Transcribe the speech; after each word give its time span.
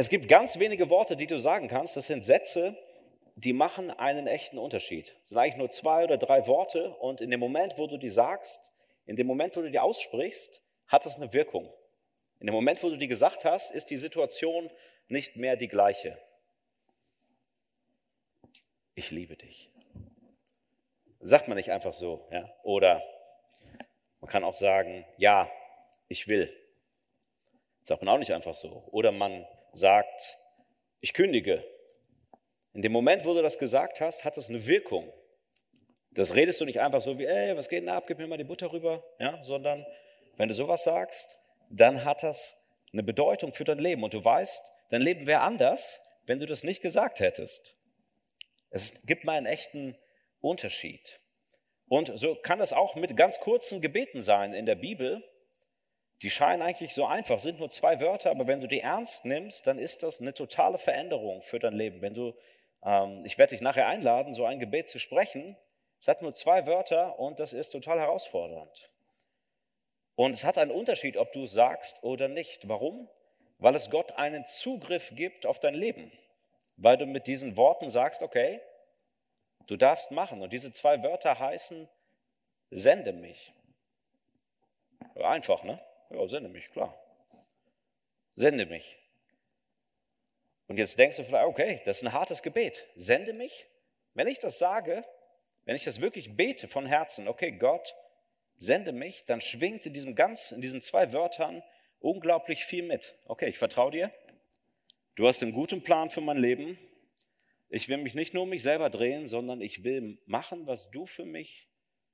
Es 0.00 0.08
gibt 0.08 0.28
ganz 0.28 0.58
wenige 0.58 0.88
Worte, 0.88 1.14
die 1.14 1.26
du 1.26 1.38
sagen 1.38 1.68
kannst. 1.68 1.94
Das 1.94 2.06
sind 2.06 2.24
Sätze, 2.24 2.74
die 3.34 3.52
machen 3.52 3.90
einen 3.90 4.26
echten 4.26 4.56
Unterschied. 4.56 5.14
Es 5.22 5.28
sind 5.28 5.36
eigentlich 5.36 5.58
nur 5.58 5.70
zwei 5.72 6.04
oder 6.04 6.16
drei 6.16 6.46
Worte 6.46 6.94
und 6.94 7.20
in 7.20 7.30
dem 7.30 7.38
Moment, 7.38 7.74
wo 7.76 7.86
du 7.86 7.98
die 7.98 8.08
sagst, 8.08 8.72
in 9.04 9.16
dem 9.16 9.26
Moment, 9.26 9.58
wo 9.58 9.60
du 9.60 9.70
die 9.70 9.78
aussprichst, 9.78 10.64
hat 10.86 11.04
es 11.04 11.16
eine 11.16 11.34
Wirkung. 11.34 11.70
In 12.38 12.46
dem 12.46 12.54
Moment, 12.54 12.82
wo 12.82 12.88
du 12.88 12.96
die 12.96 13.08
gesagt 13.08 13.44
hast, 13.44 13.74
ist 13.74 13.90
die 13.90 13.98
Situation 13.98 14.70
nicht 15.08 15.36
mehr 15.36 15.56
die 15.56 15.68
gleiche. 15.68 16.18
Ich 18.94 19.10
liebe 19.10 19.36
dich. 19.36 19.70
Sagt 21.20 21.46
man 21.46 21.58
nicht 21.58 21.72
einfach 21.72 21.92
so, 21.92 22.26
ja? 22.32 22.50
Oder 22.62 23.02
man 24.22 24.30
kann 24.30 24.44
auch 24.44 24.54
sagen, 24.54 25.04
ja, 25.18 25.50
ich 26.08 26.26
will. 26.26 26.50
Sagt 27.82 28.00
man 28.00 28.14
auch 28.14 28.18
nicht 28.18 28.32
einfach 28.32 28.54
so. 28.54 28.88
Oder 28.92 29.12
man 29.12 29.46
sagt, 29.72 30.36
ich 31.00 31.12
kündige. 31.14 31.64
In 32.72 32.82
dem 32.82 32.92
Moment, 32.92 33.24
wo 33.24 33.34
du 33.34 33.42
das 33.42 33.58
gesagt 33.58 34.00
hast, 34.00 34.24
hat 34.24 34.36
es 34.36 34.48
eine 34.48 34.66
Wirkung. 34.66 35.12
Das 36.12 36.34
redest 36.34 36.60
du 36.60 36.64
nicht 36.64 36.80
einfach 36.80 37.00
so 37.00 37.18
wie, 37.18 37.24
ey, 37.24 37.56
was 37.56 37.68
geht 37.68 37.82
denn 37.82 37.88
ab, 37.88 38.04
gib 38.06 38.18
mir 38.18 38.26
mal 38.26 38.36
die 38.36 38.44
Butter 38.44 38.72
rüber, 38.72 39.04
ja, 39.18 39.42
sondern 39.42 39.86
wenn 40.36 40.48
du 40.48 40.54
sowas 40.54 40.84
sagst, 40.84 41.38
dann 41.70 42.04
hat 42.04 42.22
das 42.22 42.76
eine 42.92 43.02
Bedeutung 43.02 43.52
für 43.52 43.64
dein 43.64 43.78
Leben. 43.78 44.02
Und 44.02 44.14
du 44.14 44.24
weißt, 44.24 44.72
dein 44.90 45.00
Leben 45.00 45.26
wäre 45.26 45.42
anders, 45.42 46.22
wenn 46.26 46.40
du 46.40 46.46
das 46.46 46.64
nicht 46.64 46.82
gesagt 46.82 47.20
hättest. 47.20 47.76
Es 48.70 49.06
gibt 49.06 49.24
mal 49.24 49.36
einen 49.36 49.46
echten 49.46 49.96
Unterschied. 50.40 51.20
Und 51.88 52.16
so 52.18 52.36
kann 52.36 52.60
es 52.60 52.72
auch 52.72 52.94
mit 52.94 53.16
ganz 53.16 53.40
kurzen 53.40 53.80
Gebeten 53.80 54.22
sein 54.22 54.52
in 54.52 54.66
der 54.66 54.76
Bibel. 54.76 55.24
Die 56.22 56.30
scheinen 56.30 56.62
eigentlich 56.62 56.92
so 56.92 57.06
einfach, 57.06 57.38
sind 57.38 57.60
nur 57.60 57.70
zwei 57.70 58.00
Wörter, 58.00 58.30
aber 58.30 58.46
wenn 58.46 58.60
du 58.60 58.66
die 58.66 58.80
ernst 58.80 59.24
nimmst, 59.24 59.66
dann 59.66 59.78
ist 59.78 60.02
das 60.02 60.20
eine 60.20 60.34
totale 60.34 60.76
Veränderung 60.76 61.42
für 61.42 61.58
dein 61.58 61.72
Leben. 61.72 62.02
Wenn 62.02 62.12
du, 62.12 62.34
ähm, 62.84 63.24
ich 63.24 63.38
werde 63.38 63.54
dich 63.54 63.62
nachher 63.62 63.86
einladen, 63.86 64.34
so 64.34 64.44
ein 64.44 64.58
Gebet 64.60 64.90
zu 64.90 64.98
sprechen. 64.98 65.56
Es 65.98 66.08
hat 66.08 66.22
nur 66.22 66.34
zwei 66.34 66.66
Wörter 66.66 67.18
und 67.18 67.40
das 67.40 67.52
ist 67.52 67.70
total 67.70 67.98
herausfordernd. 67.98 68.90
Und 70.14 70.34
es 70.34 70.44
hat 70.44 70.58
einen 70.58 70.70
Unterschied, 70.70 71.16
ob 71.16 71.32
du 71.32 71.44
es 71.44 71.52
sagst 71.52 72.04
oder 72.04 72.28
nicht. 72.28 72.68
Warum? 72.68 73.08
Weil 73.58 73.74
es 73.74 73.88
Gott 73.90 74.12
einen 74.18 74.44
Zugriff 74.46 75.12
gibt 75.14 75.46
auf 75.46 75.58
dein 75.60 75.74
Leben. 75.74 76.12
Weil 76.76 76.98
du 76.98 77.06
mit 77.06 77.26
diesen 77.26 77.56
Worten 77.56 77.88
sagst, 77.88 78.20
okay, 78.20 78.60
du 79.66 79.76
darfst 79.76 80.10
machen. 80.10 80.42
Und 80.42 80.52
diese 80.52 80.72
zwei 80.74 81.02
Wörter 81.02 81.38
heißen, 81.38 81.88
sende 82.70 83.12
mich. 83.12 83.52
Einfach, 85.14 85.64
ne? 85.64 85.80
Ja, 86.10 86.26
sende 86.28 86.48
mich, 86.48 86.70
klar. 86.72 86.94
Sende 88.34 88.66
mich. 88.66 88.98
Und 90.66 90.78
jetzt 90.78 90.98
denkst 90.98 91.16
du 91.16 91.24
vielleicht, 91.24 91.46
okay, 91.46 91.82
das 91.84 91.98
ist 91.98 92.02
ein 92.04 92.12
hartes 92.12 92.42
Gebet. 92.42 92.86
Sende 92.94 93.32
mich? 93.32 93.66
Wenn 94.14 94.26
ich 94.26 94.38
das 94.38 94.58
sage, 94.58 95.04
wenn 95.64 95.76
ich 95.76 95.84
das 95.84 96.00
wirklich 96.00 96.36
bete 96.36 96.68
von 96.68 96.86
Herzen, 96.86 97.28
okay, 97.28 97.52
Gott, 97.52 97.94
sende 98.56 98.92
mich, 98.92 99.24
dann 99.24 99.40
schwingt 99.40 99.86
in 99.86 99.92
diesem 99.92 100.14
ganz, 100.14 100.52
in 100.52 100.60
diesen 100.60 100.82
zwei 100.82 101.12
Wörtern 101.12 101.62
unglaublich 102.00 102.64
viel 102.64 102.82
mit. 102.82 103.18
Okay, 103.26 103.48
ich 103.48 103.58
vertraue 103.58 103.90
dir. 103.90 104.12
Du 105.14 105.28
hast 105.28 105.42
einen 105.42 105.52
guten 105.52 105.82
Plan 105.82 106.10
für 106.10 106.20
mein 106.20 106.38
Leben. 106.38 106.78
Ich 107.68 107.88
will 107.88 107.98
mich 107.98 108.14
nicht 108.14 108.34
nur 108.34 108.44
um 108.44 108.48
mich 108.48 108.62
selber 108.62 108.90
drehen, 108.90 109.28
sondern 109.28 109.60
ich 109.60 109.84
will 109.84 110.18
machen, 110.26 110.66
was 110.66 110.90
du 110.90 111.06
für 111.06 111.24
mich 111.24 111.68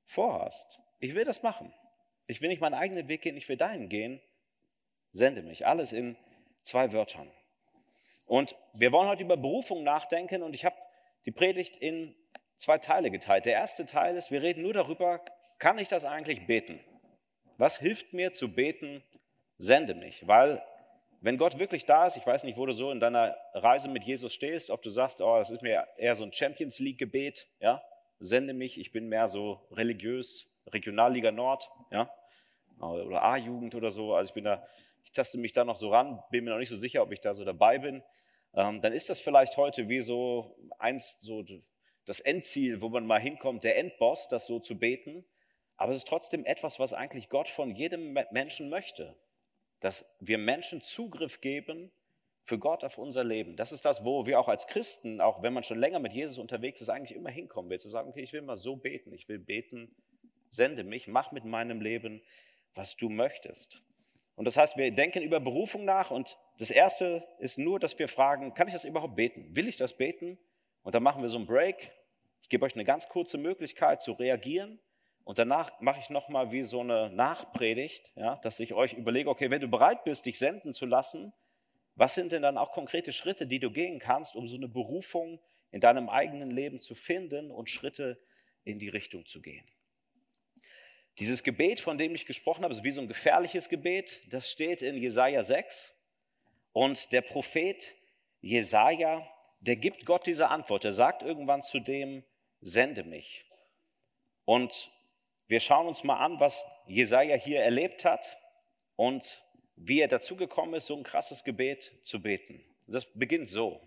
vorhast. 0.05 0.83
Ich 0.99 1.15
will 1.15 1.25
das 1.25 1.43
machen. 1.43 1.73
Ich 2.27 2.41
will 2.41 2.49
nicht 2.49 2.61
meinen 2.61 2.75
eigenen 2.75 3.09
Weg 3.09 3.23
gehen, 3.23 3.37
ich 3.37 3.49
will 3.49 3.57
deinen 3.57 3.89
gehen. 3.89 4.21
Sende 5.13 5.43
mich. 5.43 5.67
Alles 5.67 5.93
in 5.93 6.17
zwei 6.63 6.93
Wörtern. 6.93 7.31
Und 8.27 8.57
wir 8.75 8.93
wollen 8.93 9.09
heute 9.09 9.23
über 9.23 9.37
Berufung 9.37 9.85
nachdenken 9.85 10.43
und 10.43 10.55
ich 10.55 10.65
habe 10.65 10.77
die 11.25 11.31
Predigt 11.31 11.77
in 11.77 12.15
zwei 12.57 12.79
Teile 12.79 13.11
geteilt. 13.11 13.47
Der 13.47 13.53
erste 13.53 13.87
Teil 13.87 14.17
ist, 14.17 14.31
wir 14.31 14.43
reden 14.43 14.63
nur 14.63 14.73
darüber, 14.73 15.25
kann 15.59 15.79
ich 15.79 15.89
das 15.89 16.05
eigentlich 16.05 16.47
beten? 16.47 16.81
Was 17.57 17.79
hilft 17.79 18.13
mir 18.13 18.33
zu 18.33 18.53
beten? 18.53 19.03
Sende 19.59 19.95
mich, 19.95 20.27
weil 20.27 20.63
wenn 21.21 21.39
Gott 21.39 21.59
wirklich 21.59 21.87
da 21.87 22.07
ist, 22.07 22.17
ich 22.17 22.27
weiß 22.27 22.45
nicht, 22.45 22.59
wo 22.59 22.67
du 22.67 22.73
so 22.73 22.91
in 22.91 23.01
deiner 23.01 23.35
Reise 23.55 23.89
mit 23.89 24.05
Jesus 24.05 24.35
stehst, 24.35 24.71
ob 24.71 24.83
du 24.83 24.91
sagst, 24.91 25.23
oh, 25.23 25.39
das 25.39 25.51
ist 25.51 25.63
mir 25.63 25.87
eher 25.97 26.15
so 26.15 26.25
ein 26.25 26.33
Champions 26.33 26.79
League 26.79 26.99
Gebet, 26.99 27.47
ja, 27.61 27.83
sende 28.19 28.53
mich, 28.53 28.79
ich 28.79 28.93
bin 28.93 29.09
mehr 29.09 29.29
so 29.29 29.67
religiös, 29.71 30.56
Regionalliga 30.73 31.33
Nord, 31.33 31.71
ja, 31.91 32.11
oder 32.81 33.23
A-Jugend 33.23 33.75
oder 33.75 33.91
so, 33.91 34.15
also 34.15 34.31
ich 34.31 34.35
bin 34.35 34.45
da, 34.45 34.67
ich 35.05 35.13
taste 35.13 35.39
mich 35.39 35.53
da 35.53 35.65
noch 35.65 35.77
so 35.77 35.91
ran, 35.91 36.23
bin 36.31 36.45
mir 36.45 36.51
noch 36.51 36.59
nicht 36.59 36.69
so 36.69 36.77
sicher, 36.77 37.03
ob 37.03 37.13
ich 37.13 37.21
da 37.21 37.33
so 37.33 37.45
dabei 37.45 37.79
bin, 37.79 38.03
ähm, 38.55 38.81
dann 38.81 38.93
ist 38.93 39.11
das 39.11 39.21
vielleicht 39.21 39.57
heute 39.57 39.89
wie 39.89 40.01
so 40.01 40.57
eins, 40.79 41.21
so 41.21 41.45
das 42.07 42.21
Endziel, 42.21 42.81
wo 42.81 42.89
man 42.89 43.07
mal 43.07 43.21
hinkommt, 43.21 43.65
der 43.65 43.77
Endboss, 43.77 44.29
das 44.29 44.47
so 44.47 44.61
zu 44.61 44.79
beten. 44.79 45.25
Aber 45.77 45.93
es 45.93 45.99
ist 45.99 46.09
trotzdem 46.09 46.45
etwas, 46.47 46.79
was 46.81 46.95
eigentlich 46.95 47.29
Gott 47.29 47.49
von 47.49 47.75
jedem 47.75 48.17
Menschen 48.31 48.71
möchte. 48.71 49.17
Dass 49.81 50.17
wir 50.21 50.39
Menschen 50.39 50.83
Zugriff 50.83 51.43
geben 51.43 51.93
für 52.41 52.59
Gott 52.59 52.85
auf 52.85 52.97
unser 52.97 53.25
Leben. 53.25 53.57
Das 53.57 53.73
ist 53.73 53.85
das, 53.85 54.05
wo 54.05 54.25
wir 54.25 54.41
auch 54.41 54.49
als 54.49 54.69
Christen, 54.69 55.21
auch 55.21 55.43
wenn 55.43 55.53
man 55.53 55.65
schon 55.65 55.79
länger 55.79 55.99
mit 55.99 56.15
Jesus 56.15 56.39
unterwegs 56.39 56.81
ist, 56.81 56.89
eigentlich 56.89 57.15
immer 57.15 57.29
hinkommen 57.29 57.71
will. 57.71 57.81
Zu 57.81 57.91
sagen, 57.91 58.09
okay, 58.09 58.23
ich 58.23 58.33
will 58.33 58.43
mal 58.43 58.57
so 58.57 58.77
beten. 58.77 59.13
Ich 59.13 59.29
will 59.29 59.41
beten, 59.41 59.95
sende 60.57 60.85
mich, 60.85 61.07
mach 61.07 61.33
mit 61.33 61.45
meinem 61.45 61.81
Leben, 61.81 62.23
was 62.75 62.97
du 62.97 63.09
möchtest. 63.09 63.83
Und 64.35 64.45
das 64.45 64.57
heißt, 64.57 64.77
wir 64.77 64.91
denken 64.91 65.23
über 65.23 65.41
Berufung 65.41 65.85
nach 65.85 66.11
und 66.11 66.39
das 66.59 66.71
Erste 66.71 67.27
ist 67.39 67.59
nur, 67.59 67.81
dass 67.81 67.99
wir 67.99 68.09
fragen, 68.09 68.53
kann 68.55 68.67
ich 68.67 68.75
das 68.75 68.85
überhaupt 68.85 69.17
beten? 69.17 69.55
Will 69.57 69.69
ich 69.69 69.77
das 69.77 69.97
beten? 69.97 70.39
Und 70.83 70.95
dann 70.95 71.03
machen 71.03 71.23
wir 71.23 71.29
so 71.29 71.39
einen 71.39 71.47
Break. 71.47 71.93
Ich 72.43 72.49
gebe 72.49 72.65
euch 72.65 72.75
eine 72.75 72.85
ganz 72.85 73.09
kurze 73.09 73.39
Möglichkeit 73.39 74.03
zu 74.03 74.13
reagieren. 74.13 74.79
Und 75.25 75.39
danach 75.39 75.81
mache 75.81 75.99
ich 75.99 76.11
nochmal 76.11 76.53
wie 76.53 76.63
so 76.63 76.81
eine 76.81 77.11
Nachpredigt, 77.11 78.13
ja, 78.15 78.37
dass 78.37 78.61
ich 78.61 78.75
euch 78.75 78.93
überlege, 78.93 79.29
okay, 79.29 79.51
wenn 79.51 79.61
du 79.61 79.69
bereit 79.69 80.05
bist, 80.05 80.27
dich 80.27 80.39
senden 80.39 80.73
zu 80.73 80.87
lassen, 80.87 81.33
was 81.97 82.15
sind 82.15 82.31
denn 82.31 82.43
dann 82.43 82.59
auch 82.59 82.73
konkrete 82.73 83.13
Schritte, 83.13 83.47
die 83.47 83.59
du 83.59 83.71
gehen 83.71 83.99
kannst, 83.99 84.37
um 84.37 84.47
so 84.47 84.57
eine 84.57 84.69
Berufung 84.69 85.41
in 85.73 85.81
deinem 85.81 86.09
eigenen 86.09 86.51
Leben 86.51 86.81
zu 86.81 86.95
finden 86.95 87.51
und 87.51 87.71
Schritte 87.71 88.21
in 88.65 88.79
die 88.79 88.89
Richtung 88.89 89.27
zu 89.27 89.41
gehen? 89.41 89.65
Dieses 91.19 91.43
Gebet, 91.43 91.81
von 91.81 91.97
dem 91.97 92.15
ich 92.15 92.27
gesprochen 92.27 92.63
habe, 92.63 92.75
ist 92.75 92.85
wie 92.85 92.91
so 92.91 93.01
ein 93.01 93.09
gefährliches 93.09 93.69
Gebet. 93.69 94.21
Das 94.33 94.51
steht 94.51 94.83
in 94.83 94.97
Jesaja 94.97 95.43
6. 95.43 95.97
Und 96.73 97.13
der 97.13 97.23
Prophet 97.23 97.95
Jesaja, 98.43 99.27
der 99.61 99.77
gibt 99.77 100.05
Gott 100.05 100.27
diese 100.27 100.49
Antwort. 100.49 100.85
Er 100.85 100.93
sagt 100.93 101.23
irgendwann 101.23 101.63
zu 101.63 101.81
dem, 101.81 102.23
sende 102.61 103.03
mich. 103.03 103.47
Und 104.45 104.91
wir 105.49 105.61
schauen 105.61 105.87
uns 105.87 106.05
mal 106.05 106.19
an, 106.19 106.39
was 106.39 106.67
Jesaja 106.87 107.35
hier 107.35 107.61
erlebt 107.61 108.05
hat 108.05 108.37
und 108.97 109.43
wie 109.77 110.01
er 110.01 110.09
dazu 110.09 110.37
gekommen 110.37 110.75
ist, 110.75 110.87
so 110.87 110.97
ein 110.97 111.03
krasses 111.03 111.45
Gebet 111.45 111.93
zu 112.03 112.21
beten. 112.21 112.63
Das 112.89 113.07
beginnt 113.07 113.49
so. 113.49 113.81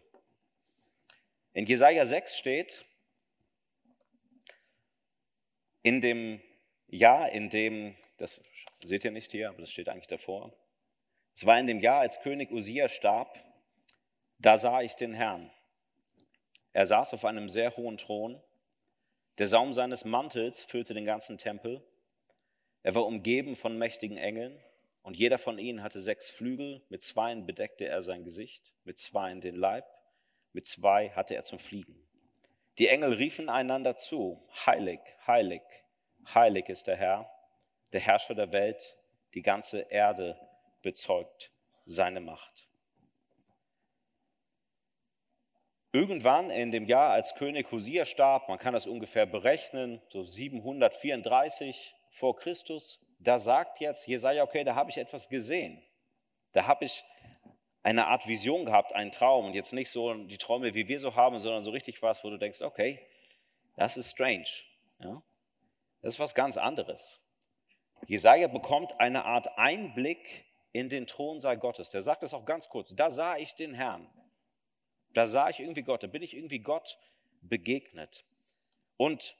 In 1.54 1.66
Jesaja 1.66 2.06
6 2.06 2.38
steht, 2.38 2.86
in 5.84 6.02
dem 6.02 6.42
Jahr, 6.90 7.30
in 7.30 7.50
dem, 7.50 7.96
das 8.18 8.44
seht 8.84 9.04
ihr 9.06 9.12
nicht 9.12 9.32
hier, 9.32 9.50
aber 9.50 9.60
das 9.60 9.72
steht 9.72 9.90
eigentlich 9.90 10.08
davor. 10.08 10.54
Es 11.36 11.46
war 11.46 11.60
in 11.60 11.68
dem 11.68 11.80
Jahr, 11.80 12.02
als 12.02 12.22
König 12.22 12.52
Usia 12.52 12.90
starb, 12.90 13.38
da 14.40 14.58
sah 14.58 14.82
ich 14.82 14.96
den 14.96 15.14
Herrn. 15.14 15.52
Er 16.74 16.86
saß 16.86 17.14
auf 17.14 17.26
einem 17.26 17.50
sehr 17.50 17.76
hohen 17.78 17.98
Thron 17.98 18.42
der 19.40 19.48
Saum 19.48 19.72
seines 19.72 20.04
Mantels 20.04 20.66
füllte 20.66 20.94
den 20.94 21.06
ganzen 21.06 21.38
Tempel. 21.38 21.82
Er 22.84 22.94
war 22.94 23.06
umgeben 23.06 23.56
von 23.56 23.78
mächtigen 23.78 24.18
Engeln 24.18 24.60
und 25.02 25.16
jeder 25.16 25.38
von 25.38 25.58
ihnen 25.58 25.82
hatte 25.82 25.98
sechs 25.98 26.30
Flügel. 26.30 26.84
Mit 26.90 27.04
zweien 27.04 27.46
bedeckte 27.46 27.88
er 27.88 28.02
sein 28.02 28.26
Gesicht, 28.26 28.74
mit 28.84 29.00
zweien 29.00 29.40
den 29.40 29.56
Leib, 29.56 29.86
mit 30.52 30.68
zwei 30.68 31.12
hatte 31.12 31.36
er 31.36 31.44
zum 31.44 31.58
Fliegen. 31.58 32.06
Die 32.80 32.90
Engel 32.90 33.14
riefen 33.14 33.48
einander 33.48 33.96
zu, 33.96 34.46
heilig, 34.66 35.00
heilig, 35.26 35.62
heilig 36.36 36.70
ist 36.70 36.88
der 36.88 36.96
Herr, 36.96 37.30
der 37.94 38.02
Herrscher 38.02 38.36
der 38.36 38.52
Welt, 38.52 38.96
die 39.34 39.42
ganze 39.42 39.82
Erde 39.90 40.40
bezeugt 40.82 41.52
seine 41.86 42.20
Macht. 42.20 42.68
Irgendwann 45.92 46.52
in 46.52 46.72
dem 46.72 46.86
Jahr, 46.86 47.12
als 47.12 47.34
König 47.34 47.72
Hosea 47.72 48.06
starb, 48.06 48.48
man 48.48 48.60
kann 48.60 48.74
das 48.74 48.86
ungefähr 48.86 49.26
berechnen, 49.26 50.02
so 50.10 50.24
734 50.24 51.96
vor 52.12 52.36
Christus, 52.36 53.10
da 53.20 53.40
sagt 53.40 53.80
jetzt 53.80 54.08
Jesaja, 54.08 54.44
okay, 54.44 54.64
da 54.64 54.76
habe 54.76 54.92
ich 54.92 54.98
etwas 54.98 55.30
gesehen. 55.30 55.84
Da 56.52 56.68
habe 56.68 56.86
ich 56.86 57.04
eine 57.82 58.08
Art 58.08 58.28
Vision 58.28 58.66
gehabt, 58.66 58.94
einen 58.94 59.12
Traum 59.12 59.46
und 59.46 59.54
jetzt 59.54 59.74
nicht 59.74 59.90
so 59.90 60.14
die 60.14 60.38
Träume, 60.38 60.74
wie 60.76 60.88
wir 60.88 61.00
so 61.00 61.16
haben, 61.16 61.40
sondern 61.40 61.64
so 61.64 61.72
richtig 61.72 62.02
was, 62.02 62.24
wo 62.24 62.30
du 62.30 62.38
denkst, 62.38 62.62
okay, 62.62 63.00
das 63.76 63.98
ist 63.98 64.12
strange. 64.12 64.48
Ja? 65.00 65.24
Das 66.02 66.14
ist 66.14 66.20
was 66.20 66.36
ganz 66.36 66.58
anderes. 66.58 67.28
Jesaja 68.08 68.48
bekommt 68.48 69.00
eine 69.00 69.26
Art 69.26 69.58
Einblick 69.58 70.46
in 70.72 70.90
den 70.90 71.08
Thronsaal 71.08 71.58
Gottes. 71.58 71.90
Der 71.90 72.02
sagt 72.02 72.24
es 72.24 72.34
auch 72.34 72.46
ganz 72.46 72.70
kurz. 72.70 72.96
Da 72.96 73.10
sah 73.10 73.38
ich 73.38 73.56
den 73.56 73.74
Herrn. 73.74 74.08
Da 75.14 75.26
sah 75.26 75.50
ich 75.50 75.60
irgendwie 75.60 75.84
Gott. 75.84 76.04
Da 76.04 76.08
bin 76.08 76.22
ich 76.22 76.36
irgendwie 76.36 76.60
Gott 76.60 76.98
begegnet. 77.42 78.26
Und 78.98 79.36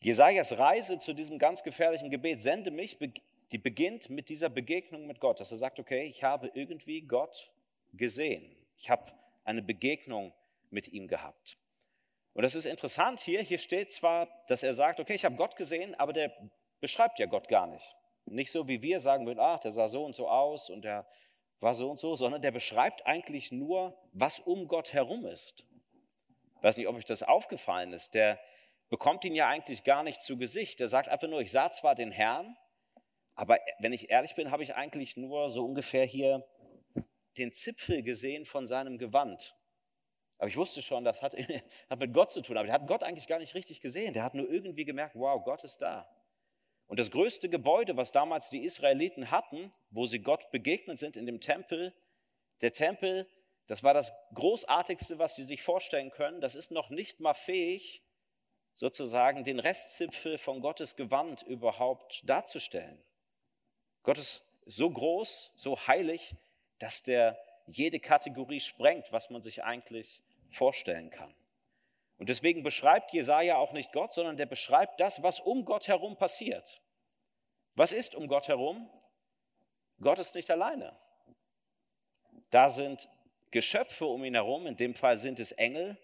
Jesajas 0.00 0.58
Reise 0.58 0.98
zu 0.98 1.14
diesem 1.14 1.38
ganz 1.38 1.62
gefährlichen 1.62 2.10
Gebet, 2.10 2.40
sende 2.40 2.70
mich, 2.70 2.98
die 3.52 3.58
beginnt 3.58 4.10
mit 4.10 4.28
dieser 4.28 4.48
Begegnung 4.48 5.06
mit 5.06 5.20
Gott, 5.20 5.40
dass 5.40 5.50
er 5.50 5.56
sagt, 5.56 5.78
okay, 5.78 6.04
ich 6.04 6.22
habe 6.22 6.50
irgendwie 6.54 7.02
Gott 7.02 7.52
gesehen. 7.94 8.54
Ich 8.76 8.90
habe 8.90 9.12
eine 9.44 9.62
Begegnung 9.62 10.32
mit 10.70 10.88
ihm 10.88 11.08
gehabt. 11.08 11.56
Und 12.36 12.42
das 12.42 12.54
ist 12.54 12.66
interessant 12.66 13.18
hier. 13.20 13.40
Hier 13.40 13.56
steht 13.56 13.90
zwar, 13.90 14.28
dass 14.46 14.62
er 14.62 14.74
sagt, 14.74 15.00
okay, 15.00 15.14
ich 15.14 15.24
habe 15.24 15.36
Gott 15.36 15.56
gesehen, 15.56 15.94
aber 15.94 16.12
der 16.12 16.30
beschreibt 16.80 17.18
ja 17.18 17.24
Gott 17.24 17.48
gar 17.48 17.66
nicht. 17.66 17.96
Nicht 18.26 18.50
so, 18.50 18.68
wie 18.68 18.82
wir 18.82 19.00
sagen 19.00 19.26
würden, 19.26 19.40
ach, 19.40 19.58
der 19.60 19.70
sah 19.70 19.88
so 19.88 20.04
und 20.04 20.14
so 20.14 20.28
aus 20.28 20.68
und 20.68 20.82
der 20.82 21.06
war 21.60 21.72
so 21.72 21.88
und 21.88 21.98
so, 21.98 22.14
sondern 22.14 22.42
der 22.42 22.50
beschreibt 22.50 23.06
eigentlich 23.06 23.52
nur, 23.52 23.98
was 24.12 24.38
um 24.38 24.68
Gott 24.68 24.92
herum 24.92 25.24
ist. 25.24 25.64
Ich 26.56 26.62
weiß 26.62 26.76
nicht, 26.76 26.88
ob 26.88 26.96
euch 26.96 27.06
das 27.06 27.22
aufgefallen 27.22 27.94
ist. 27.94 28.12
Der 28.14 28.38
bekommt 28.90 29.24
ihn 29.24 29.34
ja 29.34 29.48
eigentlich 29.48 29.82
gar 29.82 30.02
nicht 30.02 30.22
zu 30.22 30.36
Gesicht. 30.36 30.78
Der 30.78 30.88
sagt 30.88 31.08
einfach 31.08 31.28
nur, 31.28 31.40
ich 31.40 31.50
sah 31.50 31.72
zwar 31.72 31.94
den 31.94 32.12
Herrn, 32.12 32.54
aber 33.34 33.58
wenn 33.78 33.94
ich 33.94 34.10
ehrlich 34.10 34.34
bin, 34.34 34.50
habe 34.50 34.62
ich 34.62 34.74
eigentlich 34.74 35.16
nur 35.16 35.48
so 35.48 35.64
ungefähr 35.64 36.04
hier 36.04 36.46
den 37.38 37.50
Zipfel 37.50 38.02
gesehen 38.02 38.44
von 38.44 38.66
seinem 38.66 38.98
Gewand. 38.98 39.55
Aber 40.38 40.48
ich 40.48 40.56
wusste 40.56 40.82
schon, 40.82 41.04
das 41.04 41.22
hat, 41.22 41.34
hat 41.90 41.98
mit 41.98 42.12
Gott 42.12 42.32
zu 42.32 42.42
tun. 42.42 42.56
Aber 42.56 42.66
der 42.66 42.74
hat 42.74 42.86
Gott 42.86 43.02
eigentlich 43.02 43.26
gar 43.26 43.38
nicht 43.38 43.54
richtig 43.54 43.80
gesehen. 43.80 44.12
Der 44.12 44.22
hat 44.22 44.34
nur 44.34 44.48
irgendwie 44.48 44.84
gemerkt, 44.84 45.16
wow, 45.16 45.42
Gott 45.42 45.64
ist 45.64 45.82
da. 45.82 46.08
Und 46.86 47.00
das 47.00 47.10
größte 47.10 47.48
Gebäude, 47.48 47.96
was 47.96 48.12
damals 48.12 48.48
die 48.48 48.64
Israeliten 48.64 49.30
hatten, 49.30 49.70
wo 49.90 50.06
sie 50.06 50.20
Gott 50.20 50.50
begegnet 50.50 50.98
sind 50.98 51.16
in 51.16 51.26
dem 51.26 51.40
Tempel, 51.40 51.92
der 52.60 52.72
Tempel, 52.72 53.28
das 53.66 53.82
war 53.82 53.92
das 53.92 54.12
großartigste, 54.34 55.18
was 55.18 55.34
sie 55.34 55.42
sich 55.42 55.62
vorstellen 55.62 56.10
können. 56.10 56.40
Das 56.40 56.54
ist 56.54 56.70
noch 56.70 56.90
nicht 56.90 57.18
mal 57.18 57.34
fähig, 57.34 58.02
sozusagen 58.72 59.42
den 59.42 59.58
Restzipfel 59.58 60.38
von 60.38 60.60
Gottes 60.60 60.96
Gewand 60.96 61.42
überhaupt 61.42 62.22
darzustellen. 62.28 63.02
Gott 64.02 64.18
ist 64.18 64.42
so 64.66 64.88
groß, 64.88 65.52
so 65.56 65.76
heilig, 65.88 66.36
dass 66.78 67.02
der 67.02 67.38
jede 67.66 67.98
Kategorie 67.98 68.60
sprengt, 68.60 69.10
was 69.12 69.30
man 69.30 69.42
sich 69.42 69.64
eigentlich 69.64 70.22
vorstellen 70.50 71.10
kann. 71.10 71.34
Und 72.18 72.28
deswegen 72.28 72.62
beschreibt 72.62 73.12
Jesaja 73.12 73.56
auch 73.56 73.72
nicht 73.72 73.92
Gott, 73.92 74.14
sondern 74.14 74.36
der 74.36 74.46
beschreibt 74.46 75.00
das, 75.00 75.22
was 75.22 75.40
um 75.40 75.64
Gott 75.64 75.88
herum 75.88 76.16
passiert. 76.16 76.80
Was 77.74 77.92
ist 77.92 78.14
um 78.14 78.26
Gott 78.26 78.48
herum? 78.48 78.90
Gott 80.00 80.18
ist 80.18 80.34
nicht 80.34 80.50
alleine. 80.50 80.98
Da 82.50 82.68
sind 82.68 83.08
Geschöpfe 83.50 84.06
um 84.06 84.24
ihn 84.24 84.34
herum, 84.34 84.66
in 84.66 84.76
dem 84.76 84.94
Fall 84.94 85.18
sind 85.18 85.40
es 85.40 85.52
Engel, 85.52 85.98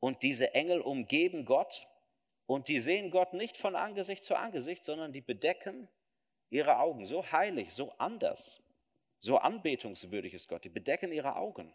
und 0.00 0.22
diese 0.22 0.54
Engel 0.54 0.80
umgeben 0.80 1.44
Gott 1.44 1.88
und 2.46 2.68
die 2.68 2.78
sehen 2.78 3.10
Gott 3.10 3.34
nicht 3.34 3.56
von 3.56 3.76
Angesicht 3.76 4.24
zu 4.24 4.36
Angesicht, 4.36 4.84
sondern 4.84 5.12
die 5.12 5.20
bedecken 5.20 5.88
ihre 6.50 6.78
Augen. 6.78 7.04
So 7.04 7.30
heilig, 7.30 7.74
so 7.74 7.92
anders, 7.98 8.72
so 9.18 9.38
anbetungswürdig 9.38 10.34
ist 10.34 10.48
Gott. 10.48 10.64
Die 10.64 10.68
bedecken 10.68 11.12
ihre 11.12 11.36
Augen. 11.36 11.72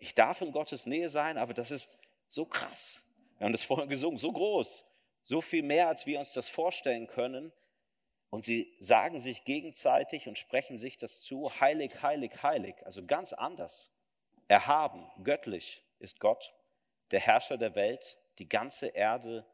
Ich 0.00 0.14
darf 0.14 0.40
in 0.40 0.50
Gottes 0.50 0.86
Nähe 0.86 1.08
sein, 1.08 1.38
aber 1.38 1.54
das 1.54 1.70
ist 1.70 2.00
so 2.26 2.46
krass. 2.46 3.04
Wir 3.38 3.44
haben 3.44 3.52
das 3.52 3.62
vorhin 3.62 3.88
gesungen, 3.88 4.18
so 4.18 4.32
groß, 4.32 4.84
so 5.20 5.40
viel 5.40 5.62
mehr, 5.62 5.88
als 5.88 6.06
wir 6.06 6.18
uns 6.18 6.32
das 6.32 6.48
vorstellen 6.48 7.06
können. 7.06 7.52
Und 8.30 8.44
sie 8.44 8.74
sagen 8.78 9.18
sich 9.18 9.44
gegenseitig 9.44 10.26
und 10.26 10.38
sprechen 10.38 10.78
sich 10.78 10.96
das 10.96 11.20
zu, 11.20 11.50
heilig, 11.60 12.02
heilig, 12.02 12.42
heilig. 12.42 12.74
Also 12.84 13.04
ganz 13.04 13.32
anders. 13.32 13.98
Erhaben, 14.48 15.06
göttlich 15.22 15.82
ist 15.98 16.18
Gott, 16.18 16.54
der 17.10 17.20
Herrscher 17.20 17.58
der 17.58 17.74
Welt. 17.74 18.18
Die 18.38 18.48
ganze 18.48 18.88
Erde 18.88 19.44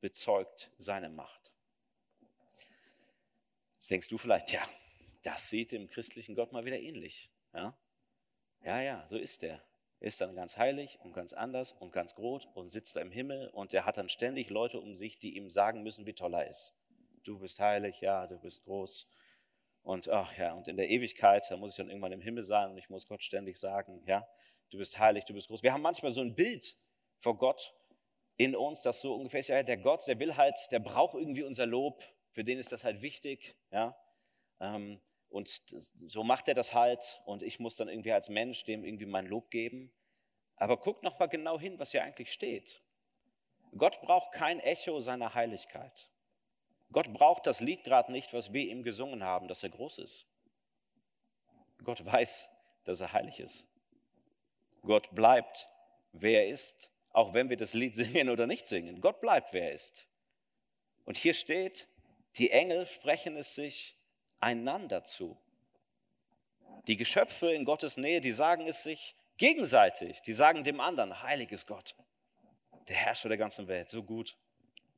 bezeugt 0.00 0.70
seine 0.78 1.08
Macht. 1.08 1.52
Jetzt 3.74 3.90
denkst 3.90 4.08
du 4.08 4.18
vielleicht, 4.18 4.52
ja, 4.52 4.62
das 5.22 5.48
sieht 5.48 5.72
dem 5.72 5.88
christlichen 5.88 6.34
Gott 6.34 6.52
mal 6.52 6.64
wieder 6.64 6.78
ähnlich. 6.78 7.30
Ja, 7.52 7.76
ja, 8.62 8.80
ja 8.80 9.08
so 9.08 9.16
ist 9.16 9.42
er. 9.42 9.62
Ist 9.98 10.20
dann 10.20 10.34
ganz 10.36 10.58
heilig 10.58 10.98
und 11.02 11.14
ganz 11.14 11.32
anders 11.32 11.72
und 11.72 11.92
ganz 11.92 12.14
groß 12.14 12.46
und 12.54 12.68
sitzt 12.68 12.96
da 12.96 13.00
im 13.00 13.10
Himmel 13.10 13.48
und 13.48 13.72
er 13.72 13.86
hat 13.86 13.96
dann 13.96 14.08
ständig 14.08 14.50
Leute 14.50 14.78
um 14.78 14.94
sich, 14.94 15.18
die 15.18 15.36
ihm 15.36 15.50
sagen 15.50 15.82
müssen, 15.82 16.06
wie 16.06 16.12
toll 16.12 16.34
er 16.34 16.48
ist. 16.48 16.86
Du 17.24 17.38
bist 17.38 17.58
heilig, 17.60 18.00
ja, 18.02 18.26
du 18.26 18.38
bist 18.38 18.64
groß. 18.64 19.10
Und 19.82 20.08
ach 20.08 20.36
ja, 20.36 20.52
und 20.52 20.68
in 20.68 20.76
der 20.76 20.90
Ewigkeit, 20.90 21.44
da 21.48 21.56
muss 21.56 21.70
ich 21.70 21.76
dann 21.76 21.88
irgendwann 21.88 22.12
im 22.12 22.20
Himmel 22.20 22.42
sein 22.42 22.70
und 22.70 22.76
ich 22.76 22.90
muss 22.90 23.06
Gott 23.06 23.22
ständig 23.22 23.56
sagen, 23.56 24.02
ja, 24.06 24.28
du 24.70 24.78
bist 24.78 24.98
heilig, 24.98 25.24
du 25.24 25.32
bist 25.32 25.48
groß. 25.48 25.62
Wir 25.62 25.72
haben 25.72 25.82
manchmal 25.82 26.10
so 26.10 26.20
ein 26.20 26.34
Bild 26.34 26.76
vor 27.16 27.38
Gott 27.38 27.74
in 28.36 28.54
uns, 28.54 28.82
das 28.82 29.00
so 29.00 29.14
ungefähr 29.14 29.40
ist, 29.40 29.48
ja, 29.48 29.62
der 29.62 29.78
Gott, 29.78 30.06
der 30.06 30.18
will 30.18 30.36
halt, 30.36 30.58
der 30.70 30.80
braucht 30.80 31.14
irgendwie 31.14 31.42
unser 31.42 31.66
Lob, 31.66 32.04
für 32.32 32.44
den 32.44 32.58
ist 32.58 32.72
das 32.72 32.84
halt 32.84 33.00
wichtig, 33.00 33.56
ja. 33.70 33.96
Ähm, 34.60 35.00
und 35.36 35.62
so 36.06 36.24
macht 36.24 36.48
er 36.48 36.54
das 36.54 36.72
halt 36.72 37.22
und 37.26 37.42
ich 37.42 37.60
muss 37.60 37.76
dann 37.76 37.88
irgendwie 37.88 38.12
als 38.12 38.30
Mensch 38.30 38.64
dem 38.64 38.84
irgendwie 38.84 39.04
mein 39.04 39.26
Lob 39.26 39.50
geben. 39.50 39.92
Aber 40.56 40.78
guck 40.78 41.02
noch 41.02 41.18
mal 41.18 41.26
genau 41.26 41.60
hin, 41.60 41.78
was 41.78 41.90
hier 41.90 42.02
eigentlich 42.02 42.32
steht. 42.32 42.80
Gott 43.76 44.00
braucht 44.00 44.32
kein 44.32 44.60
Echo 44.60 44.98
seiner 45.00 45.34
Heiligkeit. 45.34 46.08
Gott 46.90 47.12
braucht 47.12 47.46
das 47.46 47.60
Lied 47.60 47.84
gerade 47.84 48.10
nicht, 48.12 48.32
was 48.32 48.54
wir 48.54 48.62
ihm 48.62 48.82
gesungen 48.82 49.22
haben, 49.22 49.46
dass 49.46 49.62
er 49.62 49.68
groß 49.68 49.98
ist. 49.98 50.26
Gott 51.84 52.02
weiß, 52.04 52.48
dass 52.84 53.02
er 53.02 53.12
heilig 53.12 53.38
ist. 53.38 53.70
Gott 54.82 55.14
bleibt, 55.14 55.68
wer 56.12 56.44
er 56.44 56.48
ist, 56.48 56.90
auch 57.10 57.34
wenn 57.34 57.50
wir 57.50 57.58
das 57.58 57.74
Lied 57.74 57.94
singen 57.96 58.30
oder 58.30 58.46
nicht 58.46 58.66
singen. 58.68 59.02
Gott 59.02 59.20
bleibt, 59.20 59.52
wer 59.52 59.64
er 59.64 59.72
ist. 59.72 60.08
Und 61.04 61.18
hier 61.18 61.34
steht, 61.34 61.88
die 62.36 62.52
Engel 62.52 62.86
sprechen 62.86 63.36
es 63.36 63.54
sich 63.54 63.96
einander 64.40 65.04
zu. 65.04 65.38
Die 66.86 66.96
Geschöpfe 66.96 67.52
in 67.52 67.64
Gottes 67.64 67.96
Nähe, 67.96 68.20
die 68.20 68.32
sagen 68.32 68.66
es 68.66 68.82
sich 68.82 69.16
gegenseitig. 69.38 70.22
Die 70.22 70.32
sagen 70.32 70.64
dem 70.64 70.80
anderen, 70.80 71.22
heilig 71.22 71.50
ist 71.50 71.66
Gott, 71.66 71.96
der 72.88 72.96
Herrscher 72.96 73.28
der 73.28 73.38
ganzen 73.38 73.68
Welt, 73.68 73.90
so 73.90 74.02
gut, 74.02 74.36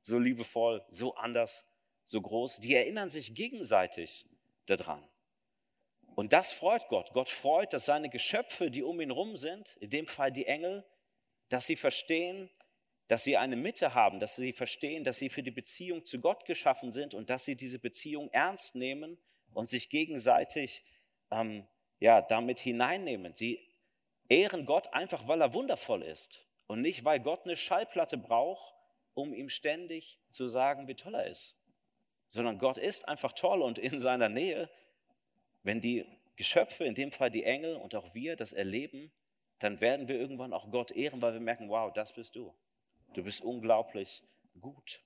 so 0.02 0.18
liebevoll, 0.18 0.84
so 0.88 1.14
anders, 1.14 1.74
so 2.04 2.20
groß. 2.20 2.60
Die 2.60 2.74
erinnern 2.74 3.10
sich 3.10 3.34
gegenseitig 3.34 4.26
daran. 4.66 5.02
Und 6.14 6.32
das 6.32 6.52
freut 6.52 6.88
Gott. 6.88 7.12
Gott 7.12 7.28
freut, 7.28 7.72
dass 7.72 7.86
seine 7.86 8.10
Geschöpfe, 8.10 8.70
die 8.70 8.82
um 8.82 9.00
ihn 9.00 9.10
rum 9.10 9.36
sind, 9.36 9.76
in 9.76 9.90
dem 9.90 10.08
Fall 10.08 10.32
die 10.32 10.46
Engel, 10.46 10.84
dass 11.48 11.66
sie 11.66 11.76
verstehen, 11.76 12.50
dass 13.06 13.24
sie 13.24 13.36
eine 13.36 13.56
Mitte 13.56 13.94
haben, 13.94 14.20
dass 14.20 14.36
sie 14.36 14.52
verstehen, 14.52 15.04
dass 15.04 15.18
sie 15.18 15.30
für 15.30 15.42
die 15.42 15.50
Beziehung 15.50 16.04
zu 16.04 16.20
Gott 16.20 16.44
geschaffen 16.44 16.92
sind 16.92 17.14
und 17.14 17.30
dass 17.30 17.44
sie 17.44 17.56
diese 17.56 17.78
Beziehung 17.78 18.28
ernst 18.32 18.74
nehmen 18.74 19.16
und 19.58 19.68
sich 19.68 19.90
gegenseitig 19.90 20.84
ähm, 21.32 21.66
ja, 21.98 22.22
damit 22.22 22.60
hineinnehmen. 22.60 23.34
Sie 23.34 23.58
ehren 24.28 24.66
Gott 24.66 24.94
einfach, 24.94 25.26
weil 25.26 25.40
er 25.40 25.52
wundervoll 25.52 26.04
ist 26.04 26.46
und 26.68 26.80
nicht, 26.80 27.04
weil 27.04 27.18
Gott 27.18 27.44
eine 27.44 27.56
Schallplatte 27.56 28.18
braucht, 28.18 28.72
um 29.14 29.34
ihm 29.34 29.48
ständig 29.48 30.20
zu 30.30 30.46
sagen, 30.46 30.86
wie 30.86 30.94
toll 30.94 31.16
er 31.16 31.26
ist. 31.26 31.60
Sondern 32.28 32.60
Gott 32.60 32.78
ist 32.78 33.08
einfach 33.08 33.32
toll 33.32 33.60
und 33.62 33.80
in 33.80 33.98
seiner 33.98 34.28
Nähe, 34.28 34.70
wenn 35.64 35.80
die 35.80 36.06
Geschöpfe, 36.36 36.84
in 36.84 36.94
dem 36.94 37.10
Fall 37.10 37.32
die 37.32 37.42
Engel 37.42 37.74
und 37.74 37.96
auch 37.96 38.14
wir 38.14 38.36
das 38.36 38.52
erleben, 38.52 39.10
dann 39.58 39.80
werden 39.80 40.06
wir 40.06 40.20
irgendwann 40.20 40.52
auch 40.52 40.70
Gott 40.70 40.92
ehren, 40.92 41.20
weil 41.20 41.32
wir 41.32 41.40
merken, 41.40 41.68
wow, 41.68 41.92
das 41.92 42.12
bist 42.12 42.36
du. 42.36 42.54
Du 43.12 43.24
bist 43.24 43.40
unglaublich 43.40 44.22
gut. 44.60 45.02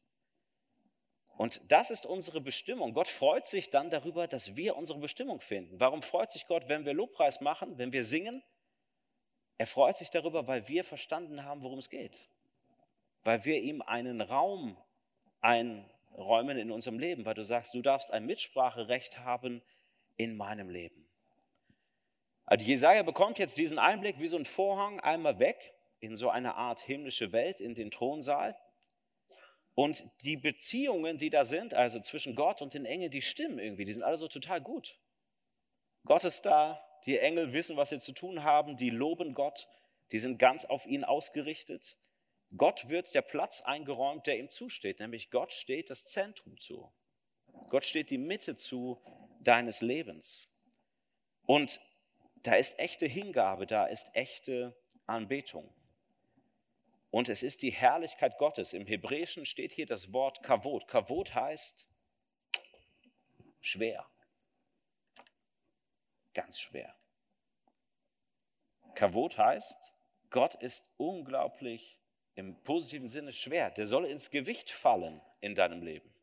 Und 1.36 1.60
das 1.72 1.90
ist 1.90 2.06
unsere 2.06 2.40
Bestimmung. 2.40 2.94
Gott 2.94 3.08
freut 3.08 3.48
sich 3.48 3.70
dann 3.70 3.90
darüber, 3.90 4.28
dass 4.28 4.56
wir 4.56 4.76
unsere 4.76 4.98
Bestimmung 4.98 5.40
finden. 5.40 5.80
Warum 5.80 6.02
freut 6.02 6.30
sich 6.30 6.46
Gott, 6.46 6.68
wenn 6.68 6.84
wir 6.84 6.92
Lobpreis 6.92 7.40
machen, 7.40 7.78
wenn 7.78 7.92
wir 7.92 8.04
singen? 8.04 8.42
Er 9.58 9.66
freut 9.66 9.96
sich 9.96 10.10
darüber, 10.10 10.46
weil 10.46 10.68
wir 10.68 10.84
verstanden 10.84 11.44
haben, 11.44 11.62
worum 11.62 11.78
es 11.78 11.90
geht. 11.90 12.28
Weil 13.24 13.44
wir 13.44 13.60
ihm 13.60 13.80
einen 13.82 14.20
Raum 14.20 14.76
einräumen 15.40 16.58
in 16.58 16.70
unserem 16.70 16.98
Leben, 16.98 17.24
weil 17.24 17.34
du 17.34 17.44
sagst, 17.44 17.74
du 17.74 17.82
darfst 17.82 18.12
ein 18.12 18.26
Mitspracherecht 18.26 19.20
haben 19.20 19.62
in 20.16 20.36
meinem 20.36 20.68
Leben. 20.68 21.08
Also 22.44 22.66
Jesaja 22.66 23.02
bekommt 23.02 23.38
jetzt 23.38 23.56
diesen 23.56 23.78
Einblick 23.78 24.20
wie 24.20 24.28
so 24.28 24.36
ein 24.36 24.44
Vorhang 24.44 25.00
einmal 25.00 25.38
weg 25.38 25.72
in 26.00 26.16
so 26.16 26.28
eine 26.28 26.56
Art 26.56 26.80
himmlische 26.80 27.32
Welt, 27.32 27.60
in 27.60 27.74
den 27.74 27.90
Thronsaal. 27.90 28.56
Und 29.74 30.04
die 30.22 30.36
Beziehungen, 30.36 31.16
die 31.18 31.30
da 31.30 31.44
sind, 31.44 31.74
also 31.74 32.00
zwischen 32.00 32.34
Gott 32.34 32.60
und 32.60 32.74
den 32.74 32.84
Engeln, 32.84 33.10
die 33.10 33.22
stimmen 33.22 33.58
irgendwie, 33.58 33.84
die 33.84 33.92
sind 33.92 34.02
alle 34.02 34.18
so 34.18 34.28
total 34.28 34.60
gut. 34.60 34.98
Gott 36.04 36.24
ist 36.24 36.42
da, 36.42 36.80
die 37.06 37.18
Engel 37.18 37.52
wissen, 37.52 37.76
was 37.76 37.88
sie 37.88 37.98
zu 37.98 38.12
tun 38.12 38.42
haben, 38.42 38.76
die 38.76 38.90
loben 38.90 39.34
Gott, 39.34 39.68
die 40.12 40.18
sind 40.18 40.38
ganz 40.38 40.64
auf 40.64 40.86
ihn 40.86 41.04
ausgerichtet. 41.04 41.96
Gott 42.56 42.90
wird 42.90 43.14
der 43.14 43.22
Platz 43.22 43.62
eingeräumt, 43.62 44.26
der 44.26 44.38
ihm 44.38 44.50
zusteht, 44.50 45.00
nämlich 45.00 45.30
Gott 45.30 45.52
steht 45.52 45.88
das 45.88 46.04
Zentrum 46.04 46.58
zu. 46.60 46.92
Gott 47.68 47.84
steht 47.84 48.10
die 48.10 48.18
Mitte 48.18 48.56
zu 48.56 49.00
deines 49.40 49.80
Lebens. 49.80 50.54
Und 51.46 51.80
da 52.42 52.54
ist 52.54 52.78
echte 52.78 53.06
Hingabe, 53.06 53.66
da 53.66 53.86
ist 53.86 54.14
echte 54.14 54.76
Anbetung. 55.06 55.72
Und 57.12 57.28
es 57.28 57.42
ist 57.42 57.60
die 57.60 57.70
Herrlichkeit 57.70 58.38
Gottes. 58.38 58.72
Im 58.72 58.86
Hebräischen 58.86 59.44
steht 59.44 59.74
hier 59.74 59.84
das 59.84 60.14
Wort 60.14 60.42
Kavod. 60.42 60.88
Kavod 60.88 61.34
heißt 61.34 61.86
schwer. 63.60 64.08
Ganz 66.32 66.58
schwer. 66.58 66.96
Kavod 68.94 69.36
heißt, 69.36 69.92
Gott 70.30 70.54
ist 70.54 70.94
unglaublich 70.96 72.00
im 72.34 72.62
positiven 72.62 73.08
Sinne 73.08 73.34
schwer. 73.34 73.70
Der 73.70 73.84
soll 73.84 74.06
ins 74.06 74.30
Gewicht 74.30 74.70
fallen 74.70 75.20
in 75.40 75.54
deinem 75.54 75.82
Leben. 75.82 76.14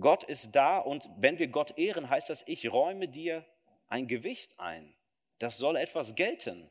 Gott 0.00 0.24
ist 0.24 0.56
da 0.56 0.78
und 0.78 1.08
wenn 1.18 1.38
wir 1.38 1.46
Gott 1.46 1.78
ehren, 1.78 2.10
heißt 2.10 2.30
das, 2.30 2.48
ich 2.48 2.72
räume 2.72 3.06
dir 3.06 3.46
ein 3.86 4.08
Gewicht 4.08 4.58
ein. 4.58 4.92
Das 5.38 5.56
soll 5.56 5.76
etwas 5.76 6.16
gelten, 6.16 6.68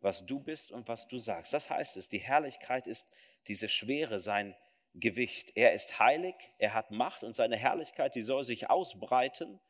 was 0.00 0.26
du 0.26 0.40
bist 0.40 0.70
und 0.70 0.88
was 0.88 1.08
du 1.08 1.18
sagst. 1.18 1.52
Das 1.52 1.70
heißt 1.70 1.96
es, 1.96 2.08
die 2.08 2.18
Herrlichkeit 2.18 2.86
ist 2.86 3.12
diese 3.46 3.68
Schwere, 3.68 4.18
sein 4.18 4.54
Gewicht. 4.94 5.52
Er 5.54 5.72
ist 5.72 5.98
heilig, 5.98 6.34
er 6.58 6.74
hat 6.74 6.90
Macht 6.90 7.24
und 7.24 7.34
seine 7.34 7.56
Herrlichkeit, 7.56 8.14
die 8.14 8.22
soll 8.22 8.44
sich 8.44 8.70
ausbreiten 8.70 9.60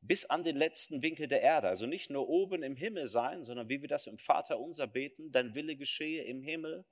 bis 0.00 0.24
an 0.26 0.42
den 0.42 0.56
letzten 0.56 1.02
Winkel 1.02 1.26
der 1.26 1.42
Erde. 1.42 1.68
Also 1.68 1.86
nicht 1.86 2.10
nur 2.10 2.28
oben 2.28 2.62
im 2.62 2.76
Himmel 2.76 3.06
sein, 3.06 3.42
sondern 3.42 3.68
wie 3.68 3.80
wir 3.80 3.88
das 3.88 4.06
im 4.06 4.18
Vater 4.18 4.58
unser 4.60 4.86
beten, 4.86 5.32
dein 5.32 5.54
Wille 5.54 5.76
geschehe 5.76 6.22
im 6.24 6.42
Himmel 6.42 6.84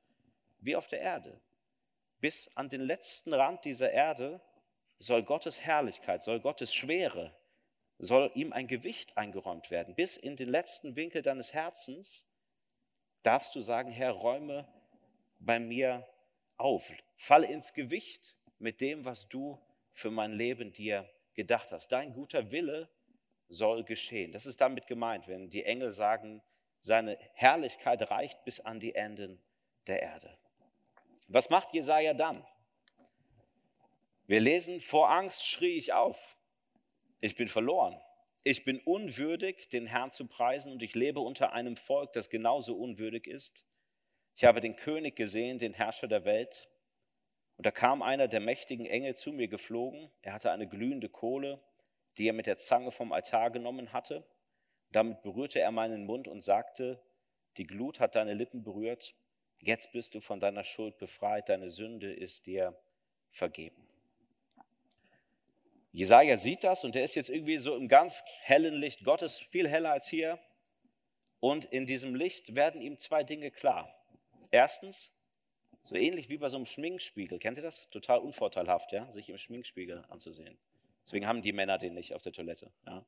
wie 0.58 0.76
auf 0.76 0.86
der 0.86 1.00
Erde. 1.00 1.40
Bis 2.20 2.56
an 2.56 2.68
den 2.68 2.80
letzten 2.80 3.34
Rand 3.34 3.64
dieser 3.64 3.90
Erde 3.90 4.40
soll 4.98 5.22
Gottes 5.22 5.60
Herrlichkeit, 5.60 6.24
soll 6.24 6.40
Gottes 6.40 6.74
Schwere, 6.74 7.36
soll 7.98 8.30
ihm 8.34 8.52
ein 8.52 8.66
Gewicht 8.66 9.16
eingeräumt 9.16 9.70
werden. 9.70 9.94
Bis 9.94 10.16
in 10.16 10.36
den 10.36 10.48
letzten 10.48 10.96
Winkel 10.96 11.22
deines 11.22 11.52
Herzens 11.52 12.33
darfst 13.24 13.54
du 13.56 13.60
sagen, 13.60 13.90
Herr, 13.90 14.12
räume 14.12 14.68
bei 15.40 15.58
mir 15.58 16.06
auf. 16.56 16.92
Fall 17.16 17.44
ins 17.44 17.72
Gewicht 17.72 18.36
mit 18.58 18.80
dem, 18.80 19.04
was 19.04 19.28
du 19.28 19.58
für 19.90 20.10
mein 20.10 20.32
Leben 20.32 20.72
dir 20.72 21.08
gedacht 21.34 21.72
hast. 21.72 21.88
Dein 21.88 22.12
guter 22.12 22.52
Wille 22.52 22.88
soll 23.48 23.84
geschehen. 23.84 24.32
Das 24.32 24.46
ist 24.46 24.60
damit 24.60 24.86
gemeint, 24.86 25.26
wenn 25.28 25.50
die 25.50 25.64
Engel 25.64 25.92
sagen, 25.92 26.42
seine 26.78 27.18
Herrlichkeit 27.32 28.10
reicht 28.10 28.44
bis 28.44 28.60
an 28.60 28.78
die 28.78 28.94
Enden 28.94 29.42
der 29.86 30.02
Erde. 30.02 30.38
Was 31.28 31.50
macht 31.50 31.72
Jesaja 31.72 32.14
dann? 32.14 32.46
Wir 34.26 34.40
lesen, 34.40 34.80
vor 34.80 35.10
Angst 35.10 35.46
schrie 35.46 35.76
ich 35.76 35.92
auf. 35.92 36.36
Ich 37.20 37.36
bin 37.36 37.48
verloren. 37.48 38.00
Ich 38.46 38.64
bin 38.64 38.78
unwürdig, 38.80 39.70
den 39.70 39.86
Herrn 39.86 40.12
zu 40.12 40.26
preisen 40.26 40.70
und 40.70 40.82
ich 40.82 40.94
lebe 40.94 41.20
unter 41.20 41.54
einem 41.54 41.78
Volk, 41.78 42.12
das 42.12 42.28
genauso 42.28 42.76
unwürdig 42.76 43.26
ist. 43.26 43.66
Ich 44.36 44.44
habe 44.44 44.60
den 44.60 44.76
König 44.76 45.16
gesehen, 45.16 45.56
den 45.58 45.72
Herrscher 45.72 46.08
der 46.08 46.26
Welt. 46.26 46.68
Und 47.56 47.64
da 47.64 47.70
kam 47.70 48.02
einer 48.02 48.28
der 48.28 48.40
mächtigen 48.40 48.84
Engel 48.84 49.14
zu 49.14 49.32
mir 49.32 49.48
geflogen. 49.48 50.10
Er 50.20 50.34
hatte 50.34 50.52
eine 50.52 50.68
glühende 50.68 51.08
Kohle, 51.08 51.62
die 52.18 52.28
er 52.28 52.34
mit 52.34 52.46
der 52.46 52.58
Zange 52.58 52.90
vom 52.90 53.12
Altar 53.12 53.50
genommen 53.50 53.94
hatte. 53.94 54.26
Damit 54.90 55.22
berührte 55.22 55.60
er 55.60 55.70
meinen 55.70 56.04
Mund 56.04 56.28
und 56.28 56.44
sagte, 56.44 57.02
die 57.56 57.66
Glut 57.66 57.98
hat 57.98 58.14
deine 58.14 58.34
Lippen 58.34 58.62
berührt. 58.62 59.14
Jetzt 59.62 59.92
bist 59.92 60.14
du 60.14 60.20
von 60.20 60.38
deiner 60.38 60.64
Schuld 60.64 60.98
befreit. 60.98 61.48
Deine 61.48 61.70
Sünde 61.70 62.12
ist 62.12 62.46
dir 62.46 62.78
vergeben. 63.30 63.83
Jesaja 65.94 66.36
sieht 66.36 66.64
das 66.64 66.82
und 66.82 66.96
er 66.96 67.04
ist 67.04 67.14
jetzt 67.14 67.30
irgendwie 67.30 67.56
so 67.58 67.76
im 67.76 67.86
ganz 67.86 68.24
hellen 68.42 68.74
Licht 68.74 69.04
Gottes, 69.04 69.38
viel 69.38 69.68
heller 69.68 69.92
als 69.92 70.08
hier. 70.08 70.40
Und 71.38 71.66
in 71.66 71.86
diesem 71.86 72.16
Licht 72.16 72.56
werden 72.56 72.82
ihm 72.82 72.98
zwei 72.98 73.22
Dinge 73.22 73.52
klar. 73.52 73.94
Erstens, 74.50 75.24
so 75.84 75.94
ähnlich 75.94 76.28
wie 76.28 76.36
bei 76.36 76.48
so 76.48 76.56
einem 76.56 76.66
Schminkspiegel. 76.66 77.38
Kennt 77.38 77.58
ihr 77.58 77.62
das? 77.62 77.90
Total 77.90 78.18
unvorteilhaft, 78.18 78.90
ja, 78.90 79.08
sich 79.12 79.30
im 79.30 79.38
Schminkspiegel 79.38 80.04
anzusehen. 80.08 80.58
Deswegen 81.06 81.28
haben 81.28 81.42
die 81.42 81.52
Männer 81.52 81.78
den 81.78 81.94
nicht 81.94 82.12
auf 82.16 82.22
der 82.22 82.32
Toilette. 82.32 82.72
Ja. 82.86 83.06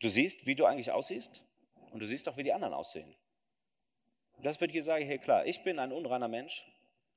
Du 0.00 0.08
siehst, 0.08 0.46
wie 0.46 0.54
du 0.54 0.64
eigentlich 0.64 0.92
aussiehst 0.92 1.44
und 1.90 2.00
du 2.00 2.06
siehst 2.06 2.26
auch, 2.26 2.38
wie 2.38 2.42
die 2.42 2.54
anderen 2.54 2.72
aussehen. 2.72 3.14
Das 4.42 4.62
wird 4.62 4.70
hier 4.70 4.82
sagen, 4.82 5.04
hey 5.04 5.18
klar, 5.18 5.44
ich 5.44 5.62
bin 5.62 5.78
ein 5.78 5.92
unreiner 5.92 6.28
Mensch 6.28 6.66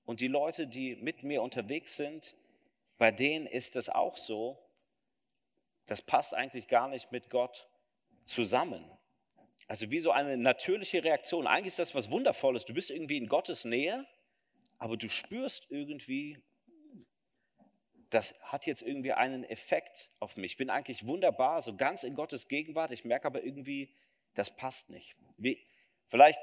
und 0.04 0.20
die 0.20 0.28
Leute, 0.28 0.68
die 0.68 0.98
mit 0.98 1.24
mir 1.24 1.42
unterwegs 1.42 1.96
sind, 1.96 2.36
bei 2.98 3.12
denen 3.12 3.46
ist 3.46 3.76
es 3.76 3.90
auch 3.90 4.18
so, 4.18 4.58
das 5.86 6.02
passt 6.02 6.34
eigentlich 6.34 6.68
gar 6.68 6.88
nicht 6.88 7.12
mit 7.12 7.30
Gott 7.30 7.68
zusammen. 8.26 8.84
Also 9.68 9.92
wie 9.92 10.00
so 10.00 10.12
eine 10.12 10.38
natürliche 10.38 11.04
Reaktion. 11.04 11.48
Eigentlich 11.48 11.68
ist 11.68 11.80
das 11.80 11.96
was 11.96 12.12
Wundervolles. 12.12 12.66
Du 12.66 12.74
bist 12.74 12.92
irgendwie 12.92 13.18
in 13.18 13.28
Gottes 13.28 13.66
Nähe, 13.66 14.06
aber 14.78 14.98
du 14.98 15.10
spürst 15.10 15.68
irgendwie, 15.70 16.42
das 18.10 18.42
hat 18.44 18.66
jetzt 18.66 18.82
irgendwie 18.82 19.14
einen 19.14 19.44
Effekt 19.44 20.10
auf 20.20 20.38
mich. 20.38 20.54
Ich 20.54 20.58
bin 20.58 20.70
eigentlich 20.70 21.08
wunderbar, 21.08 21.62
so 21.62 21.76
ganz 21.76 22.04
in 22.04 22.16
Gottes 22.16 22.48
Gegenwart. 22.48 22.92
Ich 22.92 23.06
merke 23.06 23.28
aber 23.28 23.44
irgendwie, 23.44 23.94
das 24.36 24.56
passt 24.56 24.90
nicht. 24.92 25.16
Wie, 25.38 25.60
vielleicht, 26.08 26.42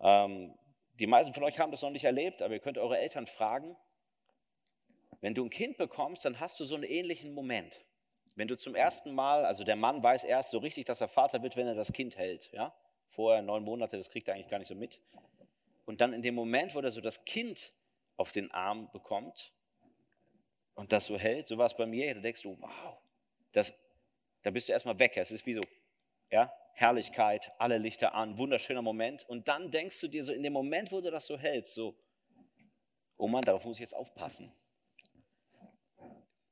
ähm, 0.00 0.54
die 0.98 1.06
meisten 1.06 1.34
von 1.34 1.44
euch 1.44 1.58
haben 1.58 1.70
das 1.70 1.82
noch 1.82 1.90
nicht 1.90 2.04
erlebt, 2.04 2.42
aber 2.42 2.54
ihr 2.54 2.60
könnt 2.60 2.78
eure 2.78 2.98
Eltern 2.98 3.26
fragen. 3.26 3.76
Wenn 5.20 5.34
du 5.34 5.44
ein 5.44 5.50
Kind 5.50 5.76
bekommst, 5.76 6.24
dann 6.24 6.40
hast 6.40 6.60
du 6.60 6.64
so 6.64 6.74
einen 6.74 6.84
ähnlichen 6.84 7.32
Moment. 7.34 7.84
Wenn 8.36 8.46
du 8.46 8.56
zum 8.56 8.74
ersten 8.74 9.14
Mal, 9.14 9.44
also 9.44 9.64
der 9.64 9.74
Mann 9.74 10.02
weiß 10.02 10.24
erst 10.24 10.52
so 10.52 10.58
richtig, 10.58 10.84
dass 10.84 11.00
er 11.00 11.08
Vater 11.08 11.42
wird, 11.42 11.56
wenn 11.56 11.66
er 11.66 11.74
das 11.74 11.92
Kind 11.92 12.16
hält. 12.16 12.52
Ja? 12.52 12.72
Vorher 13.08 13.42
neun 13.42 13.64
Monate, 13.64 13.96
das 13.96 14.10
kriegt 14.10 14.28
er 14.28 14.34
eigentlich 14.34 14.48
gar 14.48 14.58
nicht 14.58 14.68
so 14.68 14.76
mit. 14.76 15.00
Und 15.86 16.00
dann 16.00 16.12
in 16.12 16.22
dem 16.22 16.34
Moment, 16.34 16.74
wo 16.74 16.80
er 16.80 16.92
so 16.92 17.00
das 17.00 17.24
Kind 17.24 17.72
auf 18.16 18.30
den 18.30 18.50
Arm 18.52 18.90
bekommt 18.92 19.52
und 20.74 20.92
das 20.92 21.06
so 21.06 21.18
hält, 21.18 21.48
so 21.48 21.58
war 21.58 21.66
es 21.66 21.76
bei 21.76 21.86
mir, 21.86 22.14
da 22.14 22.20
denkst 22.20 22.42
du, 22.42 22.56
wow, 22.60 22.98
das, 23.50 23.74
da 24.42 24.50
bist 24.50 24.68
du 24.68 24.72
erstmal 24.72 24.98
weg. 25.00 25.16
Es 25.16 25.32
ist 25.32 25.46
wie 25.46 25.54
so, 25.54 25.62
ja, 26.30 26.52
Herrlichkeit, 26.74 27.50
alle 27.58 27.78
Lichter 27.78 28.14
an, 28.14 28.38
wunderschöner 28.38 28.82
Moment. 28.82 29.28
Und 29.28 29.48
dann 29.48 29.72
denkst 29.72 30.00
du 30.00 30.06
dir 30.06 30.22
so 30.22 30.32
in 30.32 30.44
dem 30.44 30.52
Moment, 30.52 30.92
wo 30.92 31.00
du 31.00 31.10
das 31.10 31.26
so 31.26 31.36
hältst, 31.36 31.74
so, 31.74 31.96
oh 33.16 33.26
Mann, 33.26 33.42
darauf 33.42 33.64
muss 33.64 33.76
ich 33.76 33.80
jetzt 33.80 33.96
aufpassen 33.96 34.52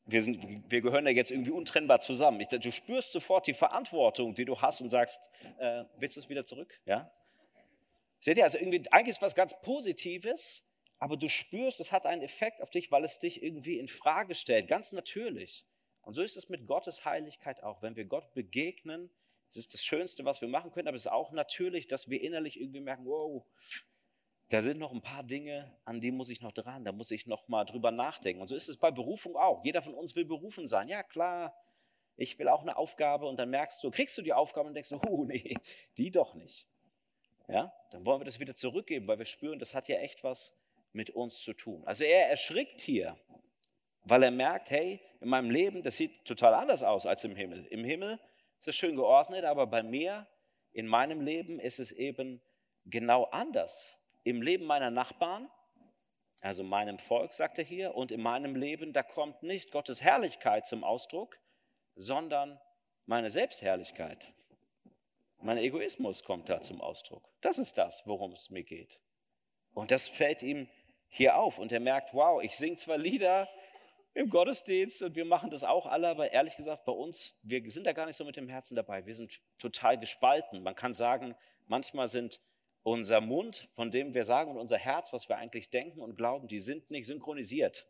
wir, 0.07 0.23
sind, 0.23 0.71
wir 0.71 0.81
gehören 0.81 1.05
da 1.05 1.11
jetzt 1.11 1.31
irgendwie 1.31 1.51
untrennbar 1.51 2.01
zusammen. 2.01 2.41
Ich, 2.41 2.49
du 2.49 2.73
spürst 2.73 3.13
sofort 3.13 3.47
die 3.47 3.55
Verantwortung, 3.55 4.35
die 4.35 4.45
du 4.45 4.61
hast 4.61 4.81
und 4.81 4.89
sagst, 4.89 5.31
äh, 5.59 5.85
willst 5.99 6.17
du 6.17 6.21
es 6.21 6.29
wieder 6.29 6.45
zurück? 6.45 6.81
Ja? 6.87 7.11
Seht 8.21 8.39
ihr, 8.39 8.45
also 8.45 8.59
irgendwie, 8.59 8.85
eigentlich 8.91 9.17
ist 9.17 9.23
was 9.23 9.35
ganz 9.35 9.61
Positives, 9.63 10.73
aber 10.99 11.17
du 11.17 11.29
spürst, 11.29 11.81
es 11.81 11.93
hat 11.93 12.07
einen 12.07 12.23
Effekt 12.23 12.63
auf 12.63 12.71
dich, 12.71 12.91
weil 12.91 13.05
es 13.05 13.19
dich 13.19 13.43
irgendwie 13.43 13.79
in 13.79 13.89
Frage 13.89 14.35
stellt, 14.35 14.69
ganz 14.69 14.93
natürlich. 14.93 15.67
Und 16.03 16.15
so 16.15 16.23
ist 16.23 16.37
es 16.37 16.49
mit 16.49 16.67
Gottes 16.67 17.05
Heiligkeit 17.05 17.63
auch. 17.63 17.83
Wenn 17.83 17.97
wir 17.97 18.05
Gott 18.05 18.33
begegnen, 18.33 19.11
es 19.51 19.57
ist 19.57 19.75
das 19.75 19.85
Schönste, 19.85 20.25
was 20.25 20.41
wir 20.41 20.49
machen 20.49 20.71
können, 20.71 20.89
aber 20.89 20.95
es 20.95 21.07
ist 21.07 21.13
auch 21.13 21.33
natürlich, 21.33 21.89
dass 21.89 22.09
wir 22.09 22.23
innerlich 22.23 22.61
irgendwie 22.61 22.81
merken, 22.81 23.07
wow, 23.07 23.45
da 24.49 24.63
sind 24.63 24.79
noch 24.79 24.93
ein 24.93 25.03
paar 25.03 25.25
Dinge, 25.25 25.77
an 25.85 26.01
die 26.01 26.13
muss 26.13 26.31
ich 26.31 26.41
noch 26.41 26.53
dran, 26.53 26.85
da 26.85 26.93
muss 26.93 27.11
ich 27.11 27.27
noch 27.27 27.49
mal 27.49 27.65
drüber 27.65 27.91
nachdenken. 27.91 28.41
Und 28.41 28.49
so 28.49 28.55
ist 28.55 28.69
es 28.69 28.77
bei 28.77 28.91
Berufung 28.91 29.37
auch. 29.37 29.65
Jeder 29.65 29.83
von 29.83 29.95
uns 29.95 30.15
will 30.15 30.25
berufen 30.25 30.69
sein. 30.69 30.89
Ja, 30.89 31.03
klar, 31.03 31.57
ich 32.17 32.39
will 32.39 32.49
auch 32.49 32.63
eine 32.63 32.77
Aufgabe 32.77 33.27
und 33.27 33.39
dann 33.39 33.51
merkst 33.51 33.83
du, 33.83 33.91
kriegst 33.91 34.17
du 34.17 34.23
die 34.23 34.33
Aufgabe 34.33 34.69
und 34.69 34.75
denkst 34.75 34.93
oh 34.93 35.25
nee, 35.29 35.57
die 35.99 36.11
doch 36.11 36.35
nicht. 36.35 36.69
Ja, 37.49 37.73
dann 37.91 38.05
wollen 38.07 38.21
wir 38.21 38.25
das 38.25 38.41
wieder 38.41 38.57
zurückgeben, 38.57 39.07
weil 39.07 39.19
wir 39.19 39.25
spüren, 39.25 39.59
das 39.59 39.75
hat 39.75 39.89
ja 39.89 39.97
echt 39.99 40.25
was 40.25 40.57
mit 40.93 41.11
uns 41.11 41.43
zu 41.43 41.53
tun. 41.53 41.83
Also 41.85 42.05
er 42.05 42.29
erschrickt 42.29 42.81
hier, 42.81 43.17
weil 44.03 44.23
er 44.23 44.31
merkt, 44.31 44.71
hey, 44.71 45.01
in 45.21 45.29
meinem 45.29 45.51
Leben, 45.51 45.83
das 45.83 45.97
sieht 45.97 46.25
total 46.25 46.55
anders 46.55 46.83
aus 46.83 47.07
als 47.07 47.25
im 47.25 47.37
Himmel. 47.37 47.67
Im 47.67 47.85
Himmel 47.85 48.21
ist 48.59 48.69
es 48.69 48.77
schön 48.77 48.97
geordnet, 48.97 49.45
aber 49.45 49.67
bei 49.67 49.83
mir, 49.83 50.27
in 50.73 50.87
meinem 50.87 51.21
Leben 51.21 51.59
ist 51.59 51.79
es 51.79 51.93
eben 51.93 52.41
genau 52.85 53.25
anders 53.25 54.06
im 54.27 54.43
Leben 54.43 54.67
meiner 54.67 54.91
Nachbarn, 54.91 55.49
also 56.41 56.65
meinem 56.65 56.99
Volk, 56.99 57.33
sagt 57.33 57.59
er 57.59 57.65
hier, 57.65 57.95
und 57.95 58.11
in 58.11 58.21
meinem 58.21 58.57
Leben, 58.57 58.93
da 58.93 59.05
kommt 59.05 59.45
nicht 59.45 59.71
Gottes 59.71 60.03
Herrlichkeit 60.03 60.67
zum 60.67 60.83
Ausdruck, 60.83 61.39
sondern 61.95 62.61
meine 63.07 63.31
Selbstherrlichkeit. 63.31 64.33
Mein 65.39 65.59
Egoismus 65.59 66.25
kommt 66.25 66.49
da 66.49 66.61
zum 66.61 66.81
Ausdruck. 66.81 67.23
Das 67.41 67.59
ist 67.59 67.79
das, 67.79 68.03
worum 68.07 68.33
es 68.33 68.51
mir 68.51 68.65
geht. 68.65 69.01
Und 69.75 69.93
das 69.93 70.09
fällt 70.09 70.43
ihm 70.43 70.69
hier 71.09 71.37
auf 71.37 71.61
und 71.61 71.71
er 71.71 71.81
merkt, 71.81 72.13
wow, 72.13 72.43
ich 72.43 72.57
singe 72.57 72.77
zwar 72.77 72.99
Lieder 72.99 73.49
im 74.13 74.29
Gottesdienst 74.29 75.03
und 75.03 75.15
wir 75.15 75.25
machen 75.25 75.51
das 75.51 75.63
auch 75.63 75.87
alle, 75.87 76.09
aber 76.09 76.33
ehrlich 76.33 76.57
gesagt, 76.57 76.85
bei 76.85 76.93
uns, 76.93 77.41
wir 77.45 77.71
sind 77.71 77.87
da 77.87 77.93
gar 77.93 78.07
nicht 78.07 78.17
so 78.17 78.25
mit 78.25 78.37
dem 78.37 78.49
Herzen 78.49 78.75
dabei. 78.75 79.07
Wir 79.07 79.15
sind 79.15 79.41
total 79.59 80.01
gespalten. 80.01 80.65
Man 80.65 80.75
kann 80.75 80.95
sagen, 80.95 81.37
manchmal 81.67 82.09
sind 82.09 82.41
unser 82.87 83.21
Mund, 83.21 83.69
von 83.75 83.91
dem 83.91 84.15
wir 84.15 84.23
sagen, 84.23 84.53
und 84.53 84.59
unser 84.59 84.79
Herz, 84.79 85.13
was 85.13 85.29
wir 85.29 85.37
eigentlich 85.39 85.71
denken 85.71 86.01
und 86.01 86.15
glauben, 86.15 86.47
die 86.47 86.61
sind 86.61 86.89
nicht 86.89 87.07
synchronisiert. 87.07 87.89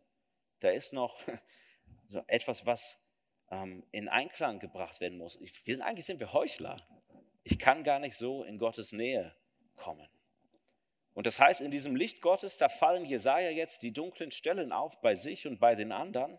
Da 0.61 0.71
ist 0.71 0.95
noch 0.95 1.19
so 2.07 2.23
etwas, 2.29 2.65
was 2.65 3.11
ähm, 3.51 3.85
in 3.93 4.09
Einklang 4.09 4.59
gebracht 4.59 5.03
werden 5.03 5.19
muss. 5.19 5.39
Wir 5.39 5.75
sind, 5.75 5.83
eigentlich 5.83 6.07
sind 6.07 6.19
wir 6.19 6.33
Heuchler. 6.33 6.77
Ich 7.45 7.59
kann 7.59 7.85
gar 7.85 7.99
nicht 7.99 8.17
so 8.17 8.43
in 8.43 8.59
Gottes 8.59 8.93
Nähe 8.93 9.37
kommen. 9.77 10.09
Und 11.13 11.27
das 11.27 11.41
heißt, 11.41 11.61
in 11.61 11.71
diesem 11.71 11.95
Licht 11.95 12.23
Gottes, 12.23 12.57
da 12.57 12.71
fallen 12.71 13.05
Jesaja 13.05 13.51
jetzt 13.51 13.83
die 13.83 13.93
dunklen 13.93 14.31
Stellen 14.31 14.73
auf 14.73 15.03
bei 15.03 15.15
sich 15.15 15.47
und 15.47 15.61
bei 15.61 15.75
den 15.75 15.93
anderen. 15.93 16.39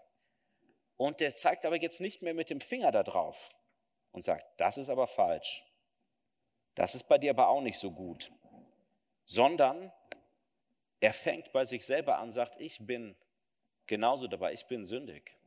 Und 0.96 1.20
der 1.20 1.36
zeigt 1.36 1.68
aber 1.68 1.80
jetzt 1.80 2.02
nicht 2.02 2.24
mehr 2.24 2.34
mit 2.34 2.50
dem 2.50 2.60
Finger 2.60 2.92
da 2.92 3.04
drauf 3.04 3.56
und 4.14 4.24
sagt, 4.24 4.48
das 4.60 4.80
ist 4.80 4.90
aber 4.90 5.06
falsch. 5.06 5.64
Das 6.74 6.94
ist 6.94 7.08
bei 7.08 7.18
dir 7.18 7.32
aber 7.32 7.50
auch 7.50 7.62
nicht 7.62 7.80
so 7.80 7.92
gut. 7.92 8.32
Sondern 9.28 9.92
er 11.00 11.14
fängt 11.14 11.52
bei 11.52 11.64
sich 11.64 11.86
selber 11.86 12.18
an, 12.18 12.32
sagt, 12.32 12.60
ich 12.60 12.80
bin 12.80 13.16
genauso 13.86 14.26
dabei, 14.28 14.54
ich 14.54 14.66
bin 14.66 14.84
sündig. 14.86 15.38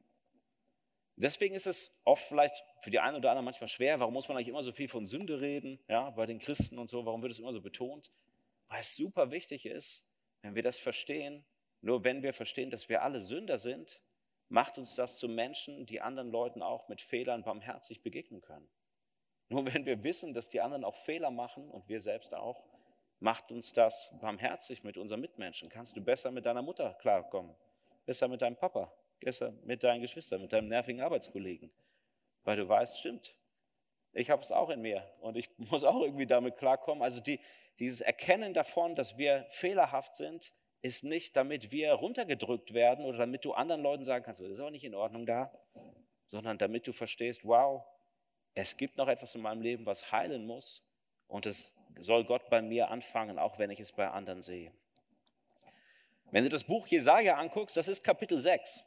Deswegen 1.17 1.55
ist 1.55 1.67
es 1.67 2.01
oft 2.05 2.23
vielleicht 2.23 2.65
für 2.81 2.91
die 2.91 3.01
einen 3.01 3.17
oder 3.17 3.31
anderen 3.31 3.45
manchmal 3.45 3.69
schwer, 3.69 3.99
warum 3.99 4.15
muss 4.15 4.29
man 4.29 4.37
eigentlich 4.37 4.49
immer 4.49 4.63
so 4.63 4.73
viel 4.73 4.89
von 4.89 5.05
Sünde 5.05 5.41
reden, 5.41 5.81
ja, 5.89 6.11
bei 6.11 6.25
den 6.27 6.39
Christen 6.39 6.79
und 6.79 6.89
so, 6.89 7.05
warum 7.05 7.21
wird 7.21 7.33
es 7.33 7.39
immer 7.39 7.53
so 7.53 7.61
betont? 7.61 8.11
Weil 8.69 8.81
es 8.81 8.97
super 8.97 9.31
wichtig 9.31 9.67
ist, 9.67 10.15
wenn 10.43 10.55
wir 10.55 10.63
das 10.63 10.79
verstehen, 10.79 11.45
nur 11.83 12.05
wenn 12.05 12.23
wir 12.23 12.33
verstehen, 12.33 12.71
dass 12.71 12.89
wir 12.89 13.03
alle 13.03 13.21
Sünder 13.21 13.59
sind, 13.59 14.03
macht 14.49 14.79
uns 14.79 14.95
das 14.95 15.17
zu 15.17 15.29
Menschen, 15.29 15.87
die 15.87 16.01
anderen 16.01 16.31
Leuten 16.31 16.63
auch 16.63 16.89
mit 16.89 17.01
Fehlern 17.01 17.43
barmherzig 17.43 18.03
begegnen 18.03 18.41
können. 18.41 18.69
Nur 19.49 19.67
wenn 19.67 19.85
wir 19.85 20.03
wissen, 20.05 20.33
dass 20.33 20.49
die 20.49 20.61
anderen 20.61 20.85
auch 20.85 20.97
Fehler 20.97 21.31
machen 21.31 21.69
und 21.69 21.89
wir 21.89 22.01
selbst 22.01 22.35
auch, 22.35 22.65
macht 23.21 23.53
uns 23.53 23.73
das 23.73 24.19
barmherzig 24.21 24.83
mit 24.83 24.97
unseren 24.97 25.21
Mitmenschen. 25.21 25.69
Kannst 25.69 25.97
du 25.97 26.01
besser 26.01 26.31
mit 26.31 26.47
deiner 26.47 26.63
Mutter 26.63 26.95
klarkommen, 27.01 27.55
besser 28.07 28.29
mit 28.29 28.43
deinem 28.43 28.57
Papa, 28.57 28.93
besser 29.21 29.53
mit 29.65 29.85
deinen 29.85 30.01
Geschwistern, 30.01 30.41
mit 30.41 30.53
deinem 30.53 30.69
nervigen 30.69 31.03
Arbeitskollegen, 31.03 31.71
weil 32.45 32.57
du 32.57 32.69
weißt, 32.69 32.99
stimmt, 32.99 33.37
ich 34.13 34.31
habe 34.31 34.43
es 34.43 34.51
auch 34.51 34.71
in 34.71 34.81
mir 34.81 35.09
und 35.21 35.37
ich 35.37 35.51
muss 35.59 35.85
auch 35.85 36.03
irgendwie 36.03 36.27
damit 36.27 36.57
klarkommen. 36.57 37.03
Also 37.03 37.23
die, 37.23 37.41
dieses 37.79 38.01
Erkennen 38.01 38.55
davon, 38.55 38.95
dass 38.95 39.19
wir 39.19 39.47
fehlerhaft 39.51 40.17
sind, 40.17 40.53
ist 40.83 41.05
nicht, 41.05 41.37
damit 41.37 41.71
wir 41.71 41.93
runtergedrückt 41.93 42.73
werden 42.73 43.05
oder 43.05 43.19
damit 43.19 43.45
du 43.45 43.53
anderen 43.53 43.83
Leuten 43.83 44.05
sagen 44.05 44.25
kannst, 44.25 44.41
das 44.41 44.49
ist 44.49 44.61
aber 44.61 44.71
nicht 44.71 44.85
in 44.85 44.95
Ordnung 44.95 45.27
da, 45.27 45.53
sondern 46.27 46.57
damit 46.57 46.87
du 46.87 46.93
verstehst, 46.93 47.45
wow, 47.45 47.85
es 48.55 48.79
gibt 48.79 48.97
noch 48.97 49.09
etwas 49.09 49.35
in 49.35 49.43
meinem 49.43 49.61
Leben, 49.61 49.85
was 49.85 50.11
heilen 50.11 50.47
muss 50.47 50.83
und 51.29 51.45
es 51.45 51.75
soll 51.99 52.25
Gott 52.25 52.49
bei 52.51 52.63
mir 52.63 52.91
anfangen, 52.91 53.39
auch 53.39 53.59
wenn 53.59 53.71
ich 53.71 53.81
es 53.81 53.93
bei 53.93 54.09
anderen 54.09 54.43
sehe. 54.43 54.73
Wenn 56.31 56.45
du 56.45 56.51
das 56.51 56.65
Buch 56.65 56.87
Jesaja 56.87 57.37
anguckst, 57.37 57.77
das 57.77 57.89
ist 57.89 58.05
Kapitel 58.05 58.39
6. 58.39 58.85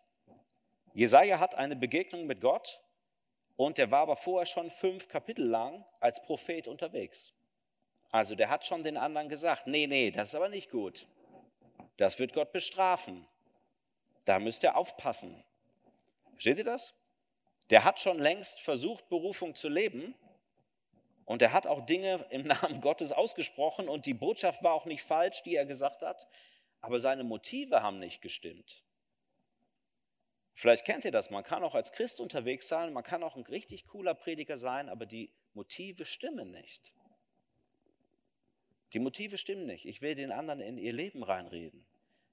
Jesaja 0.93 1.39
hat 1.39 1.55
eine 1.55 1.75
Begegnung 1.75 2.25
mit 2.25 2.39
Gott 2.39 2.81
und 3.57 3.77
der 3.77 3.91
war 3.91 4.01
aber 4.01 4.15
vorher 4.15 4.45
schon 4.45 4.69
fünf 4.69 5.07
Kapitel 5.07 5.45
lang 5.45 5.83
als 5.99 6.21
Prophet 6.21 6.67
unterwegs. 6.67 7.35
Also 8.11 8.35
der 8.35 8.49
hat 8.49 8.65
schon 8.65 8.83
den 8.83 8.95
anderen 8.95 9.27
gesagt, 9.27 9.67
nee, 9.67 9.87
nee, 9.87 10.11
das 10.11 10.29
ist 10.29 10.35
aber 10.35 10.49
nicht 10.49 10.69
gut. 10.69 11.07
Das 11.97 12.19
wird 12.19 12.33
Gott 12.33 12.51
bestrafen. 12.51 13.27
Da 14.25 14.39
müsst 14.39 14.63
ihr 14.63 14.77
aufpassen. 14.77 15.43
Versteht 16.31 16.59
ihr 16.59 16.63
das? 16.63 17.01
Der 17.69 17.83
hat 17.83 17.99
schon 17.99 18.19
längst 18.19 18.61
versucht, 18.61 19.09
Berufung 19.09 19.55
zu 19.55 19.69
leben. 19.69 20.15
Und 21.25 21.41
er 21.41 21.53
hat 21.53 21.67
auch 21.67 21.85
Dinge 21.85 22.25
im 22.29 22.43
Namen 22.47 22.81
Gottes 22.81 23.11
ausgesprochen 23.11 23.87
und 23.87 24.05
die 24.05 24.13
Botschaft 24.13 24.63
war 24.63 24.73
auch 24.73 24.85
nicht 24.85 25.03
falsch, 25.03 25.43
die 25.43 25.55
er 25.55 25.65
gesagt 25.65 26.01
hat, 26.01 26.27
aber 26.81 26.99
seine 26.99 27.23
Motive 27.23 27.81
haben 27.81 27.99
nicht 27.99 28.21
gestimmt. 28.21 28.83
Vielleicht 30.53 30.85
kennt 30.85 31.05
ihr 31.05 31.11
das, 31.11 31.31
man 31.31 31.43
kann 31.43 31.63
auch 31.63 31.75
als 31.75 31.91
Christ 31.93 32.19
unterwegs 32.19 32.67
sein, 32.67 32.93
man 32.93 33.03
kann 33.03 33.23
auch 33.23 33.35
ein 33.35 33.43
richtig 33.43 33.87
cooler 33.87 34.13
Prediger 34.13 34.57
sein, 34.57 34.89
aber 34.89 35.05
die 35.05 35.33
Motive 35.53 36.05
stimmen 36.05 36.51
nicht. 36.51 36.93
Die 38.93 38.99
Motive 38.99 39.37
stimmen 39.37 39.65
nicht. 39.65 39.85
Ich 39.85 40.01
will 40.01 40.13
den 40.13 40.31
anderen 40.31 40.59
in 40.59 40.77
ihr 40.77 40.93
Leben 40.93 41.23
reinreden. 41.23 41.83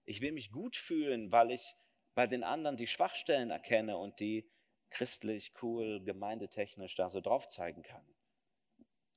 Ich 0.05 0.21
will 0.21 0.33
mich 0.33 0.53
gut 0.53 0.77
fühlen, 0.77 1.33
weil 1.33 1.51
ich 1.51 1.75
bei 2.15 2.27
den 2.27 2.45
anderen 2.45 2.77
die 2.77 2.87
Schwachstellen 2.87 3.51
erkenne 3.51 3.97
und 3.97 4.21
die 4.21 4.47
christlich, 4.91 5.53
cool, 5.63 6.03
gemeindetechnisch 6.03 6.95
da 6.97 7.09
so 7.09 7.21
drauf 7.21 7.49
zeigen 7.49 7.83
kann. 7.83 8.05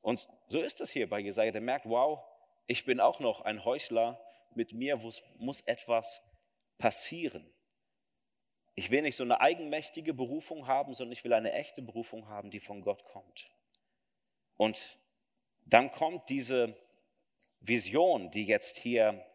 Und 0.04 0.28
so 0.50 0.62
ist 0.62 0.82
es 0.82 0.92
hier 0.92 1.10
bei 1.10 1.20
Jesaja. 1.20 1.52
Der 1.52 1.62
merkt, 1.62 1.90
wow, 1.90 2.20
ich 2.68 2.86
bin 2.86 3.00
auch 3.00 3.20
noch 3.20 3.42
ein 3.42 3.66
Heuchler. 3.66 4.24
Mit 4.54 4.74
mir 4.74 5.00
muss 5.40 5.62
etwas 5.62 6.30
passieren. 6.78 7.50
Ich 8.76 8.92
will 8.92 9.02
nicht 9.02 9.16
so 9.16 9.24
eine 9.24 9.40
eigenmächtige 9.40 10.14
Berufung 10.14 10.68
haben, 10.68 10.94
sondern 10.94 11.14
ich 11.14 11.24
will 11.24 11.34
eine 11.34 11.54
echte 11.54 11.82
Berufung 11.82 12.28
haben, 12.28 12.52
die 12.52 12.60
von 12.60 12.82
Gott 12.82 13.04
kommt. 13.06 13.50
Und 14.58 15.00
dann 15.66 15.90
kommt 15.90 16.30
diese 16.30 16.76
Vision, 17.62 18.30
die 18.30 18.44
jetzt 18.44 18.78
hier 18.78 19.26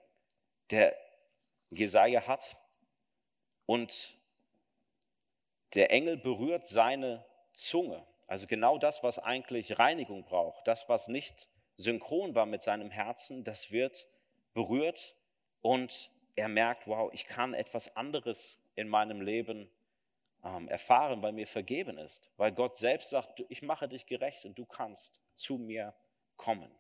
der 0.71 0.95
Jesaja 1.71 2.27
hat. 2.27 2.57
Und 3.65 4.21
der 5.75 5.91
Engel 5.91 6.19
berührt 6.19 6.69
seine 6.69 7.25
Zunge. 7.55 8.07
Also 8.29 8.47
genau 8.47 8.79
das, 8.79 9.03
was 9.03 9.19
eigentlich 9.19 9.79
Reinigung 9.79 10.25
braucht, 10.25 10.69
das, 10.69 10.89
was 10.89 11.09
nicht 11.09 11.49
synchron 11.77 12.35
war 12.35 12.47
mit 12.47 12.63
seinem 12.63 12.91
Herzen, 12.91 13.45
das 13.45 13.73
wird 13.73 14.07
berührt 14.53 15.17
und 15.63 16.11
er 16.37 16.49
merkt, 16.49 16.87
wow, 16.87 17.11
ich 17.13 17.25
kann 17.25 17.55
etwas 17.55 17.97
anderes 17.97 18.71
in 18.75 18.89
meinem 18.89 19.21
Leben 19.21 19.71
ähm, 20.45 20.69
erfahren, 20.69 21.23
weil 21.23 21.33
mir 21.33 21.47
vergeben 21.47 21.99
ist, 21.99 22.31
weil 22.37 22.53
Gott 22.53 22.77
selbst 22.77 23.11
sagt, 23.11 23.45
ich 23.49 23.63
mache 23.63 23.89
dich 23.89 24.07
gerecht 24.07 24.45
und 24.45 24.59
du 24.59 24.67
kannst 24.67 25.23
zu 25.35 25.59
mir 25.59 25.95
kommen. 26.37 26.71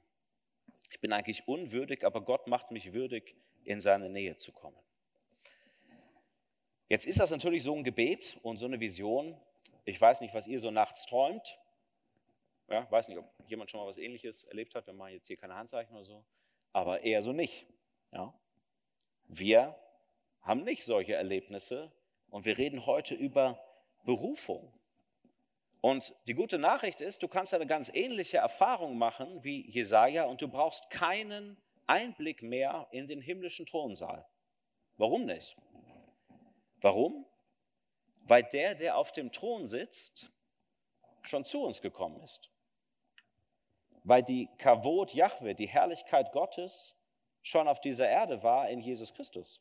Ich 0.91 1.01
bin 1.01 1.13
eigentlich 1.13 1.49
unwürdig, 1.49 2.05
aber 2.05 2.21
Gott 2.21 2.47
macht 2.47 2.71
mich 2.71 2.93
würdig, 2.93 3.37
in 3.65 3.81
seine 3.81 4.09
Nähe 4.09 4.37
zu 4.37 4.53
kommen. 4.53 4.79
Jetzt 6.89 7.07
ist 7.07 7.21
das 7.21 7.31
natürlich 7.31 7.63
so 7.63 7.75
ein 7.75 7.85
Gebet 7.85 8.39
und 8.43 8.57
so 8.57 8.65
eine 8.65 8.81
Vision. 8.81 9.39
Ich 9.89 9.99
weiß 9.99 10.21
nicht, 10.21 10.35
was 10.35 10.47
ihr 10.47 10.61
so 10.61 10.71
nachts 10.71 11.07
träumt. 11.07 11.59
Ja, 12.69 12.87
weiß 12.91 13.09
nicht, 13.09 13.17
ob 13.17 13.25
jemand 13.47 13.71
schon 13.71 13.81
mal 13.81 13.87
was 13.87 13.97
Ähnliches 13.97 14.45
erlebt 14.45 14.75
hat. 14.75 14.87
Wir 14.87 14.93
machen 14.93 15.15
jetzt 15.15 15.29
hier 15.29 15.39
keine 15.39 15.55
Handzeichen 15.55 15.97
oder 15.97 16.05
so, 16.05 16.23
aber 16.75 17.01
eher 17.01 17.23
so 17.23 17.33
nicht. 17.33 17.67
Ja. 18.13 18.35
Wir 19.29 19.75
haben 20.43 20.63
nicht 20.65 20.85
solche 20.85 21.15
Erlebnisse 21.15 21.91
und 22.29 22.45
wir 22.45 22.59
reden 22.59 22.85
heute 22.85 23.15
über 23.15 23.59
Berufung. 24.05 24.71
Und 25.81 26.15
die 26.27 26.35
gute 26.35 26.59
Nachricht 26.59 27.01
ist, 27.01 27.23
du 27.23 27.29
kannst 27.29 27.55
eine 27.55 27.67
ganz 27.67 27.91
ähnliche 27.95 28.37
Erfahrung 28.37 28.99
machen 28.99 29.43
wie 29.43 29.71
Jesaja 29.71 30.25
und 30.25 30.43
du 30.43 30.49
brauchst 30.49 30.91
keinen 30.91 31.57
Einblick 31.87 32.43
mehr 32.43 32.89
in 32.91 33.07
den 33.07 33.23
himmlischen 33.23 33.65
Thronsaal. 33.65 34.27
Warum 34.99 35.25
nicht? 35.25 35.57
Warum? 36.83 37.25
Weil 38.29 38.45
der, 38.45 38.75
der 38.75 38.97
auf 38.97 39.11
dem 39.13 39.33
Thron 39.33 39.67
sitzt, 39.67 40.31
schon 41.23 41.45
zu 41.45 41.65
uns 41.65 41.81
gekommen 41.81 42.21
ist. 42.21 42.51
Weil 44.05 44.23
die 44.23 44.49
Kavod 44.59 45.13
Jahwe, 45.15 45.55
die 45.55 45.67
Herrlichkeit 45.67 46.31
Gottes, 46.33 46.95
schon 47.43 47.69
auf 47.69 47.81
dieser 47.81 48.09
Erde 48.09 48.43
war 48.43 48.69
in 48.69 48.81
Jesus 48.81 49.15
Christus. 49.15 49.61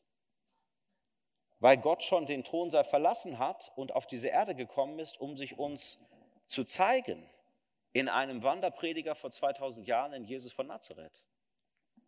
Weil 1.60 1.78
Gott 1.78 2.04
schon 2.04 2.26
den 2.26 2.44
Thronsaal 2.44 2.84
verlassen 2.84 3.38
hat 3.38 3.72
und 3.74 3.94
auf 3.94 4.06
diese 4.06 4.28
Erde 4.28 4.54
gekommen 4.54 4.98
ist, 4.98 5.20
um 5.20 5.36
sich 5.36 5.58
uns 5.58 6.06
zu 6.46 6.64
zeigen 6.64 7.28
in 7.92 8.08
einem 8.08 8.42
Wanderprediger 8.42 9.14
vor 9.14 9.30
2000 9.30 9.88
Jahren 9.88 10.12
in 10.12 10.24
Jesus 10.24 10.52
von 10.52 10.66
Nazareth. 10.66 11.24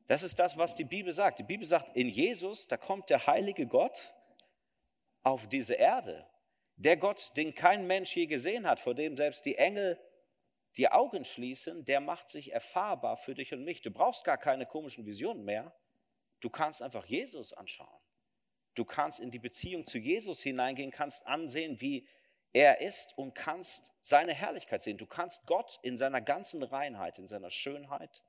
Das 0.07 0.23
ist 0.23 0.39
das, 0.39 0.57
was 0.57 0.75
die 0.75 0.85
Bibel 0.85 1.13
sagt. 1.13 1.39
Die 1.39 1.45
Bibel 1.45 1.67
sagt, 1.67 1.97
in 1.97 2.09
Jesus, 2.09 2.69
da 2.69 2.77
kommt 2.77 3.11
der 3.11 3.27
heilige 3.27 3.67
Gott 3.67 4.13
auf 5.23 5.49
diese 5.49 5.75
Erde. 5.75 6.27
Der 6.81 6.97
Gott, 6.97 7.33
den 7.37 7.55
kein 7.55 7.87
Mensch 7.87 8.17
je 8.17 8.25
gesehen 8.25 8.67
hat, 8.67 8.81
vor 8.81 8.95
dem 8.95 9.15
selbst 9.15 9.45
die 9.45 9.57
Engel 9.57 10.01
die 10.79 10.89
Augen 10.89 11.27
schließen, 11.27 11.85
der 11.85 12.01
macht 12.01 12.31
sich 12.31 12.53
erfahrbar 12.53 13.19
für 13.19 13.35
dich 13.35 13.53
und 13.53 13.65
mich. 13.65 13.83
Du 13.83 13.91
brauchst 13.91 14.25
gar 14.25 14.39
keine 14.39 14.65
komischen 14.65 15.05
Visionen 15.05 15.45
mehr. 15.45 15.77
Du 16.41 16.49
kannst 16.49 16.81
einfach 16.81 17.05
Jesus 17.05 17.53
anschauen. 17.53 18.01
Du 18.75 18.87
kannst 18.87 19.21
in 19.21 19.31
die 19.31 19.39
Beziehung 19.39 19.87
zu 19.87 19.99
Jesus 19.99 20.41
hineingehen, 20.41 20.91
kannst 20.91 21.27
ansehen, 21.27 21.83
wie 21.83 22.09
er 22.55 22.81
ist 22.81 23.19
und 23.19 23.35
kannst 23.35 23.99
seine 24.01 24.33
Herrlichkeit 24.33 24.81
sehen. 24.81 24.97
Du 24.97 25.07
kannst 25.07 25.45
Gott 25.45 25.79
in 25.83 25.99
seiner 25.99 26.23
ganzen 26.23 26.63
Reinheit, 26.63 27.19
in 27.19 27.27
seiner 27.27 27.51
Schönheit, 27.51 28.23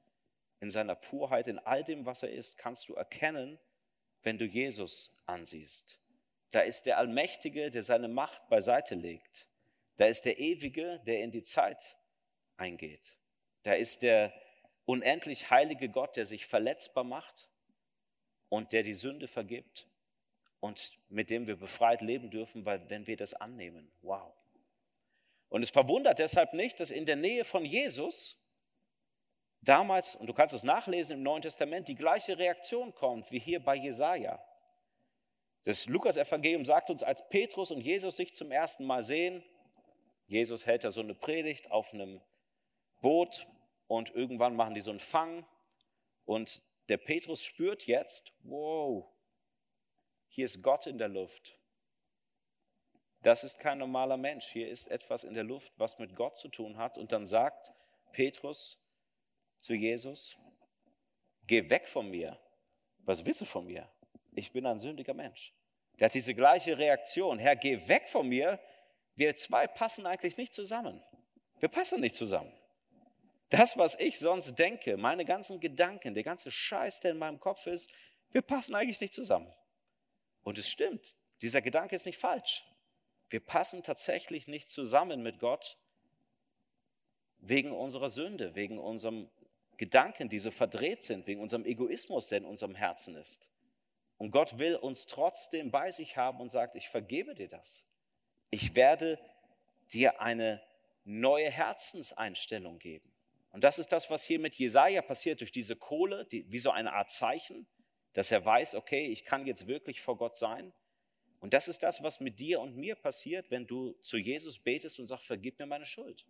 in 0.59 0.69
seiner 0.69 0.95
Purheit, 0.95 1.47
in 1.47 1.57
all 1.57 1.85
dem, 1.85 2.05
was 2.05 2.21
er 2.23 2.31
ist, 2.31 2.57
kannst 2.57 2.89
du 2.89 2.95
erkennen, 2.95 3.59
wenn 4.23 4.37
du 4.37 4.43
Jesus 4.43 5.23
ansiehst. 5.25 6.00
Da 6.51 6.61
ist 6.61 6.85
der 6.85 6.97
Allmächtige, 6.97 7.69
der 7.69 7.81
seine 7.81 8.07
Macht 8.07 8.47
beiseite 8.49 8.95
legt. 8.95 9.47
Da 9.97 10.05
ist 10.05 10.25
der 10.25 10.39
Ewige, 10.39 10.99
der 11.05 11.21
in 11.21 11.31
die 11.31 11.43
Zeit 11.43 11.97
eingeht. 12.57 13.17
Da 13.63 13.73
ist 13.73 14.01
der 14.01 14.33
unendlich 14.85 15.49
heilige 15.49 15.89
Gott, 15.89 16.17
der 16.17 16.25
sich 16.25 16.45
verletzbar 16.45 17.03
macht 17.03 17.49
und 18.49 18.73
der 18.73 18.83
die 18.83 18.93
Sünde 18.93 19.27
vergibt 19.27 19.87
und 20.59 20.97
mit 21.09 21.29
dem 21.29 21.47
wir 21.47 21.55
befreit 21.55 22.01
leben 22.01 22.29
dürfen, 22.29 22.65
weil 22.65 22.89
wenn 22.89 23.07
wir 23.07 23.17
das 23.17 23.33
annehmen, 23.33 23.91
wow. 24.01 24.33
Und 25.49 25.63
es 25.63 25.69
verwundert 25.69 26.19
deshalb 26.19 26.53
nicht, 26.53 26.79
dass 26.79 26.91
in 26.91 27.05
der 27.05 27.15
Nähe 27.15 27.43
von 27.43 27.65
Jesus 27.65 28.47
damals, 29.61 30.15
und 30.15 30.27
du 30.27 30.33
kannst 30.33 30.55
es 30.55 30.63
nachlesen 30.63 31.17
im 31.17 31.23
Neuen 31.23 31.41
Testament, 31.41 31.87
die 31.87 31.95
gleiche 31.95 32.37
Reaktion 32.37 32.93
kommt 32.95 33.31
wie 33.31 33.39
hier 33.39 33.63
bei 33.63 33.75
Jesaja. 33.75 34.43
Das 35.63 35.85
Lukas-Evangelium 35.85 36.65
sagt 36.65 36.89
uns, 36.89 37.03
als 37.03 37.27
Petrus 37.29 37.71
und 37.71 37.81
Jesus 37.81 38.15
sich 38.15 38.33
zum 38.33 38.51
ersten 38.51 38.85
Mal 38.85 39.03
sehen, 39.03 39.43
Jesus 40.27 40.65
hält 40.65 40.83
da 40.83 40.91
so 40.91 41.01
eine 41.01 41.13
Predigt 41.13 41.71
auf 41.71 41.93
einem 41.93 42.21
Boot 43.01 43.47
und 43.87 44.09
irgendwann 44.15 44.55
machen 44.55 44.73
die 44.73 44.81
so 44.81 44.91
einen 44.91 44.99
Fang 44.99 45.45
und 46.25 46.63
der 46.89 46.97
Petrus 46.97 47.43
spürt 47.43 47.87
jetzt, 47.87 48.35
wow, 48.43 49.07
hier 50.27 50.45
ist 50.45 50.63
Gott 50.63 50.87
in 50.87 50.97
der 50.97 51.09
Luft. 51.09 51.57
Das 53.21 53.43
ist 53.43 53.59
kein 53.59 53.77
normaler 53.77 54.17
Mensch. 54.17 54.47
Hier 54.47 54.69
ist 54.69 54.87
etwas 54.87 55.23
in 55.23 55.33
der 55.33 55.43
Luft, 55.43 55.73
was 55.77 55.99
mit 55.99 56.15
Gott 56.15 56.37
zu 56.37 56.47
tun 56.47 56.77
hat. 56.77 56.97
Und 56.97 57.11
dann 57.11 57.27
sagt 57.27 57.71
Petrus 58.13 58.83
zu 59.59 59.73
Jesus, 59.73 60.37
geh 61.45 61.69
weg 61.69 61.87
von 61.87 62.09
mir. 62.09 62.39
Was 62.99 63.25
willst 63.25 63.41
du 63.41 63.45
von 63.45 63.65
mir? 63.65 63.89
Ich 64.31 64.51
bin 64.51 64.65
ein 64.65 64.79
sündiger 64.79 65.13
Mensch. 65.13 65.53
Der 65.99 66.05
hat 66.05 66.13
diese 66.13 66.33
gleiche 66.33 66.77
Reaktion. 66.77 67.37
Herr, 67.39 67.55
geh 67.55 67.87
weg 67.87 68.09
von 68.09 68.27
mir. 68.27 68.59
Wir 69.15 69.35
zwei 69.35 69.67
passen 69.67 70.05
eigentlich 70.05 70.37
nicht 70.37 70.53
zusammen. 70.53 71.01
Wir 71.59 71.69
passen 71.69 72.01
nicht 72.01 72.15
zusammen. 72.15 72.51
Das, 73.49 73.77
was 73.77 73.99
ich 73.99 74.17
sonst 74.17 74.55
denke, 74.55 74.95
meine 74.95 75.25
ganzen 75.25 75.59
Gedanken, 75.59 76.13
der 76.13 76.23
ganze 76.23 76.49
Scheiß, 76.49 77.01
der 77.01 77.11
in 77.11 77.17
meinem 77.17 77.39
Kopf 77.39 77.67
ist, 77.67 77.91
wir 78.31 78.41
passen 78.41 78.75
eigentlich 78.75 79.01
nicht 79.01 79.13
zusammen. 79.13 79.51
Und 80.43 80.57
es 80.57 80.69
stimmt, 80.69 81.15
dieser 81.41 81.61
Gedanke 81.61 81.93
ist 81.93 82.05
nicht 82.05 82.17
falsch. 82.17 82.63
Wir 83.29 83.41
passen 83.41 83.83
tatsächlich 83.83 84.47
nicht 84.47 84.69
zusammen 84.69 85.21
mit 85.21 85.39
Gott 85.39 85.77
wegen 87.39 87.71
unserer 87.73 88.09
Sünde, 88.09 88.55
wegen 88.55 88.79
unserem 88.79 89.29
Gedanken, 89.77 90.29
die 90.29 90.39
so 90.39 90.51
verdreht 90.51 91.03
sind, 91.03 91.27
wegen 91.27 91.41
unserem 91.41 91.65
Egoismus, 91.65 92.27
der 92.27 92.39
in 92.39 92.45
unserem 92.45 92.75
Herzen 92.75 93.15
ist. 93.15 93.51
Und 94.21 94.29
Gott 94.29 94.59
will 94.59 94.75
uns 94.75 95.07
trotzdem 95.07 95.71
bei 95.71 95.89
sich 95.89 96.15
haben 96.15 96.41
und 96.41 96.49
sagt, 96.49 96.75
ich 96.75 96.89
vergebe 96.89 97.33
dir 97.33 97.47
das. 97.47 97.85
Ich 98.51 98.75
werde 98.75 99.17
dir 99.91 100.21
eine 100.21 100.61
neue 101.03 101.49
Herzenseinstellung 101.49 102.77
geben. 102.77 103.11
Und 103.51 103.63
das 103.63 103.79
ist 103.79 103.91
das, 103.91 104.11
was 104.11 104.23
hier 104.23 104.37
mit 104.37 104.53
Jesaja 104.53 105.01
passiert, 105.01 105.39
durch 105.39 105.51
diese 105.51 105.75
Kohle, 105.75 106.25
die, 106.25 106.45
wie 106.51 106.59
so 106.59 106.69
eine 106.69 106.93
Art 106.93 107.09
Zeichen, 107.09 107.65
dass 108.13 108.31
er 108.31 108.45
weiß, 108.45 108.75
okay, 108.75 109.07
ich 109.07 109.23
kann 109.23 109.47
jetzt 109.47 109.65
wirklich 109.65 110.01
vor 110.01 110.17
Gott 110.17 110.37
sein. 110.37 110.71
Und 111.39 111.55
das 111.55 111.67
ist 111.67 111.81
das, 111.81 112.03
was 112.03 112.19
mit 112.19 112.39
dir 112.39 112.61
und 112.61 112.77
mir 112.77 112.93
passiert, 112.93 113.49
wenn 113.49 113.65
du 113.65 113.93
zu 114.01 114.17
Jesus 114.17 114.59
betest 114.59 114.99
und 114.99 115.07
sagst, 115.07 115.25
vergib 115.25 115.57
mir 115.57 115.65
meine 115.65 115.87
Schuld. 115.87 116.27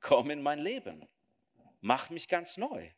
Komm 0.00 0.30
in 0.30 0.42
mein 0.42 0.58
Leben. 0.58 1.06
Mach 1.80 2.10
mich 2.10 2.26
ganz 2.26 2.56
neu. 2.56 2.90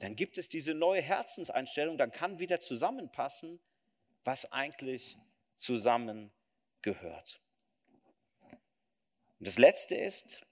Dann 0.00 0.16
gibt 0.16 0.38
es 0.38 0.48
diese 0.48 0.72
neue 0.72 1.02
Herzenseinstellung, 1.02 1.98
dann 1.98 2.10
kann 2.10 2.38
wieder 2.38 2.58
zusammenpassen, 2.58 3.60
was 4.24 4.50
eigentlich 4.50 5.18
zusammengehört. 5.56 7.40
Und 8.40 9.46
das 9.46 9.58
Letzte 9.58 9.94
ist, 9.94 10.50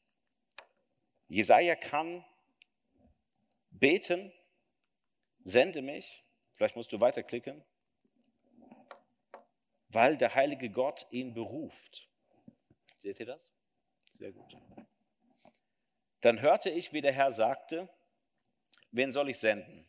Jesaja 1.29 1.77
kann 1.77 2.25
beten, 3.71 4.33
sende 5.45 5.81
mich, 5.81 6.25
vielleicht 6.53 6.77
musst 6.77 6.93
du 6.93 7.01
weiterklicken, 7.01 7.65
weil 9.89 10.19
der 10.19 10.35
heilige 10.35 10.71
Gott 10.71 11.07
ihn 11.11 11.33
beruft. 11.33 12.11
Seht 12.99 13.19
ihr 13.19 13.27
das? 13.27 13.51
Sehr 14.13 14.33
gut. 14.33 14.57
Dann 16.21 16.41
hörte 16.43 16.69
ich, 16.69 16.93
wie 16.93 17.01
der 17.01 17.13
Herr 17.13 17.31
sagte, 17.31 17.89
wen 18.91 19.11
soll 19.13 19.31
ich 19.31 19.39
senden? 19.39 19.87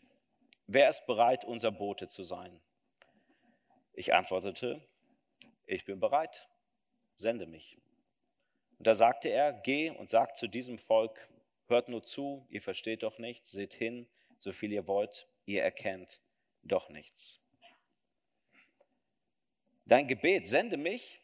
Wer 0.67 0.89
ist 0.89 1.05
bereit, 1.07 1.45
unser 1.45 1.71
Bote 1.71 2.07
zu 2.07 2.23
sein? 2.23 2.61
Ich 3.93 4.13
antwortete, 4.13 4.81
ich 5.65 5.85
bin 5.85 5.99
bereit, 5.99 6.47
sende 7.15 7.45
mich. 7.45 7.77
Und 8.77 8.87
da 8.87 8.93
sagte 8.93 9.29
er, 9.29 9.51
geh 9.51 9.89
und 9.89 10.09
sag 10.09 10.37
zu 10.37 10.47
diesem 10.47 10.77
Volk, 10.77 11.29
hört 11.67 11.89
nur 11.89 12.03
zu, 12.03 12.45
ihr 12.49 12.61
versteht 12.61 13.03
doch 13.03 13.19
nichts, 13.19 13.51
seht 13.51 13.73
hin, 13.73 14.07
so 14.37 14.51
viel 14.51 14.71
ihr 14.71 14.87
wollt, 14.87 15.27
ihr 15.45 15.63
erkennt 15.63 16.21
doch 16.63 16.89
nichts. 16.89 17.45
Dein 19.85 20.07
Gebet, 20.07 20.47
sende 20.47 20.77
mich, 20.77 21.19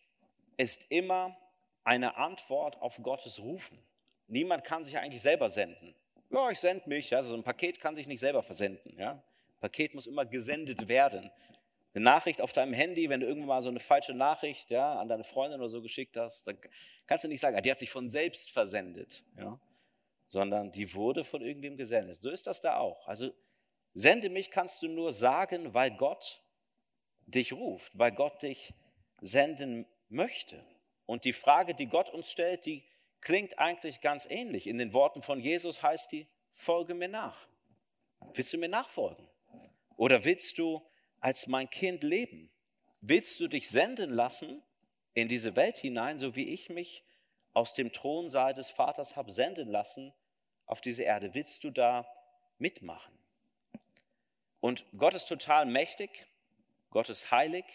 ist 0.57 0.91
immer 0.91 1.38
eine 1.83 2.17
Antwort 2.17 2.81
auf 2.81 3.01
Gottes 3.03 3.39
Rufen. 3.39 3.77
Niemand 4.27 4.63
kann 4.63 4.83
sich 4.83 4.97
eigentlich 4.97 5.21
selber 5.21 5.49
senden. 5.49 5.95
Ja, 6.29 6.49
ich 6.49 6.59
sende 6.59 6.88
mich. 6.89 7.09
Ja, 7.09 7.21
so 7.21 7.33
ein 7.33 7.43
Paket 7.43 7.79
kann 7.79 7.95
sich 7.95 8.07
nicht 8.07 8.19
selber 8.19 8.43
versenden. 8.43 8.97
Ja? 8.97 9.11
Ein 9.11 9.59
Paket 9.59 9.93
muss 9.93 10.07
immer 10.07 10.25
gesendet 10.25 10.88
werden 10.88 11.31
eine 11.95 12.03
Nachricht 12.03 12.41
auf 12.41 12.51
deinem 12.51 12.73
Handy, 12.73 13.09
wenn 13.09 13.21
du 13.21 13.25
irgendwann 13.25 13.47
mal 13.47 13.61
so 13.61 13.69
eine 13.69 13.79
falsche 13.79 14.13
Nachricht 14.13 14.69
ja, 14.69 14.99
an 14.99 15.07
deine 15.07 15.23
Freundin 15.23 15.61
oder 15.61 15.69
so 15.69 15.81
geschickt 15.81 16.17
hast, 16.17 16.47
dann 16.47 16.57
kannst 17.07 17.23
du 17.23 17.29
nicht 17.29 17.39
sagen, 17.39 17.55
ah, 17.55 17.61
die 17.61 17.71
hat 17.71 17.79
sich 17.79 17.89
von 17.89 18.09
selbst 18.09 18.51
versendet, 18.51 19.23
ja, 19.38 19.57
sondern 20.27 20.71
die 20.71 20.93
wurde 20.93 21.23
von 21.23 21.41
irgendwem 21.41 21.77
gesendet. 21.77 22.21
So 22.21 22.29
ist 22.29 22.47
das 22.47 22.59
da 22.59 22.77
auch. 22.77 23.07
Also 23.07 23.31
sende 23.93 24.29
mich 24.29 24.51
kannst 24.51 24.81
du 24.81 24.89
nur 24.89 25.13
sagen, 25.13 25.73
weil 25.73 25.91
Gott 25.91 26.43
dich 27.27 27.53
ruft, 27.53 27.97
weil 27.97 28.11
Gott 28.11 28.43
dich 28.43 28.73
senden 29.21 29.85
möchte. 30.09 30.63
Und 31.05 31.23
die 31.23 31.33
Frage, 31.33 31.75
die 31.75 31.88
Gott 31.88 32.09
uns 32.09 32.29
stellt, 32.29 32.65
die 32.65 32.83
klingt 33.21 33.60
eigentlich 33.60 34.01
ganz 34.01 34.28
ähnlich. 34.30 34.67
In 34.67 34.78
den 34.78 34.93
Worten 34.93 35.21
von 35.21 35.39
Jesus 35.39 35.84
heißt 35.84 36.12
die, 36.12 36.28
folge 36.54 36.93
mir 36.93 37.08
nach. 37.08 37.47
Willst 38.34 38.54
du 38.54 38.58
mir 38.58 38.69
nachfolgen? 38.69 39.28
Oder 39.97 40.25
willst 40.25 40.58
du 40.58 40.82
als 41.19 41.47
mein 41.47 41.69
Kind 41.69 42.04
leben? 42.04 42.49
Willst 43.01 43.39
du 43.39 43.47
dich 43.47 43.69
senden 43.69 44.12
lassen 44.12 44.63
in 45.13 45.28
diese 45.28 45.56
Welt 45.56 45.78
hinein, 45.78 46.19
so 46.19 46.36
wie 46.36 46.49
ich 46.49 46.69
mich 46.69 47.04
aus 47.54 47.73
dem 47.73 47.93
Thronsaal 47.93 48.54
des 48.54 48.69
Vaters 48.69 49.15
habe 49.15 49.32
senden 49.32 49.69
lassen 49.69 50.13
auf 50.65 50.82
diese 50.82 51.04
Erde? 51.04 51.34
Willst 51.34 51.63
du 51.63 51.71
da 51.71 52.08
mitmachen? 52.58 53.13
Und 54.60 54.86
Gott 54.97 55.13
ist 55.13 55.28
total 55.28 55.65
mächtig, 55.65 56.25
Gott 56.89 57.10
ist 57.10 57.32
heilig. 57.32 57.65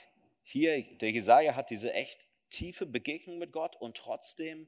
Hier, 0.43 0.83
der 0.99 1.11
Jesaja 1.11 1.55
hat 1.55 1.71
diese 1.71 1.93
echt 1.93 2.27
tiefe 2.49 2.87
Begegnung 2.87 3.39
mit 3.39 3.53
Gott 3.53 3.77
und 3.77 3.97
trotzdem 3.97 4.67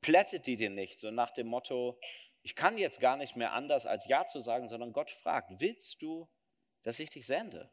plättet 0.00 0.46
die 0.46 0.56
dir 0.56 0.70
nicht, 0.70 1.00
so 1.00 1.10
nach 1.10 1.30
dem 1.30 1.46
Motto, 1.46 1.98
ich 2.42 2.56
kann 2.56 2.78
jetzt 2.78 3.00
gar 3.00 3.16
nicht 3.16 3.36
mehr 3.36 3.52
anders 3.52 3.86
als 3.86 4.08
Ja 4.08 4.26
zu 4.26 4.40
sagen, 4.40 4.68
sondern 4.68 4.92
Gott 4.92 5.10
fragt, 5.10 5.60
willst 5.60 6.00
du, 6.02 6.28
dass 6.82 6.98
ich 6.98 7.10
dich 7.10 7.26
sende? 7.26 7.70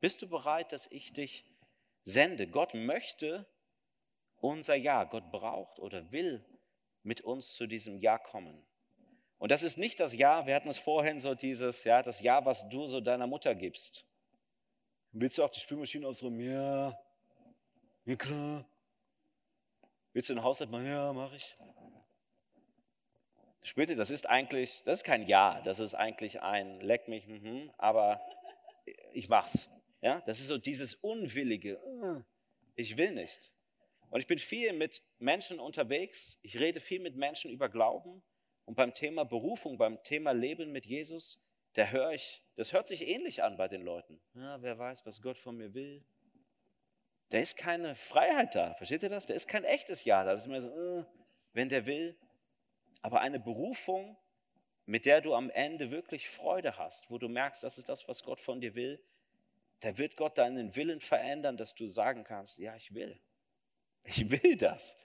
Bist 0.00 0.22
du 0.22 0.28
bereit, 0.28 0.72
dass 0.72 0.90
ich 0.90 1.12
dich 1.12 1.44
sende? 2.02 2.48
Gott 2.48 2.74
möchte 2.74 3.46
unser 4.36 4.74
Ja. 4.74 5.04
Gott 5.04 5.30
braucht 5.30 5.78
oder 5.78 6.10
will 6.10 6.44
mit 7.04 7.22
uns 7.22 7.54
zu 7.54 7.66
diesem 7.66 7.98
Ja 7.98 8.18
kommen. 8.18 8.66
Und 9.38 9.50
das 9.50 9.62
ist 9.62 9.78
nicht 9.78 10.00
das 10.00 10.14
Ja, 10.14 10.46
wir 10.46 10.54
hatten 10.54 10.68
es 10.68 10.78
vorhin 10.78 11.20
so 11.20 11.34
dieses, 11.34 11.84
ja, 11.84 12.02
das 12.02 12.20
Ja, 12.20 12.44
was 12.44 12.68
du 12.68 12.86
so 12.86 13.00
deiner 13.00 13.26
Mutter 13.26 13.54
gibst. 13.54 14.04
Willst 15.12 15.38
du 15.38 15.44
auch 15.44 15.50
die 15.50 15.60
Spülmaschine 15.60 16.06
ausräumen? 16.06 16.40
Ja. 16.40 16.98
Ja, 18.04 18.16
klar. 18.16 18.71
Willst 20.12 20.28
du 20.28 20.34
den 20.34 20.42
Haushalt 20.42 20.70
machen? 20.70 20.86
Ja, 20.86 21.12
mache 21.12 21.36
ich. 21.36 21.56
Spürt 23.64 23.96
das 23.96 24.10
ist 24.10 24.28
eigentlich, 24.28 24.82
das 24.84 24.98
ist 24.98 25.04
kein 25.04 25.26
Ja, 25.26 25.60
das 25.62 25.78
ist 25.78 25.94
eigentlich 25.94 26.42
ein 26.42 26.80
Leck 26.80 27.08
mich, 27.08 27.28
mhm, 27.28 27.70
aber 27.78 28.20
ich 29.12 29.28
mach's. 29.28 29.70
Ja, 30.00 30.20
das 30.26 30.40
ist 30.40 30.48
so 30.48 30.58
dieses 30.58 30.96
Unwillige. 30.96 31.80
Ah, 32.02 32.24
ich 32.74 32.96
will 32.96 33.12
nicht. 33.12 33.52
Und 34.10 34.20
ich 34.20 34.26
bin 34.26 34.38
viel 34.38 34.72
mit 34.72 35.02
Menschen 35.18 35.60
unterwegs. 35.60 36.38
Ich 36.42 36.58
rede 36.58 36.80
viel 36.80 37.00
mit 37.00 37.16
Menschen 37.16 37.50
über 37.50 37.68
Glauben. 37.68 38.22
Und 38.64 38.74
beim 38.74 38.94
Thema 38.94 39.24
Berufung, 39.24 39.78
beim 39.78 40.02
Thema 40.02 40.32
Leben 40.32 40.72
mit 40.72 40.84
Jesus, 40.84 41.46
da 41.74 41.86
höre 41.86 42.10
ich, 42.10 42.44
das 42.56 42.72
hört 42.72 42.88
sich 42.88 43.08
ähnlich 43.08 43.42
an 43.42 43.56
bei 43.56 43.68
den 43.68 43.82
Leuten. 43.82 44.20
Ja, 44.34 44.60
wer 44.60 44.78
weiß, 44.78 45.06
was 45.06 45.22
Gott 45.22 45.38
von 45.38 45.56
mir 45.56 45.72
will. 45.72 46.04
Da 47.32 47.38
ist 47.38 47.56
keine 47.56 47.94
Freiheit 47.94 48.54
da. 48.54 48.74
Versteht 48.74 49.02
ihr 49.02 49.08
das? 49.08 49.24
Da 49.24 49.32
ist 49.32 49.48
kein 49.48 49.64
echtes 49.64 50.04
Ja 50.04 50.22
da. 50.22 50.32
Das 50.32 50.42
ist 50.42 50.48
immer 50.48 50.60
so, 50.60 50.68
äh, 50.68 51.04
wenn 51.54 51.70
der 51.70 51.86
will. 51.86 52.14
Aber 53.00 53.22
eine 53.22 53.40
Berufung, 53.40 54.18
mit 54.84 55.06
der 55.06 55.22
du 55.22 55.34
am 55.34 55.48
Ende 55.48 55.90
wirklich 55.90 56.28
Freude 56.28 56.76
hast, 56.76 57.10
wo 57.10 57.16
du 57.16 57.30
merkst, 57.30 57.64
das 57.64 57.78
ist 57.78 57.88
das, 57.88 58.06
was 58.06 58.22
Gott 58.22 58.38
von 58.38 58.60
dir 58.60 58.74
will, 58.74 59.02
da 59.80 59.96
wird 59.96 60.16
Gott 60.16 60.36
deinen 60.36 60.76
Willen 60.76 61.00
verändern, 61.00 61.56
dass 61.56 61.74
du 61.74 61.86
sagen 61.86 62.22
kannst, 62.22 62.58
ja, 62.58 62.76
ich 62.76 62.92
will. 62.92 63.18
Ich 64.04 64.30
will 64.30 64.58
das. 64.58 64.98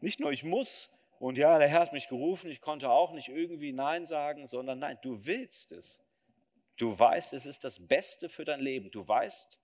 Nicht 0.00 0.20
nur 0.20 0.32
ich 0.32 0.42
muss 0.42 0.88
und 1.18 1.36
ja, 1.36 1.58
der 1.58 1.68
Herr 1.68 1.80
hat 1.80 1.92
mich 1.92 2.08
gerufen, 2.08 2.50
ich 2.50 2.62
konnte 2.62 2.88
auch 2.88 3.12
nicht 3.12 3.28
irgendwie 3.28 3.72
Nein 3.72 4.06
sagen, 4.06 4.46
sondern 4.46 4.78
nein, 4.78 4.98
du 5.02 5.26
willst 5.26 5.70
es. 5.72 6.08
Du 6.76 6.98
weißt, 6.98 7.34
es 7.34 7.44
ist 7.44 7.62
das 7.62 7.86
Beste 7.86 8.30
für 8.30 8.46
dein 8.46 8.60
Leben. 8.60 8.90
Du 8.90 9.06
weißt, 9.06 9.60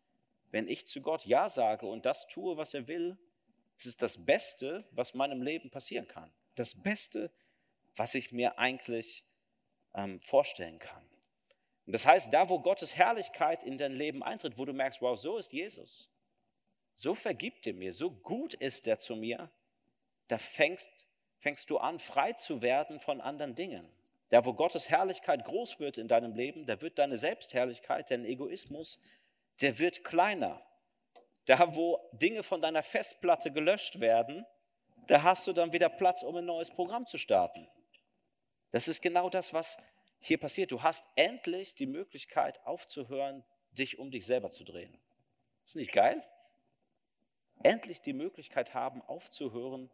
wenn 0.51 0.69
ich 0.69 0.87
zu 0.87 1.01
Gott 1.01 1.27
Ja 1.27 1.49
sage 1.49 1.87
und 1.87 2.07
das 2.07 2.29
tue, 2.29 2.57
was 2.57 2.75
er 2.75 2.89
will, 2.89 3.19
es 3.79 3.87
ist 3.87 4.03
das 4.03 4.27
Beste, 4.27 4.85
was 4.91 5.15
meinem 5.15 5.43
Leben 5.43 5.71
passieren 5.71 6.07
kann. 6.07 6.31
das 6.55 6.83
Beste, 6.83 7.31
was 7.97 8.15
ich 8.15 8.33
mir 8.33 8.59
eigentlich 8.59 9.25
ähm, 9.95 10.21
vorstellen 10.21 10.79
kann. 10.79 11.03
Und 11.87 11.93
das 11.95 12.07
heißt, 12.07 12.33
da 12.33 12.49
wo 12.49 12.61
Gottes 12.61 12.97
Herrlichkeit 12.97 13.63
in 13.63 13.79
dein 13.79 13.93
Leben 13.93 14.23
eintritt, 14.23 14.59
wo 14.59 14.65
du 14.65 14.73
merkst, 14.73 15.01
wow, 15.01 15.19
so 15.19 15.39
ist 15.39 15.53
Jesus, 15.53 16.11
so 16.95 17.15
vergibt 17.15 17.67
er 17.67 17.73
mir, 17.73 17.95
so 17.95 18.11
gut 18.11 18.55
ist 18.55 18.87
er 18.87 18.99
zu 18.99 19.17
mir, 19.17 19.51
da 20.29 20.39
fängst, 20.39 20.89
fängst 21.39 21.71
du 21.71 21.79
an, 21.79 21.99
frei 21.99 22.35
zu 22.35 22.63
werden 22.63 23.01
von 23.01 23.21
anderen 23.21 23.55
Dingen. 23.55 23.89
Da 24.29 24.45
wo 24.45 24.53
Gottes 24.53 24.91
Herrlichkeit 24.91 25.45
groß 25.45 25.81
wird 25.81 25.99
in 25.99 26.07
deinem 26.07 26.35
Leben, 26.35 26.67
da 26.67 26.81
wird 26.81 26.99
deine 26.99 27.19
Selbstherrlichkeit, 27.19 28.11
dein 28.11 28.25
Egoismus, 28.25 29.01
der 29.61 29.79
wird 29.79 30.05
kleiner. 30.05 30.65
Da 31.47 31.75
wo 31.75 31.99
Dinge 32.13 32.43
von 32.43 32.61
deiner 32.61 32.83
Festplatte 32.83 33.53
gelöscht 33.53 34.01
werden, 34.01 34.47
da 35.07 35.23
hast 35.23 35.47
du 35.47 35.53
dann 35.53 35.73
wieder 35.73 35.89
Platz, 35.89 36.23
um 36.23 36.37
ein 36.37 36.45
neues 36.45 36.71
Programm 36.71 37.07
zu 37.07 37.19
starten. 37.19 37.69
Das 38.71 38.89
ist 38.89 39.03
genau 39.03 39.29
das, 39.29 39.53
was 39.53 39.79
hier 40.21 40.39
passiert. 40.39 40.71
Du 40.71 40.83
hast 40.83 41.05
endlich 41.17 41.75
die 41.75 41.87
Möglichkeit 41.87 42.65
aufzuhören, 42.65 43.45
dich 43.73 43.99
um 43.99 44.11
dich 44.11 44.27
selber 44.27 44.51
zu 44.51 44.65
drehen. 44.65 44.97
Ist 45.65 45.77
nicht 45.77 45.93
geil? 45.93 46.23
Endlich 47.63 48.01
die 48.01 48.13
Möglichkeit 48.13 48.75
haben, 48.75 49.03
aufzuhören, 49.03 49.91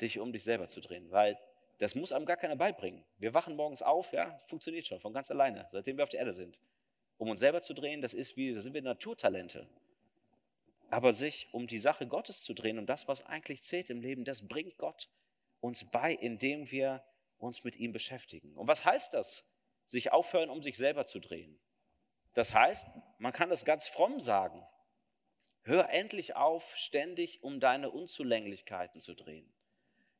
dich 0.00 0.18
um 0.18 0.32
dich 0.32 0.44
selber 0.44 0.68
zu 0.68 0.80
drehen, 0.80 1.10
weil 1.10 1.38
das 1.78 1.94
muss 1.94 2.12
einem 2.12 2.26
gar 2.26 2.36
keiner 2.36 2.56
beibringen. 2.56 3.04
Wir 3.18 3.34
wachen 3.34 3.56
morgens 3.56 3.82
auf, 3.82 4.12
ja, 4.12 4.36
funktioniert 4.44 4.86
schon 4.86 5.00
von 5.00 5.12
ganz 5.12 5.30
alleine, 5.30 5.64
seitdem 5.68 5.96
wir 5.96 6.04
auf 6.04 6.10
der 6.10 6.20
Erde 6.20 6.32
sind. 6.32 6.60
Um 7.18 7.30
uns 7.30 7.40
selber 7.40 7.60
zu 7.60 7.74
drehen, 7.74 8.00
das 8.00 8.14
ist 8.14 8.36
wie, 8.36 8.52
da 8.52 8.60
sind 8.60 8.74
wir 8.74 8.82
Naturtalente. 8.82 9.68
Aber 10.90 11.12
sich 11.12 11.48
um 11.52 11.66
die 11.66 11.78
Sache 11.78 12.06
Gottes 12.06 12.42
zu 12.42 12.54
drehen 12.54 12.78
und 12.78 12.86
das, 12.86 13.08
was 13.08 13.26
eigentlich 13.26 13.62
zählt 13.62 13.90
im 13.90 14.00
Leben, 14.00 14.24
das 14.24 14.48
bringt 14.48 14.78
Gott 14.78 15.10
uns 15.60 15.84
bei, 15.90 16.14
indem 16.14 16.70
wir 16.70 17.04
uns 17.38 17.64
mit 17.64 17.76
ihm 17.76 17.92
beschäftigen. 17.92 18.54
Und 18.54 18.68
was 18.68 18.84
heißt 18.84 19.12
das? 19.12 19.58
sich 19.88 20.12
aufhören, 20.12 20.50
um 20.50 20.62
sich 20.62 20.76
selber 20.76 21.06
zu 21.06 21.18
drehen. 21.18 21.58
Das 22.34 22.54
heißt, 22.54 22.86
man 23.18 23.32
kann 23.32 23.48
das 23.48 23.64
ganz 23.64 23.88
fromm 23.88 24.20
sagen. 24.20 24.62
Hör 25.62 25.88
endlich 25.90 26.36
auf, 26.36 26.76
ständig 26.76 27.42
um 27.42 27.58
deine 27.58 27.90
Unzulänglichkeiten 27.90 29.00
zu 29.00 29.14
drehen. 29.14 29.50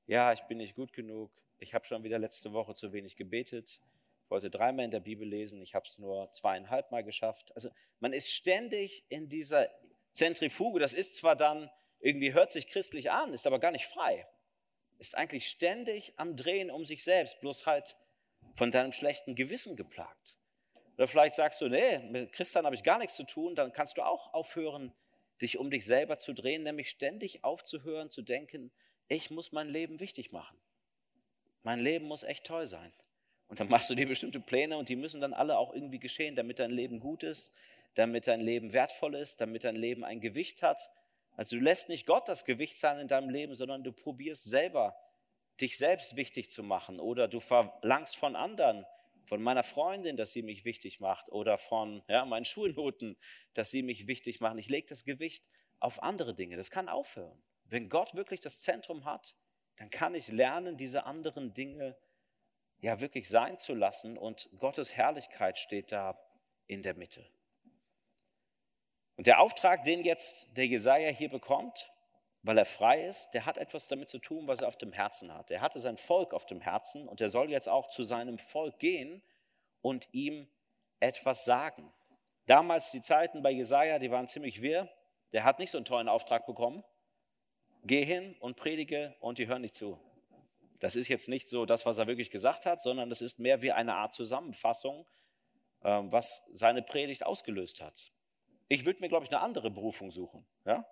Ja, 0.06 0.32
ich 0.32 0.42
bin 0.42 0.58
nicht 0.58 0.74
gut 0.74 0.92
genug. 0.92 1.30
Ich 1.58 1.74
habe 1.74 1.84
schon 1.84 2.02
wieder 2.02 2.18
letzte 2.18 2.52
Woche 2.52 2.74
zu 2.74 2.92
wenig 2.92 3.16
gebetet. 3.16 3.80
Ich 4.28 4.30
wollte 4.30 4.50
dreimal 4.50 4.84
in 4.84 4.90
der 4.90 5.00
Bibel 5.00 5.26
lesen. 5.26 5.62
Ich 5.62 5.74
habe 5.74 5.86
es 5.86 5.96
nur 5.96 6.30
zweieinhalb 6.32 6.90
Mal 6.90 7.02
geschafft. 7.02 7.50
Also 7.54 7.70
man 7.98 8.12
ist 8.12 8.30
ständig 8.30 9.06
in 9.08 9.30
dieser 9.30 9.70
Zentrifuge. 10.12 10.80
Das 10.80 10.92
ist 10.92 11.16
zwar 11.16 11.34
dann 11.34 11.70
irgendwie 11.98 12.34
hört 12.34 12.52
sich 12.52 12.66
christlich 12.66 13.10
an, 13.10 13.32
ist 13.32 13.46
aber 13.46 13.58
gar 13.58 13.70
nicht 13.70 13.86
frei. 13.86 14.28
Ist 14.98 15.16
eigentlich 15.16 15.48
ständig 15.48 16.12
am 16.18 16.36
Drehen 16.36 16.70
um 16.70 16.84
sich 16.84 17.04
selbst, 17.04 17.40
bloß 17.40 17.64
halt 17.64 17.96
von 18.52 18.70
deinem 18.70 18.92
schlechten 18.92 19.34
Gewissen 19.34 19.76
geplagt. 19.76 20.36
Oder 20.98 21.08
vielleicht 21.08 21.34
sagst 21.34 21.62
du, 21.62 21.68
nee, 21.70 21.98
mit 22.00 22.30
Christian 22.32 22.66
habe 22.66 22.74
ich 22.76 22.82
gar 22.82 22.98
nichts 22.98 23.16
zu 23.16 23.24
tun, 23.24 23.54
dann 23.54 23.72
kannst 23.72 23.96
du 23.96 24.02
auch 24.02 24.34
aufhören, 24.34 24.92
dich 25.40 25.56
um 25.56 25.70
dich 25.70 25.86
selber 25.86 26.18
zu 26.18 26.34
drehen, 26.34 26.64
nämlich 26.64 26.90
ständig 26.90 27.44
aufzuhören, 27.44 28.10
zu 28.10 28.20
denken, 28.20 28.72
ich 29.06 29.30
muss 29.30 29.52
mein 29.52 29.70
Leben 29.70 30.00
wichtig 30.00 30.32
machen. 30.32 30.60
Mein 31.62 31.78
Leben 31.78 32.04
muss 32.04 32.24
echt 32.24 32.44
toll 32.44 32.66
sein. 32.66 32.92
Und 33.48 33.60
dann 33.60 33.68
machst 33.68 33.88
du 33.90 33.94
dir 33.94 34.06
bestimmte 34.06 34.40
Pläne 34.40 34.76
und 34.76 34.88
die 34.88 34.96
müssen 34.96 35.20
dann 35.20 35.32
alle 35.32 35.58
auch 35.58 35.72
irgendwie 35.74 35.98
geschehen, 35.98 36.36
damit 36.36 36.58
dein 36.58 36.70
Leben 36.70 37.00
gut 37.00 37.22
ist, 37.22 37.54
damit 37.94 38.28
dein 38.28 38.40
Leben 38.40 38.72
wertvoll 38.72 39.14
ist, 39.14 39.40
damit 39.40 39.64
dein 39.64 39.76
Leben 39.76 40.04
ein 40.04 40.20
Gewicht 40.20 40.62
hat. 40.62 40.90
Also 41.36 41.56
du 41.56 41.62
lässt 41.62 41.88
nicht 41.88 42.06
Gott 42.06 42.28
das 42.28 42.44
Gewicht 42.44 42.78
sein 42.78 42.98
in 42.98 43.08
deinem 43.08 43.30
Leben, 43.30 43.54
sondern 43.54 43.84
du 43.84 43.92
probierst 43.92 44.44
selber 44.44 44.96
dich 45.60 45.78
selbst 45.78 46.16
wichtig 46.16 46.50
zu 46.50 46.62
machen 46.62 47.00
oder 47.00 47.26
du 47.26 47.40
verlangst 47.40 48.16
von 48.16 48.36
anderen, 48.36 48.84
von 49.24 49.42
meiner 49.42 49.62
Freundin, 49.62 50.16
dass 50.16 50.32
sie 50.32 50.42
mich 50.42 50.64
wichtig 50.64 51.00
macht 51.00 51.30
oder 51.30 51.58
von 51.58 52.02
ja, 52.08 52.24
meinen 52.24 52.44
Schulnoten, 52.44 53.16
dass 53.54 53.70
sie 53.70 53.82
mich 53.82 54.06
wichtig 54.06 54.40
machen. 54.40 54.58
Ich 54.58 54.68
lege 54.68 54.86
das 54.86 55.04
Gewicht 55.04 55.48
auf 55.80 56.02
andere 56.02 56.34
Dinge. 56.34 56.56
Das 56.56 56.70
kann 56.70 56.88
aufhören. 56.88 57.42
Wenn 57.64 57.88
Gott 57.88 58.14
wirklich 58.14 58.40
das 58.40 58.60
Zentrum 58.60 59.04
hat, 59.04 59.36
dann 59.76 59.90
kann 59.90 60.14
ich 60.14 60.28
lernen, 60.28 60.76
diese 60.76 61.04
anderen 61.04 61.54
Dinge 61.54 61.96
ja 62.80 63.00
wirklich 63.00 63.28
sein 63.28 63.58
zu 63.58 63.74
lassen 63.74 64.16
und 64.16 64.48
Gottes 64.58 64.96
Herrlichkeit 64.96 65.58
steht 65.58 65.92
da 65.92 66.18
in 66.66 66.82
der 66.82 66.94
Mitte. 66.94 67.26
Und 69.16 69.26
der 69.26 69.40
Auftrag, 69.40 69.82
den 69.84 70.04
jetzt 70.04 70.56
der 70.56 70.66
Jesaja 70.66 71.08
hier 71.10 71.28
bekommt, 71.28 71.90
weil 72.42 72.56
er 72.56 72.64
frei 72.64 73.04
ist, 73.04 73.32
der 73.32 73.46
hat 73.46 73.58
etwas 73.58 73.88
damit 73.88 74.08
zu 74.08 74.18
tun, 74.18 74.46
was 74.46 74.62
er 74.62 74.68
auf 74.68 74.76
dem 74.76 74.92
Herzen 74.92 75.34
hat. 75.34 75.50
Er 75.50 75.60
hatte 75.60 75.80
sein 75.80 75.96
Volk 75.96 76.32
auf 76.32 76.46
dem 76.46 76.60
Herzen 76.60 77.08
und 77.08 77.20
er 77.20 77.28
soll 77.28 77.50
jetzt 77.50 77.68
auch 77.68 77.88
zu 77.88 78.04
seinem 78.04 78.38
Volk 78.38 78.78
gehen 78.78 79.22
und 79.82 80.08
ihm 80.12 80.48
etwas 81.00 81.44
sagen. 81.44 81.92
Damals 82.46 82.92
die 82.92 83.02
Zeiten 83.02 83.42
bei 83.42 83.50
Jesaja, 83.50 83.98
die 83.98 84.10
waren 84.10 84.28
ziemlich 84.28 84.62
wirr. 84.62 84.88
Der 85.32 85.44
hat 85.44 85.58
nicht 85.58 85.70
so 85.70 85.78
einen 85.78 85.84
tollen 85.84 86.08
Auftrag 86.08 86.46
bekommen. 86.46 86.84
Geh 87.84 88.04
hin 88.04 88.36
und 88.40 88.56
predige 88.56 89.14
und 89.20 89.38
die 89.38 89.48
hören 89.48 89.62
nicht 89.62 89.74
zu. 89.74 90.00
Das 90.80 90.94
ist 90.94 91.08
jetzt 91.08 91.28
nicht 91.28 91.48
so 91.48 91.66
das, 91.66 91.86
was 91.86 91.98
er 91.98 92.06
wirklich 92.06 92.30
gesagt 92.30 92.66
hat, 92.66 92.80
sondern 92.80 93.08
das 93.08 93.22
ist 93.22 93.38
mehr 93.38 93.62
wie 93.62 93.72
eine 93.72 93.94
Art 93.94 94.14
Zusammenfassung, 94.14 95.06
ähm, 95.82 96.10
was 96.12 96.48
seine 96.52 96.82
Predigt 96.82 97.26
ausgelöst 97.26 97.80
hat. 97.80 98.12
Ich 98.68 98.86
würde 98.86 99.00
mir, 99.00 99.08
glaube 99.08 99.24
ich, 99.24 99.30
eine 99.30 99.40
andere 99.40 99.70
Berufung 99.70 100.10
suchen. 100.10 100.46
Ja? 100.64 100.86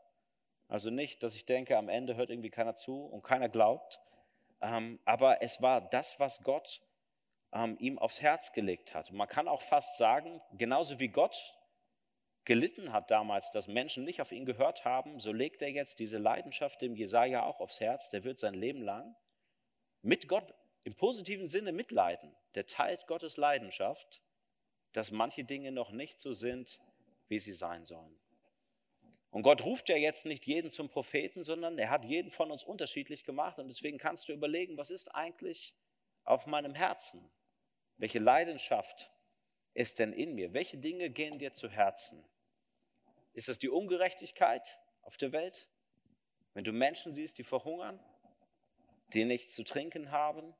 Also 0.68 0.90
nicht, 0.90 1.22
dass 1.22 1.36
ich 1.36 1.46
denke, 1.46 1.76
am 1.76 1.88
Ende 1.88 2.16
hört 2.16 2.30
irgendwie 2.30 2.50
keiner 2.50 2.74
zu 2.74 3.04
und 3.04 3.22
keiner 3.22 3.48
glaubt. 3.48 4.00
Ähm, 4.60 4.98
aber 5.04 5.42
es 5.42 5.62
war 5.62 5.80
das, 5.80 6.18
was 6.18 6.42
Gott 6.42 6.80
ähm, 7.52 7.76
ihm 7.78 7.98
aufs 7.98 8.22
Herz 8.22 8.52
gelegt 8.52 8.94
hat. 8.94 9.10
Und 9.10 9.16
man 9.16 9.28
kann 9.28 9.46
auch 9.46 9.62
fast 9.62 9.98
sagen, 9.98 10.40
genauso 10.52 10.98
wie 10.98 11.08
Gott 11.08 11.54
gelitten 12.44 12.92
hat 12.92 13.10
damals, 13.10 13.50
dass 13.50 13.68
Menschen 13.68 14.04
nicht 14.04 14.20
auf 14.20 14.32
ihn 14.32 14.46
gehört 14.46 14.84
haben, 14.84 15.20
so 15.20 15.32
legt 15.32 15.62
er 15.62 15.70
jetzt 15.70 15.98
diese 15.98 16.18
Leidenschaft 16.18 16.80
dem 16.80 16.96
Jesaja 16.96 17.44
auch 17.44 17.60
aufs 17.60 17.80
Herz. 17.80 18.08
Der 18.08 18.24
wird 18.24 18.38
sein 18.38 18.54
Leben 18.54 18.82
lang 18.82 19.14
mit 20.06 20.28
Gott 20.28 20.54
im 20.84 20.94
positiven 20.94 21.48
Sinne 21.48 21.72
mitleiden. 21.72 22.32
Der 22.54 22.66
teilt 22.66 23.08
Gottes 23.08 23.36
Leidenschaft, 23.36 24.22
dass 24.92 25.10
manche 25.10 25.44
Dinge 25.44 25.72
noch 25.72 25.90
nicht 25.90 26.20
so 26.20 26.32
sind, 26.32 26.80
wie 27.28 27.40
sie 27.40 27.52
sein 27.52 27.84
sollen. 27.84 28.16
Und 29.30 29.42
Gott 29.42 29.64
ruft 29.64 29.88
ja 29.88 29.96
jetzt 29.96 30.24
nicht 30.24 30.46
jeden 30.46 30.70
zum 30.70 30.88
Propheten, 30.88 31.42
sondern 31.42 31.76
er 31.76 31.90
hat 31.90 32.04
jeden 32.04 32.30
von 32.30 32.52
uns 32.52 32.62
unterschiedlich 32.62 33.24
gemacht. 33.24 33.58
Und 33.58 33.66
deswegen 33.66 33.98
kannst 33.98 34.28
du 34.28 34.32
überlegen, 34.32 34.76
was 34.78 34.90
ist 34.90 35.14
eigentlich 35.14 35.74
auf 36.22 36.46
meinem 36.46 36.74
Herzen? 36.74 37.28
Welche 37.98 38.20
Leidenschaft 38.20 39.10
ist 39.74 39.98
denn 39.98 40.12
in 40.12 40.36
mir? 40.36 40.52
Welche 40.52 40.78
Dinge 40.78 41.10
gehen 41.10 41.38
dir 41.40 41.52
zu 41.52 41.68
Herzen? 41.68 42.24
Ist 43.32 43.48
es 43.48 43.58
die 43.58 43.68
Ungerechtigkeit 43.68 44.78
auf 45.02 45.16
der 45.16 45.32
Welt? 45.32 45.68
Wenn 46.54 46.64
du 46.64 46.72
Menschen 46.72 47.12
siehst, 47.12 47.38
die 47.38 47.44
verhungern, 47.44 48.00
die 49.08 49.24
nichts 49.24 49.54
zu 49.54 49.64
trinken 49.64 50.10
haben? 50.10 50.54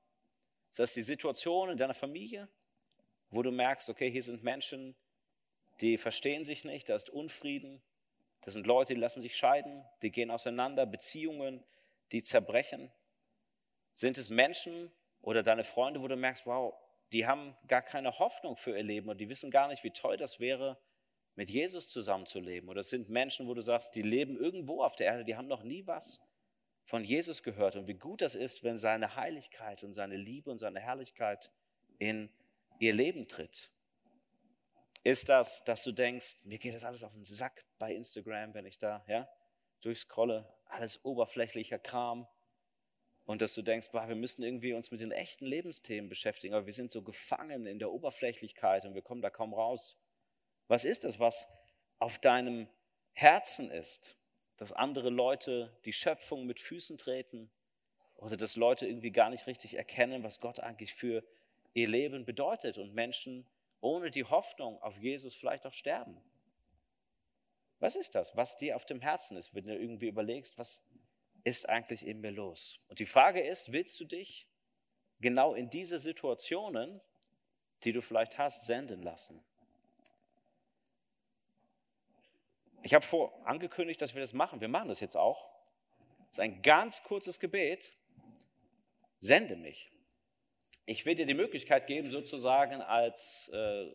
Ist 0.71 0.79
das 0.79 0.95
die 0.95 1.03
Situation 1.03 1.71
in 1.71 1.79
deiner 1.79 1.95
Familie, 1.95 2.49
wo 3.31 3.43
du 3.43 3.51
merkst, 3.51 3.89
okay, 3.91 4.11
hier 4.11 4.23
sind 4.23 4.43
Menschen, 4.43 4.95
die 5.81 5.99
verstehen 5.99 6.45
sich 6.45 6.65
nicht, 6.65 6.89
da 6.89 6.95
ist 6.95 7.11
Unfrieden, 7.11 7.83
das 8.43 8.55
sind 8.55 8.67
Leute, 8.67 8.95
die 8.95 9.01
lassen 9.01 9.23
sich 9.23 9.37
scheiden, 9.37 9.85
die 10.03 10.13
gehen 10.13 10.31
auseinander, 10.31 10.87
Beziehungen, 10.87 11.65
die 12.13 12.23
zerbrechen. 12.23 12.93
Sind 13.93 14.19
es 14.19 14.31
Menschen 14.31 14.93
oder 15.21 15.43
deine 15.43 15.65
Freunde, 15.65 16.03
wo 16.03 16.09
du 16.09 16.17
merkst, 16.17 16.47
wow, 16.47 16.75
die 17.13 17.27
haben 17.27 17.57
gar 17.67 17.83
keine 17.83 18.19
Hoffnung 18.19 18.57
für 18.57 18.77
ihr 18.77 18.85
Leben 18.85 19.09
und 19.09 19.19
die 19.19 19.29
wissen 19.29 19.51
gar 19.51 19.69
nicht, 19.69 19.83
wie 19.83 19.91
toll 19.91 20.17
das 20.17 20.39
wäre, 20.39 20.79
mit 21.35 21.51
Jesus 21.51 21.89
zusammenzuleben. 21.89 22.69
Oder 22.69 22.81
es 22.81 22.91
sind 22.91 23.09
Menschen, 23.09 23.49
wo 23.49 23.55
du 23.55 23.61
sagst, 23.61 23.95
die 23.95 24.03
leben 24.03 24.37
irgendwo 24.37 24.83
auf 24.83 24.97
der 24.97 25.07
Erde, 25.07 25.25
die 25.25 25.37
haben 25.37 25.49
noch 25.49 25.63
nie 25.63 25.87
was 25.87 26.23
von 26.87 27.03
Jesus 27.05 27.43
gehört 27.43 27.77
und 27.77 27.89
wie 27.89 27.95
gut 27.95 28.23
das 28.23 28.35
ist, 28.35 28.63
wenn 28.65 28.79
seine 28.79 29.17
Heiligkeit 29.17 29.83
und 29.83 29.93
seine 29.93 30.17
Liebe 30.17 30.51
und 30.51 30.59
seine 30.59 30.81
Herrlichkeit 30.81 31.51
in 31.99 32.31
ihr 32.79 32.93
Leben 32.93 33.29
tritt. 33.29 33.71
Ist 35.03 35.29
das, 35.29 35.65
dass 35.65 35.83
du 35.83 35.93
denkst, 35.93 36.47
mir 36.47 36.59
geht 36.59 36.75
das 36.75 36.85
alles 36.85 37.03
auf 37.03 37.13
den 37.13 37.25
Sack 37.25 37.65
bei 37.79 37.95
Instagram, 37.95 38.55
wenn 38.55 38.67
ich 38.67 38.79
da 38.79 39.05
ja, 39.09 39.29
durchscrolle, 39.81 40.53
alles 40.67 41.05
oberflächlicher 41.05 41.79
Kram. 41.79 42.27
Und 43.25 43.43
dass 43.43 43.55
du 43.55 43.63
denkst, 43.63 43.91
boah, 43.91 44.09
wir 44.09 44.15
müssen 44.15 44.45
irgendwie 44.45 44.73
uns 44.73 44.93
mit 44.93 45.01
den 45.01 45.11
echten 45.11 45.47
Lebensthemen 45.47 46.09
beschäftigen, 46.09 46.55
aber 46.55 46.67
wir 46.67 46.73
sind 46.73 46.93
so 46.93 47.03
gefangen 47.03 47.67
in 47.67 47.81
der 47.81 47.91
Oberflächlichkeit 47.91 48.85
und 48.85 48.95
wir 48.95 49.03
kommen 49.03 49.23
da 49.23 49.31
kaum 49.31 49.53
raus. 49.53 50.01
Was 50.69 50.85
ist 50.85 51.03
das, 51.03 51.19
was 51.19 51.49
auf 51.99 52.21
deinem 52.21 52.69
Herzen 53.13 53.71
ist? 53.73 54.17
Dass 54.57 54.73
andere 54.73 55.11
Leute 55.11 55.77
die 55.85 55.93
Schöpfung 55.93 56.47
mit 56.47 56.61
Füßen 56.61 56.99
treten 56.99 57.51
oder 58.17 58.37
dass 58.37 58.57
Leute 58.57 58.87
irgendwie 58.87 59.11
gar 59.11 59.31
nicht 59.31 59.47
richtig 59.47 59.77
erkennen, 59.77 60.23
was 60.23 60.41
Gott 60.41 60.61
eigentlich 60.61 60.95
für 60.95 61.23
ihr 61.75 61.89
Leben 61.89 62.25
bedeutet 62.25 62.79
und 62.79 62.95
Menschen 62.95 63.47
ohne 63.81 64.11
die 64.11 64.25
Hoffnung 64.25 64.81
auf 64.83 64.97
Jesus 64.97 65.35
vielleicht 65.35 65.67
auch 65.67 65.73
sterben. 65.73 66.21
Was 67.79 67.97
ist 67.97 68.15
das, 68.15 68.37
was 68.37 68.57
dir 68.57 68.77
auf 68.77 68.87
dem 68.87 69.01
Herzen 69.01 69.37
ist, 69.37 69.55
wenn 69.55 69.67
du 69.67 69.79
irgendwie 69.79 70.09
überlegst, 70.09 70.59
was 70.59 70.89
ist 71.45 71.69
eigentlich 71.69 72.07
in 72.07 72.21
mir 72.21 72.31
los? 72.31 72.85
Und 72.89 72.99
die 72.99 73.07
Frage 73.07 73.41
ist, 73.41 73.73
willst 73.73 74.01
du 74.01 74.07
dich 74.07 74.49
genau 75.21 75.55
in 75.55 75.69
diese 75.69 75.99
Situationen, 75.99 77.01
die 77.85 77.93
du 77.93 78.01
vielleicht 78.01 78.39
hast, 78.39 78.67
senden 78.67 79.03
lassen? 79.03 79.45
Ich 82.87 82.95
habe 82.95 83.05
vor 83.05 83.45
angekündigt, 83.45 84.01
dass 84.01 84.15
wir 84.15 84.21
das 84.21 84.33
machen. 84.33 84.61
Wir 84.61 84.69
machen 84.69 84.87
das 84.87 85.01
jetzt 85.01 85.17
auch. 85.17 85.51
Das 86.29 86.37
ist 86.37 86.39
ein 86.39 86.63
ganz 86.63 87.03
kurzes 87.03 87.41
Gebet. 87.41 87.97
Sende 89.19 89.57
mich. 89.57 89.91
Ich 90.85 91.05
will 91.05 91.17
dir 91.17 91.27
die 91.27 91.35
Möglichkeit 91.35 91.89
geben, 91.89 92.13
sozusagen 92.13 92.81
als, 92.83 93.49
äh, 93.53 93.91